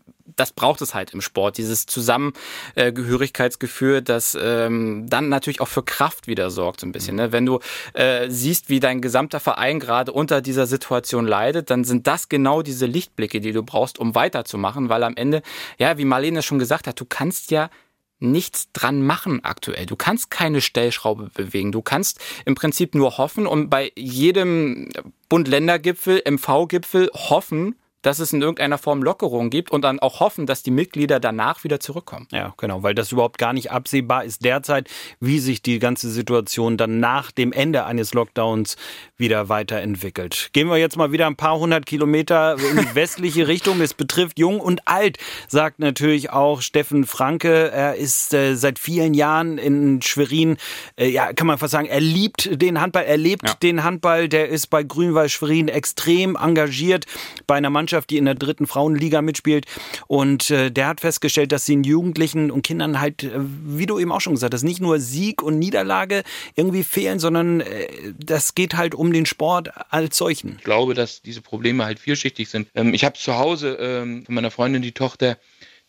das 0.41 0.51
braucht 0.51 0.81
es 0.81 0.93
halt 0.95 1.13
im 1.13 1.21
Sport, 1.21 1.59
dieses 1.59 1.85
Zusammengehörigkeitsgefühl, 1.85 4.01
das 4.01 4.35
ähm, 4.41 5.05
dann 5.07 5.29
natürlich 5.29 5.61
auch 5.61 5.67
für 5.67 5.83
Kraft 5.83 6.25
wieder 6.25 6.49
sorgt, 6.49 6.79
so 6.79 6.87
ein 6.87 6.91
bisschen. 6.91 7.15
Ne? 7.15 7.31
Wenn 7.31 7.45
du 7.45 7.59
äh, 7.93 8.27
siehst, 8.27 8.69
wie 8.69 8.79
dein 8.79 9.01
gesamter 9.01 9.39
Verein 9.39 9.79
gerade 9.79 10.11
unter 10.11 10.41
dieser 10.41 10.65
Situation 10.65 11.27
leidet, 11.27 11.69
dann 11.69 11.83
sind 11.83 12.07
das 12.07 12.27
genau 12.27 12.63
diese 12.63 12.87
Lichtblicke, 12.87 13.39
die 13.39 13.51
du 13.51 13.61
brauchst, 13.61 13.99
um 13.99 14.15
weiterzumachen, 14.15 14.89
weil 14.89 15.03
am 15.03 15.15
Ende, 15.15 15.43
ja, 15.77 15.99
wie 15.99 16.05
Marlene 16.05 16.41
schon 16.41 16.57
gesagt 16.57 16.87
hat, 16.87 16.99
du 16.99 17.05
kannst 17.05 17.51
ja 17.51 17.69
nichts 18.17 18.71
dran 18.71 19.05
machen 19.05 19.43
aktuell. 19.43 19.85
Du 19.85 19.95
kannst 19.95 20.31
keine 20.31 20.61
Stellschraube 20.61 21.29
bewegen. 21.33 21.71
Du 21.71 21.83
kannst 21.83 22.19
im 22.45 22.55
Prinzip 22.55 22.95
nur 22.95 23.19
hoffen 23.19 23.45
und 23.45 23.69
bei 23.69 23.91
jedem 23.95 24.89
Bund-Länder-Gipfel, 25.29 26.23
MV-Gipfel 26.25 27.11
hoffen, 27.13 27.75
dass 28.01 28.19
es 28.19 28.33
in 28.33 28.41
irgendeiner 28.41 28.77
Form 28.77 29.03
Lockerung 29.03 29.49
gibt 29.49 29.71
und 29.71 29.83
dann 29.83 29.99
auch 29.99 30.19
hoffen, 30.19 30.45
dass 30.45 30.63
die 30.63 30.71
Mitglieder 30.71 31.19
danach 31.19 31.63
wieder 31.63 31.79
zurückkommen. 31.79 32.27
Ja, 32.31 32.53
genau, 32.57 32.83
weil 32.83 32.95
das 32.95 33.11
überhaupt 33.11 33.37
gar 33.37 33.53
nicht 33.53 33.71
absehbar 33.71 34.23
ist 34.23 34.43
derzeit, 34.43 34.89
wie 35.19 35.39
sich 35.39 35.61
die 35.61 35.79
ganze 35.79 36.09
Situation 36.09 36.77
dann 36.77 36.99
nach 36.99 37.31
dem 37.31 37.51
Ende 37.51 37.85
eines 37.85 38.13
Lockdowns 38.13 38.75
wieder 39.17 39.49
weiterentwickelt. 39.49 40.49
Gehen 40.53 40.67
wir 40.67 40.77
jetzt 40.77 40.97
mal 40.97 41.11
wieder 41.11 41.27
ein 41.27 41.35
paar 41.35 41.57
hundert 41.59 41.85
Kilometer 41.85 42.57
in 42.57 42.77
die 42.77 42.95
westliche 42.95 43.47
Richtung. 43.47 43.81
Es 43.81 43.93
betrifft 43.93 44.39
Jung 44.39 44.59
und 44.59 44.87
Alt, 44.87 45.17
sagt 45.47 45.79
natürlich 45.79 46.31
auch 46.31 46.61
Steffen 46.61 47.05
Franke. 47.05 47.71
Er 47.71 47.95
ist 47.95 48.33
äh, 48.33 48.55
seit 48.55 48.79
vielen 48.79 49.13
Jahren 49.13 49.57
in 49.57 50.01
Schwerin, 50.01 50.57
äh, 50.97 51.07
ja, 51.07 51.33
kann 51.33 51.47
man 51.47 51.57
fast 51.57 51.71
sagen, 51.71 51.87
er 51.87 52.01
liebt 52.01 52.61
den 52.61 52.81
Handball, 52.81 53.03
er 53.03 53.17
lebt 53.17 53.47
ja. 53.47 53.53
den 53.55 53.83
Handball. 53.83 54.27
Der 54.27 54.49
ist 54.49 54.67
bei 54.67 54.83
Grünwald 54.83 55.31
Schwerin 55.31 55.67
extrem 55.67 56.35
engagiert 56.35 57.05
bei 57.47 57.55
einer 57.55 57.69
Mannschaft, 57.69 57.90
Mannschaft, 57.91 58.09
die 58.09 58.17
in 58.17 58.25
der 58.25 58.35
dritten 58.35 58.67
Frauenliga 58.67 59.21
mitspielt. 59.21 59.65
Und 60.07 60.49
äh, 60.49 60.71
der 60.71 60.87
hat 60.87 61.01
festgestellt, 61.01 61.51
dass 61.51 61.65
den 61.65 61.83
Jugendlichen 61.83 62.49
und 62.51 62.61
Kindern 62.61 63.01
halt, 63.01 63.23
äh, 63.23 63.31
wie 63.35 63.85
du 63.85 63.99
eben 63.99 64.11
auch 64.11 64.21
schon 64.21 64.33
gesagt 64.33 64.53
hast, 64.53 64.63
nicht 64.63 64.79
nur 64.79 64.99
Sieg 64.99 65.43
und 65.43 65.59
Niederlage 65.59 66.23
irgendwie 66.55 66.83
fehlen, 66.83 67.19
sondern 67.19 67.59
äh, 67.59 67.87
das 68.17 68.55
geht 68.55 68.77
halt 68.77 68.95
um 68.95 69.11
den 69.11 69.25
Sport 69.25 69.71
als 69.89 70.17
solchen. 70.17 70.55
Ich 70.57 70.63
glaube, 70.63 70.93
dass 70.93 71.21
diese 71.21 71.41
Probleme 71.41 71.83
halt 71.83 71.99
vielschichtig 71.99 72.47
sind. 72.47 72.69
Ähm, 72.75 72.93
ich 72.93 73.03
habe 73.03 73.17
zu 73.17 73.37
Hause 73.37 73.77
ähm, 73.79 74.25
von 74.25 74.35
meiner 74.35 74.51
Freundin 74.51 74.81
die 74.81 74.93
Tochter, 74.93 75.37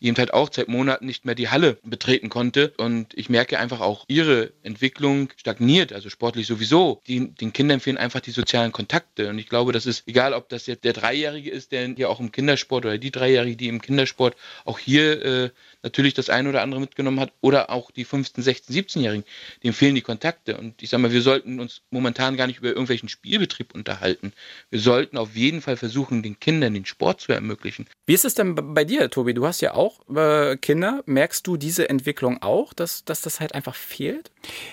eben 0.03 0.17
halt 0.17 0.35
auch 0.35 0.51
seit 0.53 0.69
Monaten 0.69 1.07
nicht 1.07 1.25
mehr 1.25 1.35
die 1.35 1.49
Halle 1.49 1.79
betreten 1.85 2.29
konnte. 2.29 2.73
Und 2.77 3.15
ich 3.15 3.31
merke 3.31 3.59
einfach 3.59 3.81
auch, 3.81 4.05
ihre 4.09 4.53
Entwicklung 4.63 5.29
stagniert, 5.37 5.93
also 5.93 6.11
sportlich 6.11 6.47
sowieso. 6.47 7.01
Die, 7.07 7.31
den 7.35 7.53
Kindern 7.53 7.81
fehlen 7.81 7.97
einfach 7.97 8.21
die 8.21 8.33
sozialen 8.33 8.73
Kontakte. 8.73 9.29
Und 9.29 9.39
ich 9.39 9.49
glaube, 9.49 9.73
das 9.73 9.87
ist 9.87 10.07
egal, 10.09 10.35
ob 10.35 10.49
das 10.49 10.67
jetzt 10.67 10.85
der 10.85 10.93
Dreijährige 10.93 11.51
ist, 11.51 11.73
der 11.73 11.89
hier 11.95 12.11
auch 12.11 12.21
im 12.21 12.33
Kindersport 12.33 12.85
oder 12.85 12.99
die 12.99 13.11
Dreijährige, 13.11 13.57
die 13.57 13.69
im 13.69 13.81
Kindersport 13.81 14.37
auch 14.65 14.79
hier 14.79 15.25
äh, 15.25 15.51
natürlich 15.83 16.15
das 16.15 16.31
eine 16.31 16.49
oder 16.49 16.63
andere 16.63 16.81
mitgenommen 16.81 17.21
hat 17.21 17.33
oder 17.41 17.71
auch 17.71 17.91
die 17.91 18.05
15, 18.05 18.43
16, 18.43 18.77
17-Jährigen, 18.77 19.25
dem 19.63 19.73
fehlen 19.73 19.95
die 19.95 20.03
Kontakte. 20.03 20.57
Und 20.57 20.83
ich 20.83 20.91
sage 20.91 21.03
mal, 21.03 21.13
wir 21.13 21.23
sollten 21.23 21.61
uns 21.61 21.83
momentan 21.91 22.37
gar 22.37 22.47
nicht 22.47 22.59
über 22.59 22.69
irgendwelchen 22.69 23.09
Spielbetrieb 23.09 23.75
unterhalten. 23.75 24.33
Wir 24.71 24.81
sollten 24.81 25.19
auf 25.19 25.35
jeden 25.35 25.61
Fall 25.61 25.77
versuchen, 25.77 26.23
den 26.23 26.39
Kindern 26.41 26.75
den 26.75 26.87
Sport 26.87 27.21
zu 27.21 27.33
ermöglichen. 27.33 27.87
Wie 28.07 28.15
ist 28.15 28.25
es 28.25 28.35
denn 28.35 28.55
bei 28.75 28.85
dir, 28.85 29.11
Tobi? 29.11 29.35
Du 29.35 29.47
hast 29.47 29.61
ja 29.61 29.75
auch 29.75 30.01
äh, 30.15 30.57
Kinder. 30.57 31.03
Merkst 31.07 31.47
du 31.47 31.57
diese 31.57 31.89
Entwicklung 31.89 32.43
auch, 32.43 32.73
dass, 32.73 33.05
dass 33.05 33.21
das 33.21 33.41
halt 33.41 33.55
einfach 33.55 33.75
fehlt? 33.75 34.31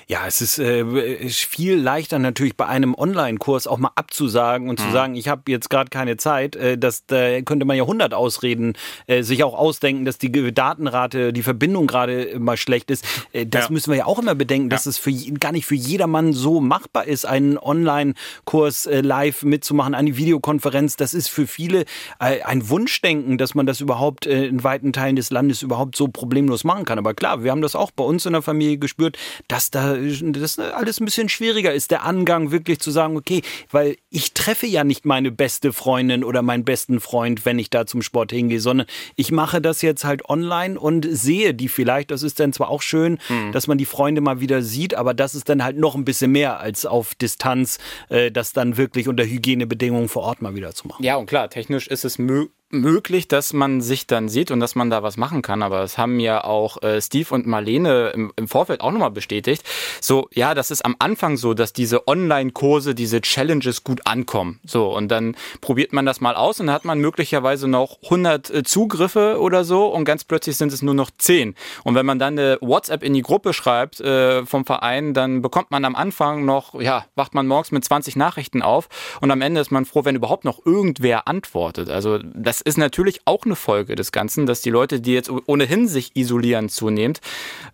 Ja, 0.08 0.26
es 0.28 0.42
ist 0.42 0.60
äh, 0.60 1.30
viel 1.30 1.76
leichter 1.76 2.20
natürlich 2.20 2.56
bei 2.56 2.66
einem 2.66 2.96
Online-Kurs 2.96 3.68
auch 3.68 3.78
mal 3.78 3.92
abzusagen 3.96 4.70
und 4.70 4.80
mhm. 4.80 4.84
zu 4.84 4.92
sagen, 4.92 5.16
ich 5.16 5.28
habe 5.28 5.52
jetzt 5.52 5.70
gerade 5.70 5.90
keine 5.90 6.18
Zeit. 6.18 6.56
Äh, 6.56 6.78
das, 6.78 7.06
da 7.06 7.42
könnte 7.42 7.66
man 7.66 7.78
ja 7.78 7.84
100 7.84 8.14
Ausreden 8.14 8.74
äh, 9.08 9.24
sich 9.24 9.44
auch 9.44 9.54
ausdenken, 9.54 10.06
dass 10.06 10.18
die 10.18 10.32
Datenrate, 10.32 10.99
die 11.08 11.44
Verbindung 11.44 11.88
gerade 11.88 12.38
mal 12.40 12.58
schlecht 12.58 12.92
ist. 12.92 13.06
Äh, 13.34 13.46
das 13.46 13.66
ja. 13.66 13.72
müssen 13.72 13.92
wir 13.92 13.98
ja 13.98 14.06
auch 14.06 14.20
immer 14.20 14.36
bedenken, 14.36 14.70
dass 14.70 14.86
ja. 14.86 14.90
es 14.90 14.98
für, 14.98 15.12
gar 15.12 15.52
nicht 15.52 15.66
für 15.66 15.76
jedermann 15.76 16.34
so 16.34 16.60
machbar 16.60 17.06
ist, 17.08 17.26
einen 17.26 17.58
Online-Kurs 17.58 18.86
äh, 18.86 19.02
live 19.02 19.44
mitzumachen, 19.44 19.96
eine 19.96 20.18
Videokonferenz. 20.18 20.96
Das 20.96 21.14
ist 21.14 21.30
für 21.30 21.48
viele 21.48 21.86
äh, 22.20 22.42
ein 22.44 22.70
Wunschdenken, 22.70 23.38
dass 23.38 23.56
man 23.56 23.66
das 23.66 23.82
überhaupt 23.82 24.26
in 24.26 24.64
weiten 24.64 24.94
Teilen 24.94 25.16
des 25.16 25.30
Landes 25.30 25.62
überhaupt 25.62 25.96
so 25.96 26.08
problemlos 26.08 26.64
machen 26.64 26.86
kann. 26.86 26.98
Aber 26.98 27.14
klar, 27.14 27.44
wir 27.44 27.52
haben 27.52 27.62
das 27.62 27.76
auch 27.76 27.92
bei 27.92 28.04
uns 28.04 28.26
in 28.26 28.34
der 28.34 28.42
Familie 28.42 28.78
gespürt, 28.78 29.18
dass 29.48 29.72
da 29.72 29.96
das 29.96 30.60
alles 30.60 31.00
ein 31.00 31.06
bisschen 31.06 31.30
schwieriger 31.30 31.74
ist, 31.74 31.92
der 31.92 32.04
Angang 32.04 32.52
wirklich 32.52 32.80
zu 32.80 32.92
sagen, 32.92 33.18
okay, 33.18 33.42
weil 33.72 33.98
ich 34.10 34.34
treffe 34.34 34.68
ja 34.68 34.84
nicht 34.84 35.06
meine 35.06 35.32
beste 35.32 35.74
Freundin 35.74 36.24
oder 36.24 36.42
meinen 36.42 36.66
besten 36.66 37.00
Freund, 37.00 37.46
wenn 37.46 37.60
ich 37.60 37.70
da 37.70 37.86
zum 37.86 38.02
Sport 38.02 38.32
hingehe, 38.32 38.60
sondern 38.60 38.88
ich 39.16 39.32
mache 39.32 39.62
das 39.62 39.82
jetzt 39.82 40.06
halt 40.06 40.28
online 40.30 40.80
und 40.80 40.89
sehe 41.10 41.54
die 41.54 41.68
vielleicht. 41.68 42.12
Das 42.12 42.24
ist 42.24 42.40
dann 42.40 42.54
zwar 42.54 42.70
auch 42.70 42.82
schön, 42.82 43.20
mhm. 43.30 43.52
dass 43.52 43.68
man 43.68 43.78
die 43.78 43.86
Freunde 43.86 44.22
mal 44.22 44.40
wieder 44.40 44.62
sieht, 44.62 44.94
aber 44.96 45.14
das 45.14 45.36
ist 45.36 45.50
dann 45.50 45.64
halt 45.64 45.78
noch 45.78 45.96
ein 45.96 46.06
bisschen 46.06 46.32
mehr 46.32 46.60
als 46.60 46.86
auf 46.86 47.16
Distanz, 47.16 47.80
äh, 48.10 48.32
das 48.32 48.54
dann 48.54 48.78
wirklich 48.78 49.08
unter 49.08 49.24
Hygienebedingungen 49.24 50.10
vor 50.10 50.24
Ort 50.24 50.42
mal 50.42 50.56
wieder 50.56 50.74
zu 50.74 50.88
machen. 50.88 51.04
Ja, 51.04 51.16
und 51.16 51.26
klar, 51.26 51.50
technisch 51.50 51.88
ist 51.88 52.06
es 52.06 52.18
möglich, 52.18 52.52
dass 52.72 53.54
man 53.54 53.82
sich 53.82 54.08
dann 54.08 54.30
sieht 54.30 54.52
und 54.52 54.60
dass 54.60 54.76
man 54.76 54.90
da 54.90 55.04
was 55.04 55.18
machen 55.18 55.42
kann. 55.42 55.64
Aber 55.64 55.82
das 55.82 55.98
haben 55.98 56.20
ja 56.20 56.44
auch 56.44 56.82
äh, 56.84 57.02
Steve 57.02 57.34
und 57.34 57.48
Marlene 57.48 58.10
im, 58.10 58.32
im 58.36 58.48
Vorfeld 58.48 58.82
auch 58.82 58.92
nochmal 58.92 59.12
bestätigt. 59.12 59.64
So, 60.02 60.30
ja, 60.34 60.54
das 60.54 60.72
ist 60.72 60.86
am 60.86 60.96
Anfang 61.00 61.38
so, 61.38 61.54
dass 61.54 61.74
diese 61.74 62.08
Online-Kurse, 62.08 62.96
diese 62.96 63.22
Challenges 63.22 63.84
gut 63.84 64.06
ankommen. 64.06 64.60
So, 64.66 64.96
und 64.96 65.10
dann 65.10 65.36
probiert 65.62 65.94
man 65.94 66.06
das 66.06 66.22
mal 66.22 66.36
aus 66.36 66.60
und 66.60 66.68
dann 66.68 66.76
hat 66.76 66.86
man 66.86 67.00
möglicherweise 67.00 67.68
noch 67.68 67.98
100 68.04 68.50
äh, 68.50 68.64
Zugriffe 68.64 69.40
oder 69.40 69.64
so 69.64 69.88
und 69.88 70.06
ganz 70.06 70.24
plötzlich 70.24 70.58
sind 70.58 70.72
es 70.72 70.82
nur 70.82 70.94
noch 70.94 71.10
10. 71.18 71.56
Und 71.84 71.96
wenn 71.96 72.06
man 72.06 72.20
dann 72.20 72.38
eine 72.38 72.58
WhatsApp 72.62 73.04
in 73.04 73.14
die 73.14 73.22
Gruppe 73.22 73.54
schreibt 73.54 74.00
äh, 74.00 74.46
vom 74.46 74.66
Verein, 74.66 75.14
dann 75.14 75.42
bekommt 75.42 75.72
man 75.72 75.86
am 75.86 75.96
Anfang 75.96 76.46
noch, 76.46 76.80
ja, 76.80 77.06
wacht 77.16 77.34
man 77.34 77.48
morgens 77.48 77.72
mit 77.72 77.84
20 77.84 78.16
Nachrichten 78.16 78.62
auf 78.62 78.90
und 79.22 79.32
am 79.32 79.42
Ende 79.42 79.62
ist 79.62 79.72
man 79.72 79.86
froh, 79.86 80.06
wenn 80.06 80.16
überhaupt 80.16 80.46
noch 80.46 80.66
irgendwer 80.66 81.28
antwortet. 81.28 81.90
Also 81.90 82.20
das 82.20 82.59
ist 82.62 82.78
natürlich 82.78 83.22
auch 83.26 83.46
eine 83.46 83.56
Folge 83.56 83.96
des 83.96 84.12
Ganzen, 84.12 84.46
dass 84.46 84.62
die 84.62 84.70
Leute, 84.70 85.02
die 85.02 85.14
jetzt 85.14 85.30
ohnehin 85.30 85.88
sich 85.88 86.16
isolieren 86.16 86.70
zunehmend, 86.70 87.20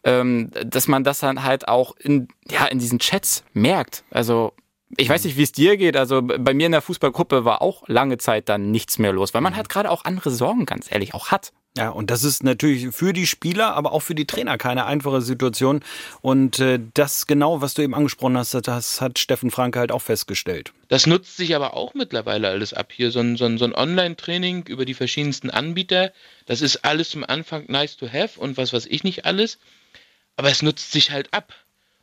ähm, 0.03 0.51
dass 0.65 0.87
man 0.87 1.03
das 1.03 1.19
dann 1.19 1.43
halt 1.43 1.67
auch 1.67 1.95
in, 1.97 2.27
ja, 2.49 2.65
in 2.65 2.79
diesen 2.79 2.99
Chats 2.99 3.43
merkt. 3.53 4.03
Also 4.11 4.53
ich 4.97 5.09
weiß 5.09 5.23
nicht, 5.25 5.37
wie 5.37 5.43
es 5.43 5.51
dir 5.51 5.77
geht. 5.77 5.97
Also 5.97 6.21
bei 6.21 6.53
mir 6.53 6.67
in 6.67 6.71
der 6.71 6.81
Fußballgruppe 6.81 7.45
war 7.45 7.61
auch 7.61 7.83
lange 7.87 8.17
Zeit 8.17 8.49
dann 8.49 8.71
nichts 8.71 8.99
mehr 8.99 9.11
los, 9.11 9.33
weil 9.33 9.41
man 9.41 9.55
halt 9.55 9.69
gerade 9.69 9.91
auch 9.91 10.05
andere 10.05 10.31
Sorgen, 10.31 10.65
ganz 10.65 10.91
ehrlich, 10.91 11.13
auch 11.13 11.29
hat. 11.29 11.51
Ja, 11.77 11.89
und 11.89 12.09
das 12.09 12.23
ist 12.23 12.41
natürlich 12.43 12.95
für 12.95 13.11
die 13.11 13.27
Spieler, 13.27 13.73
aber 13.75 13.91
auch 13.91 13.99
für 13.99 14.15
die 14.15 14.25
Trainer 14.25 14.57
keine 14.57 14.85
einfache 14.85 15.21
Situation. 15.21 15.83
Und 16.21 16.59
äh, 16.59 16.79
das 16.93 17.27
genau, 17.27 17.59
was 17.61 17.73
du 17.73 17.81
eben 17.81 17.93
angesprochen 17.93 18.37
hast, 18.37 18.53
das 18.53 19.01
hat 19.01 19.19
Steffen 19.19 19.51
Franke 19.51 19.79
halt 19.79 19.91
auch 19.91 20.01
festgestellt. 20.01 20.71
Das 20.87 21.05
nutzt 21.05 21.35
sich 21.35 21.53
aber 21.53 21.73
auch 21.73 21.93
mittlerweile 21.93 22.47
alles 22.47 22.73
ab. 22.73 22.93
Hier 22.93 23.11
so 23.11 23.19
ein, 23.19 23.35
so 23.35 23.43
ein, 23.43 23.57
so 23.57 23.65
ein 23.65 23.75
Online-Training 23.75 24.67
über 24.67 24.85
die 24.85 24.93
verschiedensten 24.93 25.49
Anbieter. 25.49 26.13
Das 26.45 26.61
ist 26.61 26.85
alles 26.85 27.09
zum 27.09 27.25
Anfang 27.25 27.65
nice 27.67 27.97
to 27.97 28.07
have 28.07 28.39
und 28.39 28.55
was 28.55 28.71
weiß 28.71 28.85
ich 28.85 29.03
nicht 29.03 29.25
alles. 29.25 29.57
Aber 30.37 30.49
es 30.49 30.61
nutzt 30.61 30.93
sich 30.93 31.11
halt 31.11 31.33
ab. 31.33 31.53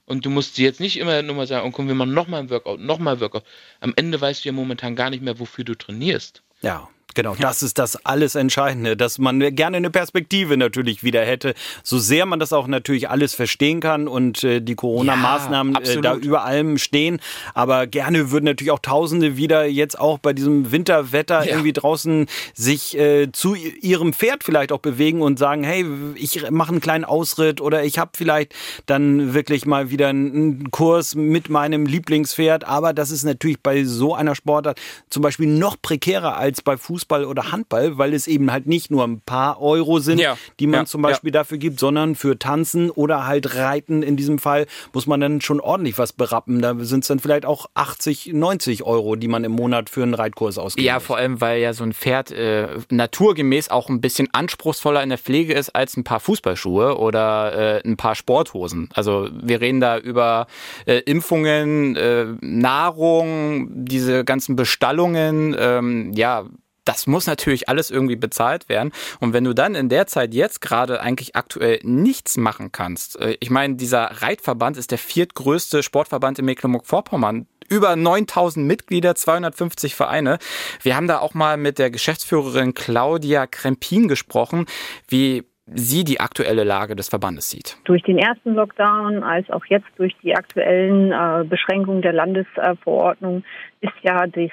Und 0.04 0.26
du 0.26 0.30
musst 0.30 0.56
sie 0.56 0.64
jetzt 0.64 0.80
nicht 0.80 0.98
immer 0.98 1.22
nur 1.22 1.36
mal 1.36 1.46
sagen, 1.46 1.66
oh, 1.66 1.70
komm, 1.70 1.88
wir 1.88 1.94
machen 1.94 2.12
nochmal 2.12 2.40
ein 2.40 2.50
Workout, 2.50 2.80
nochmal 2.80 3.14
ein 3.14 3.20
Workout. 3.20 3.44
Am 3.80 3.94
Ende 3.96 4.20
weißt 4.20 4.44
du 4.44 4.48
ja 4.48 4.52
momentan 4.52 4.96
gar 4.96 5.08
nicht 5.08 5.22
mehr, 5.22 5.38
wofür 5.38 5.64
du 5.64 5.74
trainierst. 5.74 6.42
Ja, 6.60 6.88
Genau, 7.14 7.34
das 7.38 7.62
ist 7.62 7.78
das 7.78 8.04
alles 8.06 8.34
Entscheidende, 8.34 8.96
dass 8.96 9.18
man 9.18 9.54
gerne 9.54 9.76
eine 9.76 9.90
Perspektive 9.90 10.56
natürlich 10.56 11.02
wieder 11.02 11.22
hätte, 11.22 11.54
so 11.82 11.98
sehr 11.98 12.26
man 12.26 12.38
das 12.38 12.52
auch 12.52 12.66
natürlich 12.66 13.10
alles 13.10 13.34
verstehen 13.34 13.80
kann 13.80 14.08
und 14.08 14.42
äh, 14.44 14.60
die 14.60 14.74
Corona-Maßnahmen 14.74 15.74
ja, 15.74 15.92
äh, 15.92 16.00
da 16.00 16.16
über 16.16 16.44
allem 16.44 16.78
stehen. 16.78 17.20
Aber 17.54 17.86
gerne 17.86 18.30
würden 18.30 18.46
natürlich 18.46 18.70
auch 18.70 18.78
Tausende 18.78 19.36
wieder 19.36 19.64
jetzt 19.64 19.98
auch 19.98 20.18
bei 20.18 20.32
diesem 20.32 20.72
Winterwetter 20.72 21.44
ja. 21.44 21.52
irgendwie 21.52 21.72
draußen 21.72 22.26
sich 22.54 22.98
äh, 22.98 23.30
zu 23.32 23.54
ihrem 23.54 24.12
Pferd 24.12 24.42
vielleicht 24.42 24.72
auch 24.72 24.80
bewegen 24.80 25.22
und 25.22 25.38
sagen, 25.38 25.62
hey, 25.64 25.84
ich 26.16 26.50
mache 26.50 26.72
einen 26.72 26.80
kleinen 26.80 27.04
Ausritt 27.04 27.60
oder 27.60 27.84
ich 27.84 27.98
habe 27.98 28.12
vielleicht 28.16 28.54
dann 28.86 29.34
wirklich 29.34 29.66
mal 29.66 29.90
wieder 29.90 30.08
einen 30.08 30.70
Kurs 30.70 31.14
mit 31.14 31.48
meinem 31.48 31.86
Lieblingspferd. 31.86 32.64
Aber 32.64 32.92
das 32.92 33.10
ist 33.10 33.22
natürlich 33.22 33.60
bei 33.60 33.84
so 33.84 34.14
einer 34.14 34.34
Sportart 34.34 34.80
zum 35.10 35.22
Beispiel 35.22 35.46
noch 35.46 35.76
prekärer 35.80 36.36
als 36.36 36.62
bei 36.62 36.76
Fußball 36.76 37.01
Fußball 37.02 37.24
oder 37.24 37.50
Handball, 37.50 37.98
weil 37.98 38.14
es 38.14 38.28
eben 38.28 38.52
halt 38.52 38.66
nicht 38.66 38.90
nur 38.90 39.04
ein 39.04 39.20
paar 39.20 39.60
Euro 39.60 39.98
sind, 39.98 40.18
ja. 40.18 40.36
die 40.60 40.66
man 40.66 40.80
ja. 40.80 40.86
zum 40.86 41.02
Beispiel 41.02 41.30
ja. 41.30 41.40
dafür 41.40 41.58
gibt, 41.58 41.80
sondern 41.80 42.14
für 42.14 42.38
Tanzen 42.38 42.90
oder 42.90 43.26
halt 43.26 43.56
Reiten 43.56 44.02
in 44.02 44.16
diesem 44.16 44.38
Fall 44.38 44.66
muss 44.92 45.06
man 45.06 45.20
dann 45.20 45.40
schon 45.40 45.60
ordentlich 45.60 45.98
was 45.98 46.12
berappen. 46.12 46.62
Da 46.62 46.74
sind 46.78 47.00
es 47.00 47.08
dann 47.08 47.18
vielleicht 47.18 47.44
auch 47.44 47.66
80, 47.74 48.32
90 48.32 48.84
Euro, 48.84 49.16
die 49.16 49.28
man 49.28 49.42
im 49.44 49.52
Monat 49.52 49.90
für 49.90 50.02
einen 50.02 50.14
Reitkurs 50.14 50.58
ausgibt. 50.58 50.86
Ja, 50.86 51.00
vor 51.00 51.16
allem, 51.16 51.40
weil 51.40 51.60
ja 51.60 51.72
so 51.72 51.82
ein 51.82 51.92
Pferd 51.92 52.30
äh, 52.30 52.68
naturgemäß 52.90 53.70
auch 53.70 53.88
ein 53.88 54.00
bisschen 54.00 54.28
anspruchsvoller 54.32 55.02
in 55.02 55.08
der 55.08 55.18
Pflege 55.18 55.54
ist 55.54 55.70
als 55.70 55.96
ein 55.96 56.04
paar 56.04 56.20
Fußballschuhe 56.20 56.98
oder 56.98 57.80
äh, 57.82 57.88
ein 57.88 57.96
paar 57.96 58.14
Sporthosen. 58.14 58.88
Also 58.94 59.28
wir 59.32 59.60
reden 59.60 59.80
da 59.80 59.98
über 59.98 60.46
äh, 60.86 60.98
Impfungen, 60.98 61.96
äh, 61.96 62.26
Nahrung, 62.40 63.68
diese 63.84 64.24
ganzen 64.24 64.54
Bestallungen, 64.54 65.56
ähm, 65.58 66.12
ja, 66.14 66.46
das 66.84 67.06
muss 67.06 67.26
natürlich 67.26 67.68
alles 67.68 67.90
irgendwie 67.90 68.16
bezahlt 68.16 68.68
werden. 68.68 68.92
Und 69.20 69.32
wenn 69.32 69.44
du 69.44 69.54
dann 69.54 69.74
in 69.74 69.88
der 69.88 70.06
Zeit 70.06 70.34
jetzt 70.34 70.60
gerade 70.60 71.00
eigentlich 71.00 71.36
aktuell 71.36 71.80
nichts 71.82 72.36
machen 72.36 72.72
kannst, 72.72 73.20
äh, 73.20 73.36
ich 73.40 73.50
meine, 73.50 73.76
dieser 73.76 74.22
Reitverband 74.22 74.76
ist 74.76 74.90
der 74.90 74.98
viertgrößte 74.98 75.82
Sportverband 75.82 76.38
in 76.38 76.44
Mecklenburg-Vorpommern 76.46 77.46
über 77.68 77.96
9000 77.96 78.66
Mitglieder, 78.66 79.14
250 79.14 79.94
Vereine. 79.94 80.38
Wir 80.82 80.94
haben 80.96 81.08
da 81.08 81.20
auch 81.20 81.32
mal 81.32 81.56
mit 81.56 81.78
der 81.78 81.90
Geschäftsführerin 81.90 82.74
Claudia 82.74 83.46
Krempin 83.46 84.08
gesprochen, 84.08 84.66
wie 85.08 85.44
sie 85.66 86.04
die 86.04 86.20
aktuelle 86.20 86.64
Lage 86.64 86.96
des 86.96 87.08
Verbandes 87.08 87.48
sieht. 87.48 87.78
Durch 87.84 88.02
den 88.02 88.18
ersten 88.18 88.54
Lockdown 88.54 89.22
als 89.22 89.48
auch 89.50 89.64
jetzt 89.66 89.86
durch 89.96 90.14
die 90.22 90.34
aktuellen 90.34 91.12
äh, 91.12 91.44
Beschränkungen 91.44 92.02
der 92.02 92.12
Landesverordnung 92.12 93.44
ist 93.80 93.94
ja 94.02 94.26
das 94.26 94.50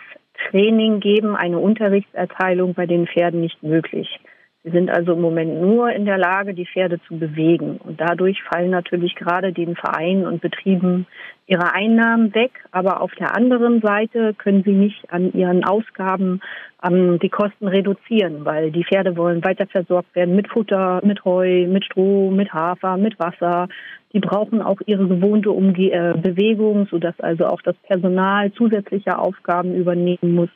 Training 0.49 0.99
geben, 0.99 1.35
eine 1.35 1.59
Unterrichtserteilung 1.59 2.73
bei 2.73 2.85
den 2.85 3.07
Pferden 3.07 3.41
nicht 3.41 3.61
möglich. 3.63 4.19
Sie 4.63 4.71
sind 4.71 4.89
also 4.89 5.13
im 5.13 5.21
Moment 5.21 5.61
nur 5.61 5.89
in 5.89 6.03
der 6.03 6.17
Lage, 6.17 6.53
die 6.53 6.65
Pferde 6.65 6.99
zu 7.07 7.17
bewegen. 7.17 7.77
Und 7.77 8.01
dadurch 8.01 8.43
fallen 8.43 8.71
natürlich 8.71 9.15
gerade 9.15 9.53
den 9.53 9.77
Vereinen 9.77 10.27
und 10.27 10.41
Betrieben 10.41 11.07
ihre 11.47 11.73
Einnahmen 11.73 12.35
weg. 12.35 12.51
Aber 12.71 13.01
auf 13.01 13.13
der 13.15 13.37
anderen 13.37 13.79
Seite 13.79 14.33
können 14.33 14.63
sie 14.63 14.73
nicht 14.73 15.13
an 15.13 15.31
ihren 15.31 15.63
Ausgaben 15.63 16.41
ähm, 16.83 17.19
die 17.19 17.29
Kosten 17.29 17.69
reduzieren, 17.69 18.43
weil 18.43 18.71
die 18.71 18.83
Pferde 18.83 19.15
wollen 19.15 19.45
weiter 19.45 19.65
versorgt 19.65 20.13
werden 20.13 20.35
mit 20.35 20.49
Futter, 20.49 20.99
mit 21.05 21.23
Heu, 21.23 21.65
mit 21.67 21.85
Stroh, 21.85 22.29
mit 22.29 22.53
Hafer, 22.53 22.97
mit 22.97 23.17
Wasser. 23.17 23.69
Die 24.11 24.19
brauchen 24.19 24.61
auch 24.61 24.81
ihre 24.85 25.07
gewohnte 25.07 25.51
Umge 25.51 25.91
äh, 25.91 26.17
Bewegung, 26.17 26.85
sodass 26.91 27.17
also 27.21 27.45
auch 27.45 27.61
das 27.61 27.77
Personal 27.87 28.51
zusätzliche 28.51 29.17
Aufgaben 29.17 29.73
übernehmen 29.73 30.35
muss. 30.35 30.49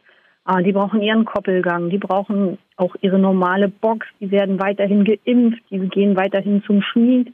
Ah, 0.46 0.62
die 0.62 0.74
brauchen 0.74 1.02
ihren 1.02 1.24
Koppelgang, 1.24 1.90
die 1.90 1.98
brauchen 1.98 2.58
auch 2.76 2.96
ihre 3.02 3.18
normale 3.18 3.70
Box, 3.70 4.06
die 4.20 4.30
werden 4.30 4.60
weiterhin 4.60 5.06
geimpft, 5.06 5.62
die 5.70 5.80
gehen 5.88 6.18
weiterhin 6.18 6.62
zum 6.64 6.82
Schmied 6.82 7.34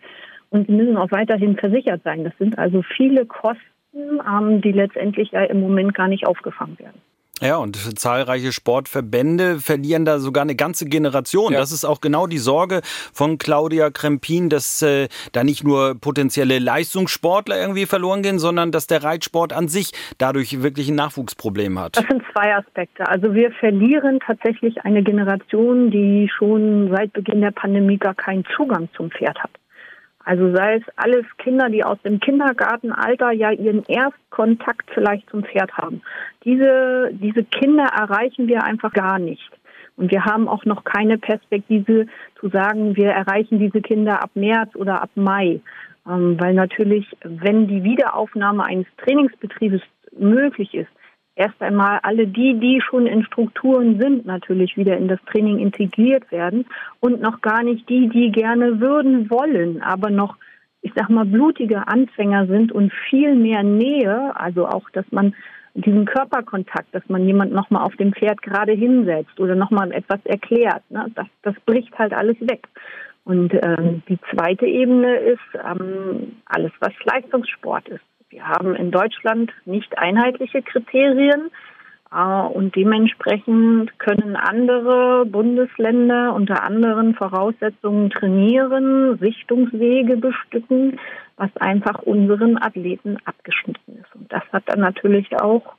und 0.51 0.67
sie 0.67 0.73
müssen 0.73 0.97
auch 0.97 1.11
weiterhin 1.11 1.57
versichert 1.57 2.03
sein. 2.03 2.23
Das 2.23 2.37
sind 2.37 2.59
also 2.59 2.83
viele 2.95 3.25
Kosten, 3.25 3.61
ähm, 3.95 4.61
die 4.61 4.71
letztendlich 4.71 5.31
ja 5.31 5.43
im 5.43 5.59
Moment 5.59 5.95
gar 5.95 6.07
nicht 6.07 6.27
aufgefangen 6.27 6.77
werden. 6.77 7.01
Ja, 7.41 7.57
und 7.57 7.75
zahlreiche 7.99 8.51
Sportverbände 8.51 9.59
verlieren 9.59 10.05
da 10.05 10.19
sogar 10.19 10.43
eine 10.43 10.55
ganze 10.55 10.85
Generation. 10.85 11.53
Ja. 11.53 11.59
Das 11.59 11.71
ist 11.71 11.85
auch 11.85 12.01
genau 12.01 12.27
die 12.27 12.37
Sorge 12.37 12.81
von 13.13 13.37
Claudia 13.37 13.89
Krempin, 13.89 14.49
dass 14.49 14.81
äh, 14.81 15.07
da 15.31 15.43
nicht 15.43 15.63
nur 15.63 15.95
potenzielle 15.95 16.59
Leistungssportler 16.59 17.59
irgendwie 17.59 17.85
verloren 17.85 18.21
gehen, 18.21 18.39
sondern 18.39 18.71
dass 18.71 18.87
der 18.87 19.03
Reitsport 19.03 19.53
an 19.53 19.67
sich 19.67 19.91
dadurch 20.17 20.61
wirklich 20.61 20.89
ein 20.89 20.95
Nachwuchsproblem 20.95 21.79
hat. 21.79 21.97
Das 21.97 22.05
sind 22.09 22.23
zwei 22.33 22.55
Aspekte. 22.55 23.07
Also 23.07 23.33
wir 23.33 23.51
verlieren 23.51 24.19
tatsächlich 24.25 24.83
eine 24.83 25.03
Generation, 25.03 25.91
die 25.91 26.29
schon 26.29 26.89
seit 26.95 27.13
Beginn 27.13 27.41
der 27.41 27.51
Pandemie 27.51 27.97
gar 27.97 28.15
keinen 28.15 28.45
Zugang 28.55 28.89
zum 28.95 29.11
Pferd 29.11 29.39
hat. 29.39 29.51
Also 30.29 30.55
sei 30.55 30.75
es 30.75 30.83
alles 30.95 31.25
Kinder, 31.39 31.69
die 31.69 31.83
aus 31.83 31.99
dem 32.03 32.19
Kindergartenalter 32.19 33.31
ja 33.31 33.49
ihren 33.49 33.83
Erstkontakt 33.85 34.87
vielleicht 34.93 35.27
zum 35.31 35.43
Pferd 35.43 35.75
haben. 35.75 36.03
Diese, 36.45 37.09
diese 37.13 37.43
Kinder 37.43 37.85
erreichen 37.85 38.47
wir 38.47 38.63
einfach 38.63 38.93
gar 38.93 39.17
nicht. 39.17 39.49
Und 39.97 40.11
wir 40.11 40.25
haben 40.25 40.47
auch 40.47 40.65
noch 40.65 40.83
keine 40.83 41.17
Perspektive 41.17 42.05
zu 42.39 42.49
sagen, 42.49 42.95
wir 42.95 43.09
erreichen 43.09 43.57
diese 43.57 43.81
Kinder 43.81 44.21
ab 44.21 44.29
März 44.35 44.75
oder 44.75 45.01
ab 45.01 45.09
Mai. 45.15 45.61
Ähm, 46.07 46.39
weil 46.39 46.53
natürlich, 46.53 47.07
wenn 47.23 47.67
die 47.67 47.83
Wiederaufnahme 47.83 48.63
eines 48.63 48.85
Trainingsbetriebes 48.97 49.81
möglich 50.15 50.75
ist, 50.75 50.91
erst 51.39 51.61
einmal 51.61 51.99
alle 52.03 52.27
die, 52.27 52.59
die 52.59 52.81
schon 52.81 53.07
in 53.07 53.23
Strukturen 53.23 53.97
sind, 53.97 54.25
natürlich 54.25 54.75
wieder 54.75 54.97
in 54.97 55.07
das 55.07 55.19
Training 55.31 55.57
integriert 55.57 56.29
werden 56.31 56.65
und 56.99 57.21
noch 57.21 57.39
gar 57.39 57.63
nicht 57.63 57.87
die, 57.87 58.09
die 58.09 58.29
gerne 58.31 58.81
würden 58.81 59.29
wollen, 59.29 59.81
aber 59.81 60.09
noch, 60.09 60.35
ich 60.81 60.91
sag 60.95 61.09
mal, 61.09 61.25
blutige 61.25 61.87
Anfänger 61.87 62.45
sind 62.47 62.73
und 62.73 62.91
viel 63.09 63.35
mehr 63.35 63.63
Nähe, 63.63 64.33
also 64.35 64.67
auch, 64.67 64.89
dass 64.89 65.05
man 65.11 65.33
diesen 65.75 66.03
Körperkontakt, 66.03 66.93
dass 66.93 67.07
man 67.07 67.25
jemand 67.25 67.53
nochmal 67.53 67.85
auf 67.85 67.95
dem 67.95 68.11
Pferd 68.11 68.41
gerade 68.41 68.73
hinsetzt 68.73 69.39
oder 69.39 69.55
nochmal 69.55 69.93
etwas 69.93 70.19
erklärt, 70.25 70.83
ne, 70.89 71.05
das, 71.15 71.27
das 71.43 71.55
bricht 71.65 71.97
halt 71.97 72.11
alles 72.11 72.35
weg. 72.41 72.67
Und 73.23 73.53
ähm, 73.53 74.01
die 74.09 74.19
zweite 74.33 74.65
Ebene 74.65 75.15
ist 75.15 75.39
ähm, 75.53 76.37
alles, 76.45 76.71
was 76.81 76.91
Leistungssport 77.05 77.87
ist. 77.87 78.08
Wir 78.29 78.47
haben 78.47 78.75
in 78.75 78.91
Deutschland 78.91 79.51
nicht 79.65 79.97
einheitliche 79.97 80.61
Kriterien 80.61 81.49
äh, 82.11 82.41
und 82.41 82.75
dementsprechend 82.75 83.97
können 83.97 84.35
andere 84.35 85.25
Bundesländer 85.25 86.33
unter 86.35 86.61
anderen 86.61 87.15
Voraussetzungen 87.15 88.11
trainieren, 88.11 89.17
Sichtungswege 89.17 90.17
bestücken, 90.17 90.99
was 91.37 91.49
einfach 91.57 92.03
unseren 92.03 92.57
Athleten 92.61 93.17
abgeschnitten 93.25 93.97
ist. 93.99 94.15
Und 94.15 94.31
das 94.31 94.43
hat 94.51 94.63
dann 94.67 94.81
natürlich 94.81 95.39
auch 95.41 95.73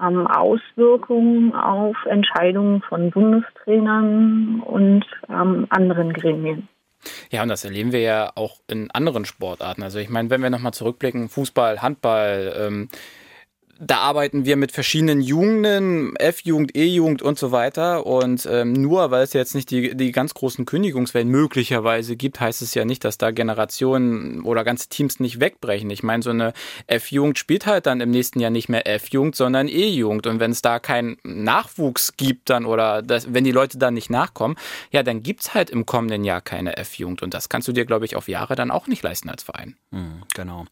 ähm, 0.00 0.26
Auswirkungen 0.26 1.54
auf 1.54 1.96
Entscheidungen 2.06 2.82
von 2.82 3.12
Bundestrainern 3.12 4.62
und 4.66 5.04
ähm, 5.28 5.66
anderen 5.70 6.12
Gremien. 6.12 6.68
Ja, 7.30 7.42
und 7.42 7.48
das 7.48 7.64
erleben 7.64 7.92
wir 7.92 8.00
ja 8.00 8.32
auch 8.34 8.60
in 8.68 8.90
anderen 8.90 9.24
Sportarten. 9.24 9.82
Also 9.82 9.98
ich 9.98 10.08
meine, 10.08 10.30
wenn 10.30 10.42
wir 10.42 10.50
nochmal 10.50 10.74
zurückblicken, 10.74 11.28
Fußball, 11.28 11.82
Handball, 11.82 12.54
ähm, 12.58 12.88
da 13.78 13.98
arbeiten 13.98 14.44
wir 14.44 14.56
mit 14.56 14.72
verschiedenen 14.72 15.20
Jugenden, 15.20 16.16
F-Jugend, 16.16 16.76
E-Jugend 16.76 17.22
und 17.22 17.38
so 17.38 17.52
weiter. 17.52 18.06
Und 18.06 18.46
ähm, 18.50 18.72
nur 18.72 19.10
weil 19.10 19.22
es 19.22 19.32
jetzt 19.32 19.54
nicht 19.54 19.70
die, 19.70 19.96
die 19.96 20.12
ganz 20.12 20.34
großen 20.34 20.64
Kündigungswellen 20.64 21.28
möglicherweise 21.28 22.16
gibt, 22.16 22.40
heißt 22.40 22.62
es 22.62 22.74
ja 22.74 22.84
nicht, 22.84 23.04
dass 23.04 23.18
da 23.18 23.30
Generationen 23.30 24.42
oder 24.42 24.64
ganze 24.64 24.88
Teams 24.88 25.20
nicht 25.20 25.40
wegbrechen. 25.40 25.90
Ich 25.90 26.02
meine, 26.02 26.22
so 26.22 26.30
eine 26.30 26.52
F-Jugend 26.86 27.38
spielt 27.38 27.66
halt 27.66 27.86
dann 27.86 28.00
im 28.00 28.10
nächsten 28.10 28.40
Jahr 28.40 28.50
nicht 28.50 28.68
mehr 28.68 28.86
F-Jugend, 28.86 29.36
sondern 29.36 29.68
E-Jugend. 29.68 30.26
Und 30.26 30.40
wenn 30.40 30.50
es 30.50 30.62
da 30.62 30.78
keinen 30.78 31.16
Nachwuchs 31.22 32.16
gibt 32.16 32.50
dann 32.50 32.66
oder 32.66 33.02
das, 33.02 33.32
wenn 33.32 33.44
die 33.44 33.52
Leute 33.52 33.78
dann 33.78 33.94
nicht 33.94 34.10
nachkommen, 34.10 34.56
ja, 34.90 35.02
dann 35.02 35.22
gibt's 35.22 35.54
halt 35.54 35.70
im 35.70 35.86
kommenden 35.86 36.24
Jahr 36.24 36.40
keine 36.40 36.76
F-Jugend. 36.76 37.22
Und 37.22 37.34
das 37.34 37.48
kannst 37.48 37.68
du 37.68 37.72
dir, 37.72 37.84
glaube 37.84 38.04
ich, 38.04 38.16
auf 38.16 38.28
Jahre 38.28 38.56
dann 38.56 38.70
auch 38.70 38.86
nicht 38.86 39.02
leisten 39.02 39.28
als 39.30 39.42
Verein. 39.42 39.76
Mhm, 39.90 40.22
genau. 40.34 40.66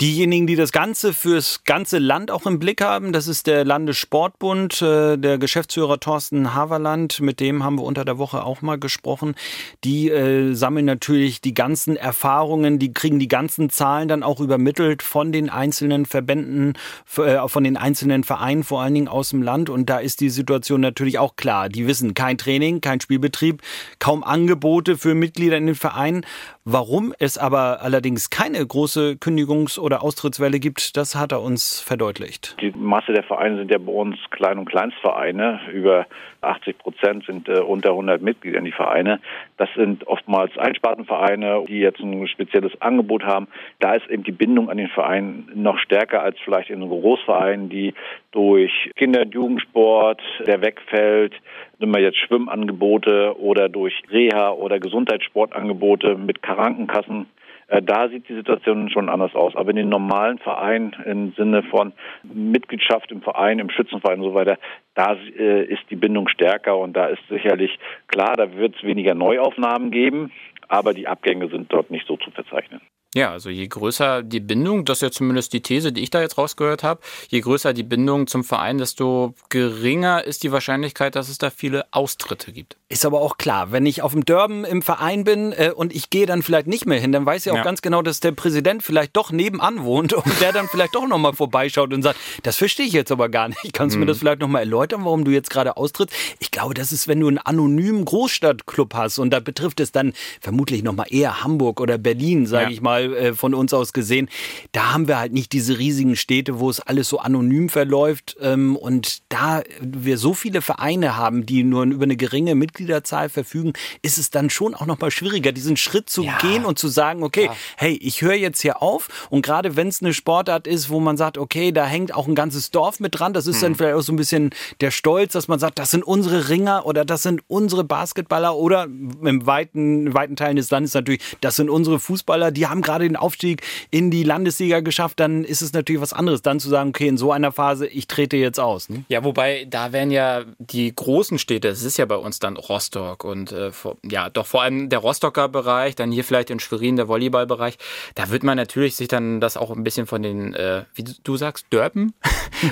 Diejenigen, 0.00 0.48
die 0.48 0.56
das 0.56 0.72
Ganze 0.72 1.12
fürs 1.12 1.62
ganze 1.62 1.98
Land 1.98 2.32
auch 2.32 2.46
im 2.46 2.58
Blick 2.58 2.82
haben, 2.82 3.12
das 3.12 3.28
ist 3.28 3.46
der 3.46 3.64
Landessportbund, 3.64 4.82
äh, 4.82 5.16
der 5.16 5.38
Geschäftsführer 5.38 6.00
Thorsten 6.00 6.52
Haverland, 6.52 7.20
mit 7.20 7.38
dem 7.38 7.62
haben 7.62 7.78
wir 7.78 7.84
unter 7.84 8.04
der 8.04 8.18
Woche 8.18 8.42
auch 8.42 8.60
mal 8.60 8.76
gesprochen. 8.76 9.36
Die 9.84 10.10
äh, 10.10 10.52
sammeln 10.54 10.84
natürlich 10.84 11.42
die 11.42 11.54
ganzen 11.54 11.96
Erfahrungen, 11.96 12.80
die 12.80 12.92
kriegen 12.92 13.20
die 13.20 13.28
ganzen 13.28 13.70
Zahlen 13.70 14.08
dann 14.08 14.24
auch 14.24 14.40
übermittelt 14.40 15.00
von 15.00 15.30
den 15.30 15.48
einzelnen 15.48 16.06
Verbänden, 16.06 16.72
äh, 17.16 17.46
von 17.46 17.62
den 17.62 17.76
einzelnen 17.76 18.24
Vereinen, 18.24 18.64
vor 18.64 18.82
allen 18.82 18.94
Dingen 18.94 19.08
aus 19.08 19.28
dem 19.28 19.42
Land. 19.42 19.70
Und 19.70 19.88
da 19.88 19.98
ist 19.98 20.20
die 20.20 20.30
Situation 20.30 20.80
natürlich 20.80 21.20
auch 21.20 21.36
klar. 21.36 21.68
Die 21.68 21.86
wissen 21.86 22.14
kein 22.14 22.36
Training, 22.36 22.80
kein 22.80 23.00
Spielbetrieb, 23.00 23.62
kaum 24.00 24.24
Angebote 24.24 24.98
für 24.98 25.14
Mitglieder 25.14 25.56
in 25.56 25.66
den 25.66 25.76
Vereinen. 25.76 26.26
Warum 26.66 27.12
es 27.18 27.36
aber 27.36 27.82
allerdings 27.82 28.30
keine 28.30 28.66
große 28.66 29.16
Kündigungs- 29.20 29.78
oder 29.78 30.02
Austrittswelle 30.02 30.60
gibt, 30.60 30.96
das 30.96 31.14
hat 31.14 31.32
er 31.32 31.42
uns 31.42 31.78
verdeutlicht. 31.78 32.56
Die 32.58 32.72
Masse 32.74 33.12
der 33.12 33.22
Vereine 33.22 33.58
sind 33.58 33.70
ja 33.70 33.76
bei 33.76 33.92
uns 33.92 34.16
Klein- 34.30 34.56
und 34.56 34.64
Kleinstvereine. 34.64 35.60
Über 35.70 36.06
80 36.40 36.78
Prozent 36.78 37.26
sind 37.26 37.50
äh, 37.50 37.60
unter 37.60 37.90
100 37.90 38.22
Mitglieder 38.22 38.58
in 38.58 38.64
die 38.64 38.72
Vereine. 38.72 39.20
Das 39.58 39.68
sind 39.76 40.06
oftmals 40.06 40.56
Einspartenvereine, 40.56 41.64
die 41.68 41.80
jetzt 41.80 42.00
ein 42.00 42.26
spezielles 42.28 42.72
Angebot 42.80 43.24
haben. 43.24 43.46
Da 43.80 43.94
ist 43.94 44.08
eben 44.08 44.24
die 44.24 44.32
Bindung 44.32 44.70
an 44.70 44.78
den 44.78 44.88
Verein 44.88 45.46
noch 45.54 45.78
stärker 45.78 46.22
als 46.22 46.38
vielleicht 46.42 46.70
in 46.70 46.80
so 46.80 46.88
Großvereinen, 46.88 47.68
die 47.68 47.92
durch 48.32 48.90
Kinder- 48.96 49.22
und 49.22 49.34
Jugendsport, 49.34 50.22
der 50.46 50.62
wegfällt, 50.62 51.34
nehmen 51.78 51.94
wir 51.94 52.02
jetzt 52.02 52.18
Schwimmangebote 52.18 53.38
oder 53.38 53.68
durch 53.68 54.02
Reha 54.10 54.50
oder 54.50 54.80
Gesundheitssportangebote 54.80 56.16
mit 56.16 56.42
Krankenkassen. 56.54 57.26
Äh, 57.68 57.82
da 57.82 58.08
sieht 58.08 58.28
die 58.28 58.34
Situation 58.34 58.90
schon 58.90 59.08
anders 59.08 59.34
aus. 59.34 59.54
Aber 59.56 59.70
in 59.70 59.76
den 59.76 59.88
normalen 59.88 60.38
Vereinen 60.38 60.94
im 61.04 61.32
Sinne 61.32 61.62
von 61.62 61.92
Mitgliedschaft 62.22 63.10
im 63.10 63.22
Verein, 63.22 63.58
im 63.58 63.70
Schützenverein 63.70 64.20
und 64.20 64.30
so 64.30 64.34
weiter, 64.34 64.58
da 64.94 65.14
äh, 65.14 65.64
ist 65.64 65.82
die 65.90 65.96
Bindung 65.96 66.28
stärker 66.28 66.76
und 66.78 66.94
da 66.94 67.06
ist 67.06 67.22
sicherlich 67.28 67.78
klar, 68.08 68.34
da 68.36 68.54
wird 68.54 68.76
es 68.76 68.82
weniger 68.82 69.14
Neuaufnahmen 69.14 69.90
geben, 69.90 70.32
aber 70.68 70.94
die 70.94 71.08
Abgänge 71.08 71.48
sind 71.48 71.72
dort 71.72 71.90
nicht 71.90 72.06
so 72.06 72.16
zu 72.16 72.30
verzeichnen. 72.30 72.80
Ja, 73.14 73.30
also 73.30 73.48
je 73.48 73.66
größer 73.68 74.24
die 74.24 74.40
Bindung, 74.40 74.84
das 74.84 74.98
ist 74.98 75.02
ja 75.02 75.10
zumindest 75.12 75.52
die 75.52 75.62
These, 75.62 75.92
die 75.92 76.02
ich 76.02 76.10
da 76.10 76.20
jetzt 76.20 76.36
rausgehört 76.36 76.82
habe, 76.82 77.00
je 77.28 77.40
größer 77.40 77.72
die 77.72 77.84
Bindung 77.84 78.26
zum 78.26 78.42
Verein, 78.42 78.78
desto 78.78 79.34
geringer 79.50 80.24
ist 80.24 80.42
die 80.42 80.50
Wahrscheinlichkeit, 80.50 81.14
dass 81.14 81.28
es 81.28 81.38
da 81.38 81.50
viele 81.50 81.86
Austritte 81.92 82.52
gibt. 82.52 82.76
Ist 82.88 83.06
aber 83.06 83.20
auch 83.20 83.38
klar, 83.38 83.70
wenn 83.70 83.86
ich 83.86 84.02
auf 84.02 84.12
dem 84.12 84.24
Dörben 84.24 84.64
im 84.64 84.82
Verein 84.82 85.22
bin 85.22 85.52
äh, 85.52 85.70
und 85.74 85.94
ich 85.94 86.10
gehe 86.10 86.26
dann 86.26 86.42
vielleicht 86.42 86.66
nicht 86.66 86.86
mehr 86.86 86.98
hin, 86.98 87.12
dann 87.12 87.24
weiß 87.24 87.46
ich 87.46 87.52
auch 87.52 87.56
ja. 87.56 87.62
ganz 87.62 87.82
genau, 87.82 88.02
dass 88.02 88.18
der 88.18 88.32
Präsident 88.32 88.82
vielleicht 88.82 89.16
doch 89.16 89.30
nebenan 89.30 89.84
wohnt 89.84 90.12
und 90.12 90.40
der 90.40 90.52
dann 90.52 90.68
vielleicht 90.68 90.94
doch 90.96 91.06
nochmal 91.06 91.34
vorbeischaut 91.34 91.92
und 91.92 92.02
sagt, 92.02 92.18
das 92.42 92.56
verstehe 92.56 92.86
ich 92.86 92.92
jetzt 92.92 93.12
aber 93.12 93.28
gar 93.28 93.48
nicht. 93.48 93.72
Kannst 93.72 93.94
du 93.94 93.98
mhm. 93.98 94.04
mir 94.04 94.06
das 94.06 94.18
vielleicht 94.18 94.40
nochmal 94.40 94.62
erläutern, 94.62 95.04
warum 95.04 95.24
du 95.24 95.30
jetzt 95.30 95.50
gerade 95.50 95.76
austrittst? 95.76 96.14
Ich 96.40 96.50
glaube, 96.50 96.74
das 96.74 96.90
ist, 96.90 97.06
wenn 97.06 97.20
du 97.20 97.28
einen 97.28 97.38
anonymen 97.38 98.04
Großstadtclub 98.04 98.94
hast 98.94 99.18
und 99.18 99.30
da 99.30 99.38
betrifft 99.38 99.78
es 99.78 99.92
dann 99.92 100.12
vermutlich 100.40 100.82
nochmal 100.82 101.06
eher 101.10 101.44
Hamburg 101.44 101.80
oder 101.80 101.96
Berlin, 101.96 102.46
sage 102.46 102.64
ja. 102.64 102.70
ich 102.70 102.80
mal, 102.80 103.03
äh, 103.04 103.34
von 103.34 103.54
uns 103.54 103.72
aus 103.74 103.92
gesehen. 103.92 104.28
Da 104.72 104.92
haben 104.92 105.08
wir 105.08 105.18
halt 105.18 105.32
nicht 105.32 105.52
diese 105.52 105.78
riesigen 105.78 106.16
Städte, 106.16 106.58
wo 106.58 106.70
es 106.70 106.80
alles 106.80 107.08
so 107.08 107.18
anonym 107.18 107.68
verläuft. 107.68 108.36
Ähm, 108.40 108.76
und 108.76 109.22
da 109.28 109.62
wir 109.80 110.18
so 110.18 110.34
viele 110.34 110.62
Vereine 110.62 111.16
haben, 111.16 111.46
die 111.46 111.62
nur 111.64 111.84
über 111.84 112.04
eine 112.04 112.16
geringe 112.16 112.54
Mitgliederzahl 112.54 113.28
verfügen, 113.28 113.72
ist 114.02 114.18
es 114.18 114.30
dann 114.30 114.50
schon 114.50 114.74
auch 114.74 114.86
nochmal 114.86 115.10
schwieriger, 115.10 115.52
diesen 115.52 115.76
Schritt 115.76 116.08
zu 116.10 116.24
ja. 116.24 116.38
gehen 116.38 116.64
und 116.64 116.78
zu 116.78 116.88
sagen, 116.88 117.22
okay, 117.22 117.46
ja. 117.46 117.56
hey, 117.76 117.98
ich 118.00 118.22
höre 118.22 118.34
jetzt 118.34 118.60
hier 118.62 118.82
auf. 118.82 119.08
Und 119.30 119.42
gerade 119.42 119.76
wenn 119.76 119.88
es 119.88 120.02
eine 120.02 120.14
Sportart 120.14 120.66
ist, 120.66 120.90
wo 120.90 121.00
man 121.00 121.16
sagt, 121.16 121.38
okay, 121.38 121.72
da 121.72 121.86
hängt 121.86 122.14
auch 122.14 122.26
ein 122.26 122.34
ganzes 122.34 122.70
Dorf 122.70 123.00
mit 123.00 123.18
dran, 123.18 123.32
das 123.32 123.46
ist 123.46 123.56
hm. 123.56 123.62
dann 123.62 123.74
vielleicht 123.74 123.96
auch 123.96 124.02
so 124.02 124.12
ein 124.12 124.16
bisschen 124.16 124.50
der 124.80 124.90
Stolz, 124.90 125.32
dass 125.32 125.48
man 125.48 125.58
sagt, 125.58 125.78
das 125.78 125.90
sind 125.90 126.04
unsere 126.04 126.48
Ringer 126.48 126.86
oder 126.86 127.04
das 127.04 127.22
sind 127.22 127.42
unsere 127.48 127.84
Basketballer 127.84 128.56
oder 128.56 128.84
im 128.84 129.46
weiten, 129.46 130.14
weiten 130.14 130.36
Teilen 130.36 130.56
des 130.56 130.70
Landes 130.70 130.94
natürlich, 130.94 131.20
das 131.40 131.56
sind 131.56 131.68
unsere 131.68 131.98
Fußballer, 131.98 132.50
die 132.50 132.66
haben 132.66 132.82
gerade 132.82 132.93
den 132.98 133.16
Aufstieg 133.16 133.62
in 133.90 134.10
die 134.10 134.24
Landesliga 134.24 134.80
geschafft, 134.80 135.20
dann 135.20 135.44
ist 135.44 135.62
es 135.62 135.72
natürlich 135.72 136.00
was 136.00 136.12
anderes, 136.12 136.42
dann 136.42 136.60
zu 136.60 136.68
sagen, 136.68 136.90
okay, 136.90 137.08
in 137.08 137.16
so 137.16 137.32
einer 137.32 137.52
Phase, 137.52 137.86
ich 137.86 138.06
trete 138.06 138.36
jetzt 138.36 138.60
aus. 138.60 138.88
Ne? 138.88 139.04
Ja, 139.08 139.24
wobei, 139.24 139.66
da 139.68 139.92
werden 139.92 140.10
ja 140.10 140.44
die 140.58 140.94
großen 140.94 141.38
Städte, 141.38 141.68
es 141.68 141.82
ist 141.82 141.96
ja 141.96 142.06
bei 142.06 142.16
uns 142.16 142.38
dann 142.38 142.56
Rostock 142.56 143.24
und 143.24 143.52
äh, 143.52 143.70
ja, 144.04 144.30
doch 144.30 144.46
vor 144.46 144.62
allem 144.62 144.88
der 144.88 144.98
Rostocker 144.98 145.48
Bereich, 145.48 145.94
dann 145.94 146.12
hier 146.12 146.24
vielleicht 146.24 146.50
in 146.50 146.60
Schwerin 146.60 146.96
der 146.96 147.08
Volleyballbereich, 147.08 147.78
da 148.14 148.30
wird 148.30 148.42
man 148.42 148.56
natürlich 148.56 148.96
sich 148.96 149.08
dann 149.08 149.40
das 149.40 149.56
auch 149.56 149.70
ein 149.70 149.84
bisschen 149.84 150.06
von 150.06 150.22
den, 150.22 150.54
äh, 150.54 150.84
wie 150.94 151.04
du 151.04 151.36
sagst, 151.36 151.66
Dörpen, 151.70 152.14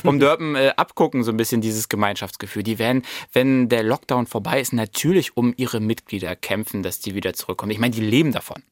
vom 0.03 0.19
Dörpen 0.21 0.57
äh, 0.57 0.73
abgucken, 0.77 1.25
so 1.25 1.31
ein 1.31 1.37
bisschen 1.37 1.61
dieses 1.61 1.89
Gemeinschaftsgefühl. 1.89 2.63
Die 2.63 2.79
werden, 2.79 3.03
wenn 3.33 3.69
der 3.69 3.83
Lockdown 3.83 4.27
vorbei 4.27 4.61
ist, 4.61 4.73
natürlich 4.73 5.37
um 5.37 5.55
ihre 5.57 5.81
Mitglieder 5.81 6.37
kämpfen, 6.37 6.83
dass 6.83 7.01
die 7.01 7.15
wieder 7.15 7.33
zurückkommen. 7.35 7.73
Ich 7.73 7.79
meine, 7.79 7.95
die 7.95 8.01
leben 8.01 8.33
davon 8.33 8.63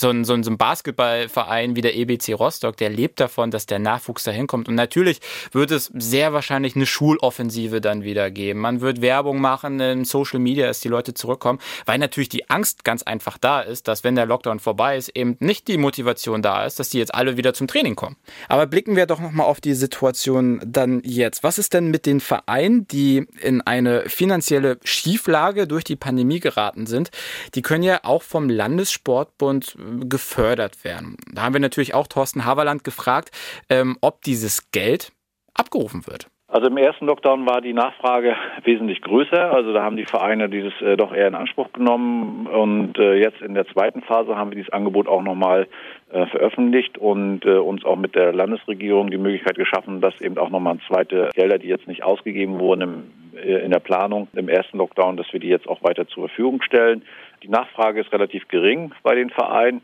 so 0.00 0.10
ein, 0.10 0.24
so 0.24 0.34
ein, 0.34 0.58
Basketballverein 0.58 1.76
wie 1.76 1.80
der 1.80 1.96
EBC 1.96 2.34
Rostock, 2.34 2.76
der 2.76 2.90
lebt 2.90 3.20
davon, 3.20 3.50
dass 3.50 3.66
der 3.66 3.78
Nachwuchs 3.78 4.24
dahin 4.24 4.46
kommt. 4.46 4.68
Und 4.68 4.74
natürlich 4.74 5.20
wird 5.52 5.70
es 5.70 5.90
sehr 5.94 6.32
wahrscheinlich 6.32 6.76
eine 6.76 6.86
Schuloffensive 6.86 7.80
dann 7.80 8.02
wieder 8.02 8.30
geben. 8.30 8.60
Man 8.60 8.80
wird 8.80 9.00
Werbung 9.00 9.40
machen 9.40 9.78
in 9.80 10.04
Social 10.04 10.40
Media, 10.40 10.66
dass 10.66 10.80
die 10.80 10.88
Leute 10.88 11.14
zurückkommen, 11.14 11.58
weil 11.86 11.98
natürlich 11.98 12.28
die 12.28 12.50
Angst 12.50 12.84
ganz 12.84 13.02
einfach 13.02 13.38
da 13.38 13.60
ist, 13.60 13.88
dass 13.88 14.04
wenn 14.04 14.16
der 14.16 14.26
Lockdown 14.26 14.58
vorbei 14.58 14.96
ist, 14.96 15.10
eben 15.10 15.36
nicht 15.38 15.68
die 15.68 15.78
Motivation 15.78 16.42
da 16.42 16.64
ist, 16.64 16.78
dass 16.78 16.88
die 16.88 16.98
jetzt 16.98 17.14
alle 17.14 17.36
wieder 17.36 17.54
zum 17.54 17.68
Training 17.68 17.96
kommen. 17.96 18.16
Aber 18.48 18.66
blicken 18.66 18.96
wir 18.96 19.06
doch 19.06 19.20
nochmal 19.20 19.46
auf 19.46 19.60
die 19.60 19.74
Situation 19.74 20.60
dann 20.64 21.02
jetzt. 21.04 21.42
Was 21.42 21.58
ist 21.58 21.74
denn 21.74 21.90
mit 21.90 22.06
den 22.06 22.20
Vereinen, 22.20 22.88
die 22.88 23.26
in 23.40 23.60
eine 23.60 24.08
finanzielle 24.08 24.78
Schieflage 24.84 25.66
durch 25.66 25.84
die 25.84 25.96
Pandemie 25.96 26.40
geraten 26.40 26.86
sind? 26.86 27.10
Die 27.54 27.62
können 27.62 27.82
ja 27.82 28.00
auch 28.04 28.22
vom 28.22 28.48
Landessportbund 28.48 29.76
gefördert 30.08 30.84
werden. 30.84 31.16
Da 31.32 31.42
haben 31.42 31.54
wir 31.54 31.60
natürlich 31.60 31.94
auch 31.94 32.06
Thorsten 32.06 32.44
Haverland 32.44 32.84
gefragt, 32.84 33.30
ähm, 33.68 33.96
ob 34.00 34.22
dieses 34.22 34.70
Geld 34.70 35.12
abgerufen 35.54 36.06
wird. 36.06 36.28
Also 36.52 36.66
im 36.66 36.76
ersten 36.78 37.06
Lockdown 37.06 37.46
war 37.46 37.60
die 37.60 37.72
Nachfrage 37.72 38.34
wesentlich 38.64 39.00
größer. 39.02 39.52
Also 39.52 39.72
da 39.72 39.84
haben 39.84 39.96
die 39.96 40.04
Vereine 40.04 40.48
dieses 40.48 40.72
äh, 40.82 40.96
doch 40.96 41.12
eher 41.12 41.28
in 41.28 41.36
Anspruch 41.36 41.72
genommen. 41.72 42.48
Und 42.48 42.98
äh, 42.98 43.14
jetzt 43.14 43.40
in 43.40 43.54
der 43.54 43.68
zweiten 43.68 44.02
Phase 44.02 44.34
haben 44.36 44.50
wir 44.50 44.56
dieses 44.56 44.72
Angebot 44.72 45.06
auch 45.06 45.22
nochmal 45.22 45.68
äh, 46.10 46.26
veröffentlicht 46.26 46.98
und 46.98 47.44
äh, 47.44 47.50
uns 47.50 47.84
auch 47.84 47.96
mit 47.96 48.16
der 48.16 48.32
Landesregierung 48.32 49.12
die 49.12 49.18
Möglichkeit 49.18 49.54
geschaffen, 49.54 50.00
dass 50.00 50.20
eben 50.20 50.38
auch 50.38 50.50
nochmal 50.50 50.78
zweite 50.88 51.30
Gelder, 51.34 51.58
die 51.58 51.68
jetzt 51.68 51.86
nicht 51.86 52.02
ausgegeben 52.02 52.58
wurden 52.58 52.80
im, 52.80 53.38
äh, 53.38 53.64
in 53.64 53.70
der 53.70 53.78
Planung 53.78 54.26
im 54.32 54.48
ersten 54.48 54.78
Lockdown, 54.78 55.16
dass 55.16 55.32
wir 55.32 55.38
die 55.38 55.48
jetzt 55.48 55.68
auch 55.68 55.84
weiter 55.84 56.08
zur 56.08 56.26
Verfügung 56.26 56.62
stellen. 56.62 57.02
Die 57.42 57.48
Nachfrage 57.48 58.00
ist 58.00 58.12
relativ 58.12 58.48
gering 58.48 58.92
bei 59.02 59.14
den 59.14 59.30
Vereinen. 59.30 59.82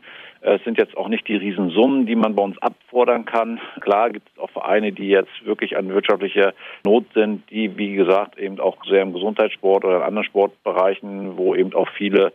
Es 0.49 0.63
sind 0.63 0.77
jetzt 0.77 0.95
auch 0.95 1.09
nicht 1.09 1.27
die 1.27 1.35
Riesensummen, 1.35 2.05
die 2.05 2.15
man 2.15 2.33
bei 2.33 2.41
uns 2.41 2.57
abfordern 2.59 3.25
kann. 3.25 3.59
Klar 3.81 4.11
gibt 4.11 4.29
es 4.29 4.39
auch 4.39 4.49
Vereine, 4.49 4.93
die 4.93 5.09
jetzt 5.09 5.45
wirklich 5.45 5.75
an 5.75 5.89
wirtschaftlicher 5.89 6.53
Not 6.85 7.03
sind, 7.13 7.51
die, 7.51 7.77
wie 7.77 7.95
gesagt, 7.95 8.39
eben 8.39 8.57
auch 8.61 8.77
sehr 8.85 9.01
im 9.01 9.11
Gesundheitssport 9.11 9.83
oder 9.83 9.97
in 9.97 10.03
anderen 10.03 10.25
Sportbereichen, 10.25 11.37
wo 11.37 11.53
eben 11.53 11.73
auch 11.73 11.89
viele 11.97 12.31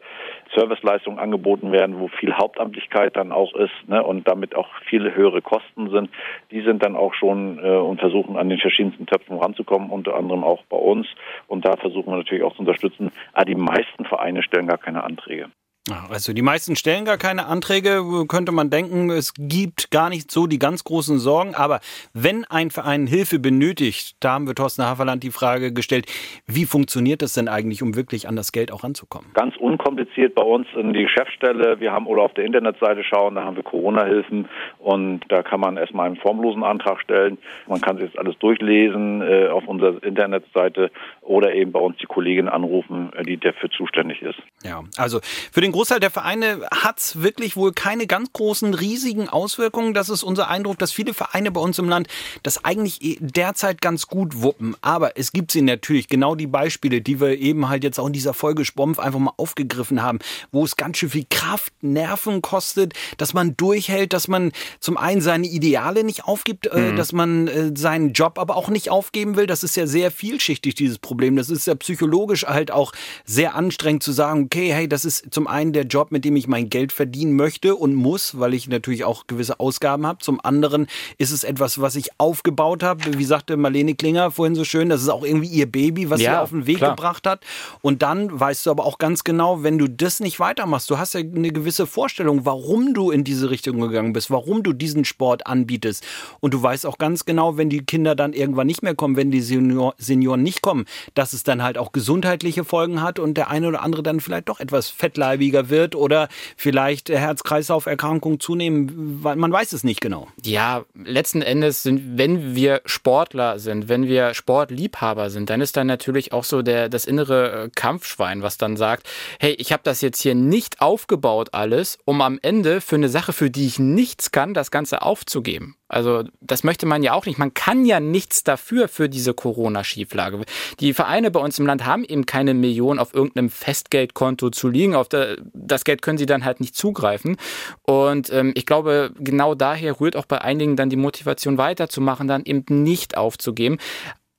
Serviceleistungen 0.55 1.19
angeboten 1.19 1.73
werden, 1.73 2.01
wo 2.01 2.09
viel 2.09 2.35
Hauptamtlichkeit 2.35 3.17
dann 3.17 3.33
auch 3.33 3.55
ist 3.55 3.73
ne, 3.87 4.03
und 4.03 4.29
damit 4.29 4.55
auch 4.55 4.69
viele 4.91 5.15
höhere 5.15 5.41
Kosten 5.41 5.89
sind. 5.89 6.11
Die 6.51 6.61
sind 6.61 6.85
dann 6.85 6.97
auch 6.97 7.15
schon 7.15 7.65
äh, 7.65 7.77
und 7.77 7.99
versuchen 7.99 8.37
an 8.37 8.51
den 8.51 8.59
verschiedensten 8.59 9.07
Töpfen 9.07 9.39
ranzukommen, 9.39 9.89
unter 9.89 10.17
anderem 10.17 10.45
auch 10.45 10.63
bei 10.69 10.77
uns. 10.77 11.07
Und 11.47 11.65
da 11.65 11.79
versuchen 11.79 12.13
wir 12.13 12.19
natürlich 12.19 12.45
auch 12.45 12.53
zu 12.57 12.61
unterstützen. 12.61 13.11
Aber 13.33 13.47
die 13.47 13.55
meisten 13.55 14.05
Vereine 14.05 14.43
stellen 14.43 14.67
gar 14.67 14.77
keine 14.77 15.03
Anträge. 15.03 15.49
Also 15.91 16.33
die 16.33 16.43
meisten 16.43 16.77
stellen 16.77 17.05
gar 17.05 17.19
keine 17.19 17.47
Anträge, 17.47 18.05
könnte 18.29 18.53
man 18.53 18.71
denken, 18.71 19.11
es 19.11 19.35
gibt 19.37 19.91
gar 19.91 20.11
nicht 20.11 20.31
so 20.31 20.47
die 20.47 20.61
ganz 20.61 20.85
großen 20.85 21.19
Sorgen. 21.19 21.57
Aber 21.57 21.81
wenn 22.13 22.45
ein 22.45 22.71
Verein 22.71 23.09
Hilfe 23.09 23.41
benötigt, 23.41 24.15
da 24.21 24.35
haben 24.35 24.47
wir 24.47 24.55
Thorsten 24.55 24.85
Haferland 24.85 25.25
die 25.25 25.33
Frage 25.33 25.73
gestellt, 25.73 26.07
wie 26.47 26.67
funktioniert 26.67 27.21
das 27.21 27.33
denn 27.33 27.49
eigentlich, 27.49 27.83
um 27.83 27.97
wirklich 27.97 28.29
an 28.29 28.37
das 28.37 28.53
Geld 28.53 28.71
auch 28.71 28.85
ranzukommen? 28.85 29.33
Ganz 29.35 29.57
unkompliziert 29.57 30.37
bei 30.37 30.43
uns 30.43 30.69
in 30.77 30.93
die 30.93 31.03
Geschäftsstelle. 31.03 31.81
Wir 31.81 31.91
haben 31.91 32.07
oder 32.07 32.23
auf 32.23 32.35
der 32.35 32.45
Internetseite 32.45 33.03
schauen, 33.03 33.35
da 33.35 33.43
haben 33.43 33.57
wir 33.57 33.65
Corona-Hilfen 33.65 34.49
und 34.79 35.23
da 35.31 35.43
kann 35.43 35.59
man 35.59 35.77
erstmal 35.77 36.07
einen 36.07 36.17
formlosen 36.17 36.63
Antrag 36.63 37.01
stellen. 37.01 37.39
Man 37.67 37.81
kann 37.81 37.99
sich 37.99 38.13
das 38.13 38.19
alles 38.19 38.39
durchlesen 38.39 39.21
äh, 39.21 39.49
auf 39.49 39.67
unserer 39.67 40.01
Internetseite 40.05 40.93
oder 41.23 41.53
eben 41.55 41.73
bei 41.73 41.81
uns 41.81 41.97
die 41.97 42.07
Kollegin 42.07 42.49
anrufen, 42.49 43.13
äh, 43.17 43.25
die 43.25 43.37
dafür 43.37 43.71
zuständig 43.71 44.23
ist. 44.23 44.39
Ja, 44.63 44.85
also 44.97 45.19
für 45.51 45.61
den 45.61 45.72
Großteil 45.73 46.01
der 46.01 46.11
Vereine 46.11 46.61
hat 46.71 46.99
es 46.99 47.23
wirklich 47.23 47.57
wohl 47.57 47.73
keine 47.73 48.07
ganz 48.07 48.33
großen, 48.33 48.75
riesigen 48.75 49.29
Auswirkungen. 49.29 49.95
Das 49.95 50.09
ist 50.09 50.23
unser 50.23 50.49
Eindruck, 50.49 50.79
dass 50.79 50.93
viele 50.93 51.15
Vereine 51.15 51.51
bei 51.51 51.61
uns 51.61 51.79
im 51.79 51.89
Land 51.89 52.09
das 52.43 52.65
eigentlich 52.65 53.03
eh 53.03 53.19
derzeit 53.21 53.81
ganz 53.81 54.07
gut 54.07 54.43
wuppen. 54.43 54.77
Aber 54.81 55.17
es 55.17 55.33
gibt 55.33 55.53
sie 55.53 55.63
natürlich, 55.63 56.09
genau 56.09 56.35
die 56.35 56.47
Beispiele, 56.47 57.01
die 57.01 57.21
wir 57.21 57.39
eben 57.39 57.69
halt 57.69 57.85
jetzt 57.85 57.99
auch 57.99 58.07
in 58.07 58.13
dieser 58.13 58.35
Folge 58.35 58.65
Spompf 58.65 58.99
einfach 58.99 59.19
mal 59.19 59.33
aufgegriffen 59.37 60.03
haben, 60.03 60.19
wo 60.51 60.65
es 60.65 60.77
ganz 60.77 60.99
schön 60.99 61.11
viel 61.11 61.27
Kraft, 61.31 61.73
Nerven 61.81 62.43
kostet, 62.43 62.95
dass 63.19 63.35
man 63.35 63.57
durchhält, 63.57 64.13
dass 64.13 64.29
man 64.29 64.53
zum 64.81 64.97
einen 64.97 65.21
seine 65.21 65.47
Ideale 65.47 66.05
nicht 66.05 66.25
aufgibt, 66.25 66.67
äh, 66.67 66.93
mhm. 66.93 66.97
dass 66.97 67.13
man 67.13 67.49
äh, 67.49 67.73
seinen 67.75 68.13
Job 68.13 68.39
aber 68.39 68.57
auch 68.57 68.69
nicht 68.69 68.91
aufgeben 68.91 69.37
will. 69.37 69.47
Das 69.47 69.63
ist 69.63 69.77
ja 69.77 69.87
sehr 69.87 70.11
vielschichtig, 70.11 70.75
dieses 70.75 70.99
Problem. 70.99 71.37
Das 71.37 71.51
ist 71.51 71.67
ja 71.67 71.75
psychologisch 71.75 72.45
halt 72.45 72.71
auch 72.71 72.93
sehr 73.25 73.55
anstrengend 73.55 74.03
zu 74.03 74.13
sagen, 74.13 74.45
okay, 74.45 74.73
hey, 74.73 74.89
das 74.89 75.05
ist 75.05 75.33
zum 75.33 75.47
einen 75.47 75.62
einen 75.63 75.73
der 75.73 75.85
Job, 75.85 76.11
mit 76.11 76.25
dem 76.25 76.37
ich 76.37 76.49
mein 76.49 76.69
Geld 76.69 76.93
verdienen 76.93 77.35
möchte 77.35 77.77
und 77.77 77.95
muss, 77.95 78.39
weil 78.39 78.53
ich 78.53 78.69
natürlich 78.69 79.05
auch 79.05 79.27
gewisse 79.27 79.61
Ausgaben 79.61 80.07
habe. 80.07 80.19
Zum 80.19 80.41
anderen 80.45 80.89
ist 81.19 81.31
es 81.31 81.45
etwas, 81.45 81.81
was 81.81 81.95
ich 81.95 82.11
aufgebaut 82.19 82.83
habe. 82.83 83.19
Wie 83.19 83.25
sagte 83.25 83.57
Marlene 83.57 83.95
Klinger 83.95 84.31
vorhin 84.31 84.55
so 84.55 84.65
schön, 84.65 84.89
das 84.89 85.03
ist 85.03 85.09
auch 85.09 85.25
irgendwie 85.25 85.49
ihr 85.49 85.71
Baby, 85.71 86.11
was 86.11 86.21
ja, 86.21 86.33
sie 86.33 86.41
auf 86.41 86.51
den 86.51 86.67
Weg 86.67 86.79
klar. 86.79 86.97
gebracht 86.97 87.27
hat. 87.27 87.45
Und 87.81 88.03
dann 88.03 88.39
weißt 88.39 88.67
du 88.67 88.71
aber 88.71 88.85
auch 88.85 88.99
ganz 88.99 89.25
genau, 89.25 89.63
wenn 89.63 89.79
du 89.79 89.89
das 89.89 90.21
nicht 90.21 90.41
weitermachst, 90.41 90.91
du 90.91 90.99
hast 90.99 91.15
ja 91.15 91.21
eine 91.21 91.53
gewisse 91.53 91.87
Vorstellung, 91.87 92.45
warum 92.45 92.93
du 92.95 93.11
in 93.11 93.23
diese 93.23 93.51
Richtung 93.51 93.81
gegangen 93.81 94.13
bist, 94.13 94.31
warum 94.31 94.63
du 94.63 94.73
diesen 94.73 95.05
Sport 95.05 95.47
anbietest. 95.47 96.05
Und 96.41 96.55
du 96.55 96.63
weißt 96.63 96.87
auch 96.87 96.99
ganz 96.99 97.25
genau, 97.25 97.57
wenn 97.57 97.71
die 97.71 97.85
Kinder 97.85 98.17
dann 98.17 98.33
irgendwann 98.33 98.67
nicht 98.67 98.83
mehr 98.83 98.95
kommen, 98.95 99.17
wenn 99.17 99.31
die 99.31 99.41
Senior 99.41 99.95
Senioren 99.99 100.43
nicht 100.43 100.63
kommen, 100.63 100.87
dass 101.15 101.33
es 101.33 101.45
dann 101.45 101.63
halt 101.63 101.79
auch 101.79 101.93
gesundheitliche 101.93 102.65
Folgen 102.65 103.01
hat 103.01 103.19
und 103.19 103.35
der 103.35 103.49
eine 103.51 103.69
oder 103.69 103.83
andere 103.83 104.03
dann 104.03 104.21
vielleicht 104.21 104.49
doch 104.49 104.59
etwas 104.59 104.89
fettleibiger 104.89 105.52
schwieriger 105.53 105.69
wird 105.69 105.95
oder 105.95 106.29
vielleicht 106.57 107.09
Herz-Kreislauf-Erkrankungen 107.11 108.41
zunehmen. 108.41 109.21
Man 109.23 109.53
weiß 109.53 109.73
es 109.73 109.85
nicht 109.85 110.01
genau. 110.01 110.29
Ja, 110.45 110.85
letzten 110.95 111.43
Endes 111.43 111.83
sind, 111.83 112.19
wenn 112.19 112.55
wir 112.55 112.81
Sportler 112.87 113.59
sind, 113.59 113.89
wenn 113.89 114.07
wir 114.07 114.35
Sportliebhaber 114.35 115.31
sind, 115.31 115.51
dann 115.51 115.61
ist 115.61 115.77
dann 115.77 115.87
natürlich 115.87 116.33
auch 116.33 116.45
so 116.45 116.63
der, 116.63 116.89
das 116.89 117.05
innere 117.05 117.65
äh, 117.65 117.71
Kampfschwein, 117.75 118.43
was 118.43 118.57
dann 118.57 118.77
sagt, 118.77 119.07
hey, 119.39 119.53
ich 119.53 119.73
habe 119.73 119.83
das 119.85 120.01
jetzt 120.01 120.21
hier 120.23 120.35
nicht 120.35 120.81
aufgebaut 120.81 121.51
alles, 121.53 121.99
um 122.05 122.21
am 122.21 122.39
Ende 122.43 122.81
für 122.81 122.97
eine 122.97 123.09
Sache, 123.09 123.33
für 123.33 123.51
die 123.51 123.67
ich 123.67 123.79
nichts 123.79 124.31
kann, 124.31 124.55
das 124.55 124.71
Ganze 124.71 125.03
aufzugeben. 125.03 125.77
Also 125.93 126.25
das 126.41 126.65
möchte 126.65 126.87
man 126.87 127.03
ja 127.03 127.13
auch 127.13 127.27
nicht. 127.27 127.39
Man 127.39 127.55
kann 127.55 127.85
ja 127.85 128.01
nichts 128.01 128.45
dafür 128.45 128.89
für 128.89 129.09
diese 129.09 129.35
Corona-Schieflage. 129.35 130.41
Die 130.81 130.95
Vereine 130.95 131.31
bei 131.31 131.41
uns 131.41 131.59
im 131.59 131.67
Land 131.67 131.85
haben 131.85 132.05
eben 132.05 132.27
keine 132.27 132.55
Millionen 132.55 132.99
auf 132.99 133.15
irgendeinem 133.15 133.51
Festgeldkonto 133.51 134.51
zu 134.51 134.69
liegen. 134.69 134.95
Auf 134.95 135.09
das 135.09 135.85
Geld 135.85 136.03
können 136.03 136.19
sie 136.19 136.27
dann 136.27 136.45
halt 136.45 136.61
nicht 136.61 136.75
zugreifen. 136.75 137.37
Und 137.83 138.33
ähm, 138.33 138.53
ich 138.55 138.65
glaube, 138.65 139.13
genau 139.19 139.55
daher 139.55 140.01
rührt 140.01 140.17
auch 140.17 140.27
bei 140.27 140.41
einigen 140.41 140.77
dann 140.77 140.91
die 140.91 140.97
Motivation 140.97 141.59
weiterzumachen, 141.59 142.27
dann 142.27 142.43
eben 142.45 142.65
nicht 142.83 143.17
aufzugeben. 143.17 143.79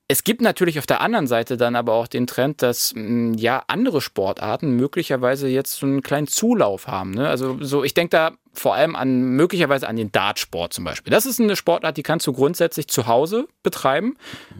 Es 0.07 0.23
gibt 0.23 0.41
natürlich 0.41 0.79
auf 0.79 0.85
der 0.85 1.01
anderen 1.01 1.27
Seite 1.27 1.55
dann 1.55 1.75
aber 1.75 1.93
auch 1.93 2.07
den 2.07 2.27
Trend, 2.27 2.61
dass 2.61 2.93
mm, 2.95 3.33
ja 3.35 3.63
andere 3.67 4.01
Sportarten 4.01 4.75
möglicherweise 4.75 5.47
jetzt 5.47 5.73
so 5.77 5.85
einen 5.85 6.03
kleinen 6.03 6.27
Zulauf 6.27 6.87
haben. 6.87 7.11
Ne? 7.11 7.27
Also 7.27 7.57
so, 7.61 7.83
ich 7.83 7.93
denke 7.93 8.09
da 8.09 8.31
vor 8.53 8.75
allem 8.75 8.95
an 8.95 9.35
möglicherweise 9.35 9.87
an 9.87 9.95
den 9.95 10.11
Dartsport 10.11 10.73
zum 10.73 10.83
Beispiel. 10.83 11.11
Das 11.11 11.25
ist 11.25 11.39
eine 11.39 11.55
Sportart, 11.55 11.97
die 11.97 12.03
kannst 12.03 12.27
du 12.27 12.33
grundsätzlich 12.33 12.87
zu 12.87 13.07
Hause 13.07 13.47
betreiben, 13.63 14.17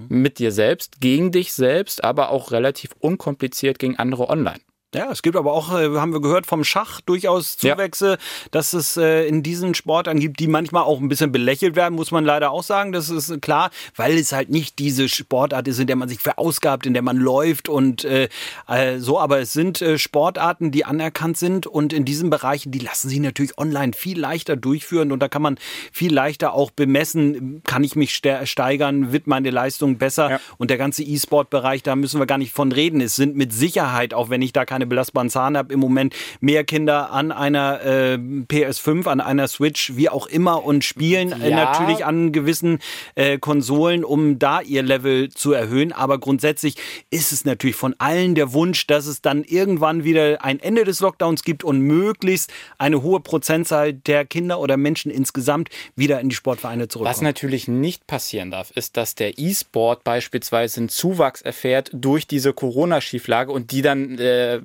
mhm. 0.10 0.22
mit 0.22 0.40
dir 0.40 0.52
selbst, 0.52 1.02
gegen 1.02 1.32
dich 1.32 1.54
selbst, 1.54 2.04
aber 2.04 2.30
auch 2.30 2.52
relativ 2.52 2.92
unkompliziert 3.00 3.80
gegen 3.80 4.00
andere 4.00 4.30
online. 4.30 4.60
Ja, 4.96 5.12
es 5.12 5.22
gibt 5.22 5.36
aber 5.36 5.54
auch, 5.54 5.74
äh, 5.78 5.90
haben 5.98 6.14
wir 6.14 6.22
gehört, 6.22 6.46
vom 6.46 6.64
Schach 6.64 7.02
durchaus 7.02 7.58
Zuwächse, 7.58 8.12
ja. 8.12 8.18
dass 8.52 8.74
es 8.74 8.96
äh, 8.98 9.28
in 9.28 9.42
diesen 9.42 9.74
Sportarten 9.74 10.20
gibt, 10.20 10.40
die 10.40 10.48
manchmal 10.48 10.84
auch 10.84 11.00
ein 11.00 11.10
bisschen 11.10 11.32
belächelt 11.32 11.76
werden, 11.76 11.96
muss 11.96 12.12
man 12.12 12.24
leider 12.24 12.52
auch 12.52 12.64
sagen. 12.64 12.92
Das 12.92 13.10
ist 13.10 13.42
klar, 13.42 13.72
weil 13.96 14.18
es 14.18 14.32
halt 14.32 14.50
nicht 14.50 14.80
diese 14.80 15.10
Sportart 15.10 15.68
ist, 15.68 15.80
in 15.80 15.88
der 15.88 15.96
man 15.96 16.10
sich 16.10 16.20
verausgabt, 16.20 16.86
in 16.86 16.94
der 16.94 17.02
man 17.02 17.18
läuft 17.18 17.70
und 17.70 18.06
äh, 18.06 18.30
äh, 18.68 19.00
so. 19.00 19.20
Aber 19.20 19.40
es 19.40 19.54
sind 19.54 19.82
äh, 19.82 19.98
Sportarten, 19.98 20.72
die 20.72 20.86
anerkannt 20.86 21.38
sind 21.38 21.66
und 21.66 21.94
in 21.94 22.06
diesen 22.06 22.30
Bereichen, 22.30 22.72
die 22.72 22.80
lassen 22.80 23.10
sich 23.10 23.20
natürlich 23.20 23.58
online 23.58 23.94
viel 23.94 24.20
leichter 24.20 24.56
durchführen 24.56 25.12
und 25.12 25.20
da 25.20 25.28
kann 25.28 25.42
man 25.42 25.58
viel 25.92 26.14
leichter 26.14 26.54
auch 26.54 26.72
bemessen, 26.72 27.62
kann 27.66 27.84
ich 27.84 27.96
mich 27.96 28.14
steigern, 28.14 29.12
wird 29.12 29.28
meine 29.28 29.50
Leistung 29.50 29.98
besser 29.98 30.32
ja. 30.32 30.40
und 30.58 30.70
der 30.70 30.78
ganze 30.78 31.04
E-Sport-Bereich, 31.04 31.84
da 31.84 31.96
müssen 31.96 32.20
wir 32.20 32.26
gar 32.26 32.38
nicht 32.38 32.52
von 32.54 32.72
reden. 32.72 33.02
Es 33.02 33.16
sind 33.16 33.36
mit 33.36 33.54
Sicherheit, 33.54 34.14
auch 34.14 34.30
wenn 34.30 34.42
ich 34.42 34.54
da 34.54 34.66
keine 34.66 34.83
keine 34.84 34.88
belastbaren 34.88 35.30
Zahlen 35.30 35.58
habe, 35.58 35.74
im 35.74 35.80
Moment 35.80 36.14
mehr 36.42 36.64
Kinder 36.64 37.12
an 37.12 37.32
einer 37.32 37.82
äh, 37.84 38.16
PS5, 38.16 39.08
an 39.08 39.22
einer 39.22 39.48
Switch, 39.48 39.96
wie 39.96 40.10
auch 40.10 40.28
immer 40.28 40.64
und 40.64 40.84
spielen 40.84 41.32
äh, 41.42 41.50
ja. 41.50 41.56
natürlich 41.56 42.06
an 42.06 42.32
gewissen 42.32 42.80
äh, 43.16 43.38
Konsolen, 43.38 44.04
um 44.04 44.40
da 44.40 44.62
ihr 44.62 44.84
Level 44.84 45.30
zu 45.30 45.54
erhöhen. 45.54 45.94
Aber 45.94 46.20
grundsätzlich 46.20 46.76
ist 47.10 47.32
es 47.32 47.46
natürlich 47.46 47.76
von 47.76 47.96
allen 47.98 48.36
der 48.36 48.54
Wunsch, 48.54 48.88
dass 48.88 49.06
es 49.06 49.22
dann 49.22 49.44
irgendwann 49.44 50.04
wieder 50.04 50.44
ein 50.44 50.60
Ende 50.60 50.84
des 50.84 51.00
Lockdowns 51.00 51.44
gibt 51.44 51.64
und 51.64 51.80
möglichst 51.80 52.52
eine 52.78 53.02
hohe 53.02 53.22
Prozentzahl 53.22 53.94
der 53.94 54.26
Kinder 54.26 54.60
oder 54.60 54.76
Menschen 54.76 55.12
insgesamt 55.12 55.70
wieder 55.96 56.20
in 56.20 56.30
die 56.30 56.36
Sportvereine 56.36 56.88
zurückkommen. 56.90 57.16
Was 57.16 57.22
natürlich 57.22 57.68
nicht 57.68 58.06
passieren 58.08 58.52
darf, 58.52 58.72
ist, 58.72 58.98
dass 58.98 59.16
der 59.16 59.38
E-Sport 59.40 60.04
beispielsweise 60.04 60.82
einen 60.82 60.90
Zuwachs 60.90 61.42
erfährt 61.42 61.90
durch 61.94 62.28
diese 62.28 62.54
Corona-Schieflage 62.54 63.52
und 63.52 63.72
die 63.72 63.82
dann 63.82 64.18
äh, 64.18 64.62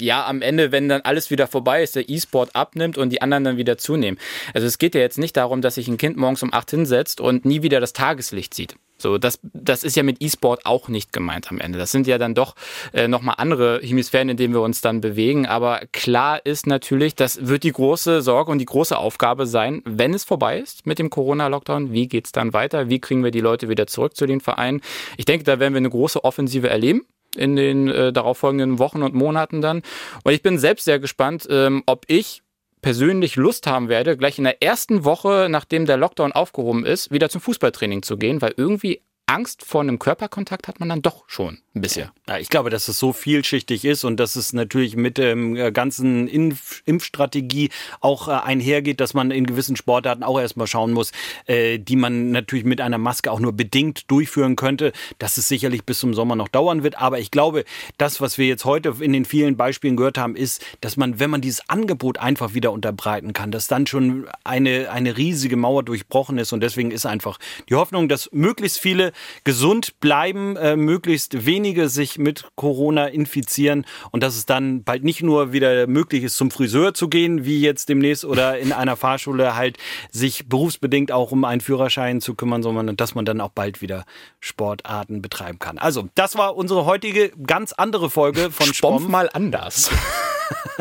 ja, 0.00 0.26
am 0.26 0.42
Ende, 0.42 0.72
wenn 0.72 0.88
dann 0.88 1.02
alles 1.02 1.30
wieder 1.30 1.46
vorbei 1.46 1.82
ist, 1.82 1.96
der 1.96 2.08
E-Sport 2.08 2.54
abnimmt 2.54 2.98
und 2.98 3.10
die 3.10 3.22
anderen 3.22 3.44
dann 3.44 3.56
wieder 3.56 3.78
zunehmen. 3.78 4.18
Also 4.54 4.66
es 4.66 4.78
geht 4.78 4.94
ja 4.94 5.00
jetzt 5.00 5.18
nicht 5.18 5.36
darum, 5.36 5.62
dass 5.62 5.76
sich 5.76 5.88
ein 5.88 5.96
Kind 5.96 6.16
morgens 6.16 6.42
um 6.42 6.52
acht 6.52 6.70
hinsetzt 6.70 7.20
und 7.20 7.44
nie 7.44 7.62
wieder 7.62 7.80
das 7.80 7.92
Tageslicht 7.92 8.54
sieht. 8.54 8.76
So, 8.98 9.18
das, 9.18 9.38
das 9.42 9.84
ist 9.84 9.94
ja 9.94 10.02
mit 10.02 10.22
E-Sport 10.22 10.64
auch 10.64 10.88
nicht 10.88 11.12
gemeint 11.12 11.50
am 11.50 11.60
Ende. 11.60 11.78
Das 11.78 11.90
sind 11.90 12.06
ja 12.06 12.16
dann 12.16 12.34
doch 12.34 12.54
äh, 12.94 13.08
nochmal 13.08 13.34
andere 13.38 13.80
Hemisphären, 13.82 14.30
in 14.30 14.38
denen 14.38 14.54
wir 14.54 14.62
uns 14.62 14.80
dann 14.80 15.02
bewegen. 15.02 15.46
Aber 15.46 15.82
klar 15.92 16.44
ist 16.44 16.66
natürlich, 16.66 17.14
das 17.14 17.46
wird 17.46 17.62
die 17.62 17.72
große 17.72 18.22
Sorge 18.22 18.50
und 18.50 18.58
die 18.58 18.64
große 18.64 18.96
Aufgabe 18.96 19.46
sein, 19.46 19.82
wenn 19.84 20.14
es 20.14 20.24
vorbei 20.24 20.58
ist 20.58 20.86
mit 20.86 20.98
dem 20.98 21.10
Corona-Lockdown. 21.10 21.92
Wie 21.92 22.08
geht's 22.08 22.32
dann 22.32 22.54
weiter? 22.54 22.88
Wie 22.88 22.98
kriegen 22.98 23.22
wir 23.22 23.30
die 23.30 23.40
Leute 23.40 23.68
wieder 23.68 23.86
zurück 23.86 24.16
zu 24.16 24.26
den 24.26 24.40
Vereinen? 24.40 24.80
Ich 25.18 25.26
denke, 25.26 25.44
da 25.44 25.58
werden 25.58 25.74
wir 25.74 25.78
eine 25.78 25.90
große 25.90 26.24
Offensive 26.24 26.70
erleben 26.70 27.02
in 27.36 27.56
den 27.56 27.88
äh, 27.88 28.12
darauffolgenden 28.12 28.78
Wochen 28.78 29.02
und 29.02 29.14
Monaten 29.14 29.60
dann. 29.60 29.82
Und 30.24 30.32
ich 30.32 30.42
bin 30.42 30.58
selbst 30.58 30.84
sehr 30.84 30.98
gespannt, 30.98 31.46
ähm, 31.50 31.82
ob 31.86 32.04
ich 32.08 32.42
persönlich 32.82 33.36
Lust 33.36 33.66
haben 33.66 33.88
werde, 33.88 34.16
gleich 34.16 34.38
in 34.38 34.44
der 34.44 34.62
ersten 34.62 35.04
Woche, 35.04 35.48
nachdem 35.50 35.86
der 35.86 35.96
Lockdown 35.96 36.32
aufgehoben 36.32 36.84
ist, 36.84 37.10
wieder 37.10 37.28
zum 37.28 37.40
Fußballtraining 37.40 38.02
zu 38.02 38.16
gehen, 38.16 38.40
weil 38.42 38.54
irgendwie 38.56 39.02
Angst 39.26 39.64
vor 39.64 39.80
einem 39.80 39.98
Körperkontakt 39.98 40.68
hat 40.68 40.78
man 40.78 40.88
dann 40.88 41.02
doch 41.02 41.24
schon 41.26 41.58
bisschen. 41.80 42.10
Ja, 42.28 42.38
ich 42.38 42.48
glaube, 42.48 42.70
dass 42.70 42.88
es 42.88 42.98
so 42.98 43.12
vielschichtig 43.12 43.84
ist 43.84 44.04
und 44.04 44.18
dass 44.18 44.36
es 44.36 44.52
natürlich 44.52 44.96
mit 44.96 45.18
der 45.18 45.32
ähm, 45.32 45.72
ganzen 45.72 46.28
Impf 46.28 46.82
Impfstrategie 46.84 47.70
auch 48.00 48.28
äh, 48.28 48.32
einhergeht, 48.32 49.00
dass 49.00 49.14
man 49.14 49.30
in 49.30 49.46
gewissen 49.46 49.76
Sportarten 49.76 50.22
auch 50.22 50.40
erstmal 50.40 50.66
schauen 50.66 50.92
muss, 50.92 51.12
äh, 51.46 51.78
die 51.78 51.96
man 51.96 52.30
natürlich 52.30 52.64
mit 52.64 52.80
einer 52.80 52.98
Maske 52.98 53.30
auch 53.30 53.40
nur 53.40 53.52
bedingt 53.52 54.10
durchführen 54.10 54.56
könnte, 54.56 54.92
dass 55.18 55.36
es 55.36 55.48
sicherlich 55.48 55.84
bis 55.84 56.00
zum 56.00 56.14
Sommer 56.14 56.36
noch 56.36 56.48
dauern 56.48 56.82
wird. 56.82 56.98
Aber 56.98 57.18
ich 57.18 57.30
glaube, 57.30 57.64
das, 57.98 58.20
was 58.20 58.38
wir 58.38 58.46
jetzt 58.46 58.64
heute 58.64 58.94
in 59.00 59.12
den 59.12 59.24
vielen 59.24 59.56
Beispielen 59.56 59.96
gehört 59.96 60.18
haben, 60.18 60.36
ist, 60.36 60.64
dass 60.80 60.96
man, 60.96 61.20
wenn 61.20 61.30
man 61.30 61.40
dieses 61.40 61.68
Angebot 61.68 62.18
einfach 62.18 62.54
wieder 62.54 62.72
unterbreiten 62.72 63.32
kann, 63.32 63.50
dass 63.50 63.66
dann 63.66 63.86
schon 63.86 64.26
eine, 64.44 64.90
eine 64.90 65.16
riesige 65.16 65.56
Mauer 65.56 65.82
durchbrochen 65.82 66.38
ist. 66.38 66.52
Und 66.52 66.60
deswegen 66.60 66.90
ist 66.90 67.06
einfach 67.06 67.38
die 67.68 67.74
Hoffnung, 67.74 68.08
dass 68.08 68.30
möglichst 68.32 68.78
viele 68.78 69.12
gesund 69.44 70.00
bleiben, 70.00 70.56
äh, 70.56 70.76
möglichst 70.76 71.46
wenige 71.66 71.88
sich 71.88 72.16
mit 72.16 72.44
Corona 72.54 73.06
infizieren 73.06 73.86
und 74.12 74.22
dass 74.22 74.36
es 74.36 74.46
dann 74.46 74.84
bald 74.84 75.02
nicht 75.02 75.22
nur 75.22 75.52
wieder 75.52 75.88
möglich 75.88 76.22
ist, 76.22 76.36
zum 76.36 76.52
Friseur 76.52 76.94
zu 76.94 77.08
gehen, 77.08 77.44
wie 77.44 77.60
jetzt 77.60 77.88
demnächst 77.88 78.24
oder 78.24 78.58
in 78.58 78.72
einer 78.72 78.94
Fahrschule 78.94 79.56
halt 79.56 79.76
sich 80.12 80.48
berufsbedingt 80.48 81.10
auch 81.10 81.32
um 81.32 81.44
einen 81.44 81.60
Führerschein 81.60 82.20
zu 82.20 82.34
kümmern, 82.34 82.62
sondern 82.62 82.96
dass 82.96 83.16
man 83.16 83.24
dann 83.24 83.40
auch 83.40 83.50
bald 83.50 83.82
wieder 83.82 84.04
Sportarten 84.38 85.22
betreiben 85.22 85.58
kann. 85.58 85.78
Also, 85.78 86.08
das 86.14 86.36
war 86.36 86.56
unsere 86.56 86.86
heutige 86.86 87.30
ganz 87.30 87.72
andere 87.72 88.10
Folge 88.10 88.52
von 88.52 88.72
Spomf 88.72 89.08
mal 89.08 89.28
anders. 89.32 89.90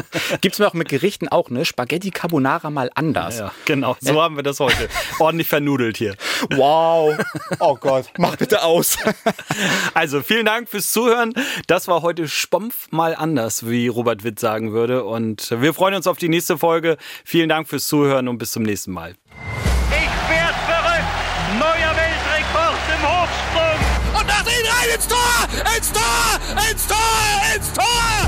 Gibt's 0.42 0.60
mir 0.60 0.68
auch 0.68 0.74
mit 0.74 0.90
Gerichten 0.90 1.28
auch, 1.28 1.50
ne? 1.50 1.66
Spaghetti 1.66 2.12
Carbonara 2.12 2.70
mal 2.70 2.90
anders. 2.96 3.40
Ja, 3.40 3.52
genau. 3.66 3.96
So 4.00 4.22
haben 4.22 4.36
wir 4.36 4.44
das 4.44 4.60
heute. 4.60 4.90
Ordentlich 5.20 5.48
vernudelt 5.48 5.98
hier. 5.98 6.16
Wow. 6.52 7.18
Oh 7.60 7.76
Gott. 7.76 8.08
Mach 8.18 8.36
bitte 8.36 8.64
aus. 8.64 8.98
Also 9.94 10.22
vielen 10.22 10.46
Dank 10.46 10.70
fürs 10.70 10.92
Zuhören. 10.92 11.34
Das 11.68 11.88
war 11.88 12.02
heute 12.02 12.28
Spompf 12.28 12.92
mal 12.92 13.16
anders, 13.16 13.68
wie 13.70 13.88
Robert 13.88 14.24
Witt 14.24 14.40
sagen 14.40 14.74
würde. 14.74 15.04
Und 15.06 15.50
wir 15.62 15.74
freuen 15.74 15.96
uns 15.96 16.08
auf 16.08 16.18
die 16.18 16.30
nächste 16.30 16.58
Folge. 16.58 16.98
Vielen 17.24 17.50
Dank 17.50 17.68
fürs 17.70 17.88
Zuhören 17.88 18.28
und 18.28 18.38
bis 18.38 18.52
zum 18.52 18.64
nächsten 18.64 18.92
Mal. 18.92 19.16
Ich 19.90 20.30
werd 20.30 20.56
verrückt. 20.68 21.06
Neuer 21.60 21.96
Weltrekord 21.96 22.76
im 22.94 23.08
Hochsprung. 23.08 24.20
Und 24.20 24.28
nach 24.28 24.46
ihn 24.46 24.66
rein 24.66 24.96
ins 24.96 25.08
Tor! 25.08 25.76
Ins 25.78 25.92
Tor! 25.92 26.40
Ins 26.70 26.88
Tor! 26.88 27.56
Ins 27.56 27.74
Tor! 27.74 28.25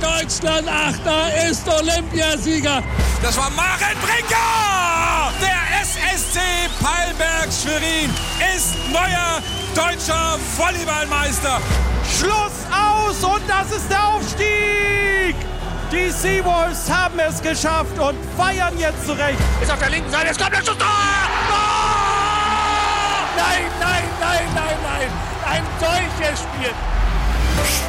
Der 0.00 0.08
Deutschland-Achter 0.08 1.50
ist 1.50 1.68
Olympiasieger. 1.68 2.82
Das 3.22 3.36
war 3.36 3.50
Maren 3.50 3.98
Brinker! 4.00 5.32
Der 5.40 5.82
SSC 5.82 6.38
Palberg 6.80 7.52
Schwerin 7.52 8.10
ist 8.56 8.76
neuer 8.90 9.42
deutscher 9.74 10.38
Volleyballmeister. 10.56 11.60
Schluss 12.18 12.52
aus 12.70 13.22
und 13.24 13.42
das 13.48 13.70
ist 13.76 13.90
der 13.90 14.06
Aufstieg! 14.06 15.36
Die 15.92 16.10
Seawolves 16.10 16.90
haben 16.90 17.18
es 17.18 17.42
geschafft 17.42 17.98
und 17.98 18.16
feiern 18.36 18.78
jetzt 18.78 19.04
zurecht. 19.06 19.38
Ist 19.60 19.70
auf 19.70 19.78
der 19.78 19.90
linken 19.90 20.10
Seite, 20.10 20.28
es 20.30 20.38
kommt 20.38 20.52
der 20.52 20.58
Schuss! 20.58 20.78
Tor! 20.78 20.86
Nein, 23.36 23.64
nein, 23.80 24.04
nein, 24.20 24.48
nein, 24.54 24.76
nein. 24.82 25.10
Ein 25.46 25.62
solches 25.78 26.40
Spiel. 26.40 26.72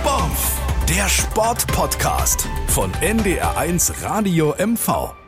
Sport, 0.02 0.61
der 0.90 1.08
Sportpodcast 1.08 2.48
von 2.68 2.92
NDR1 2.94 4.04
Radio 4.04 4.56
MV. 4.58 5.21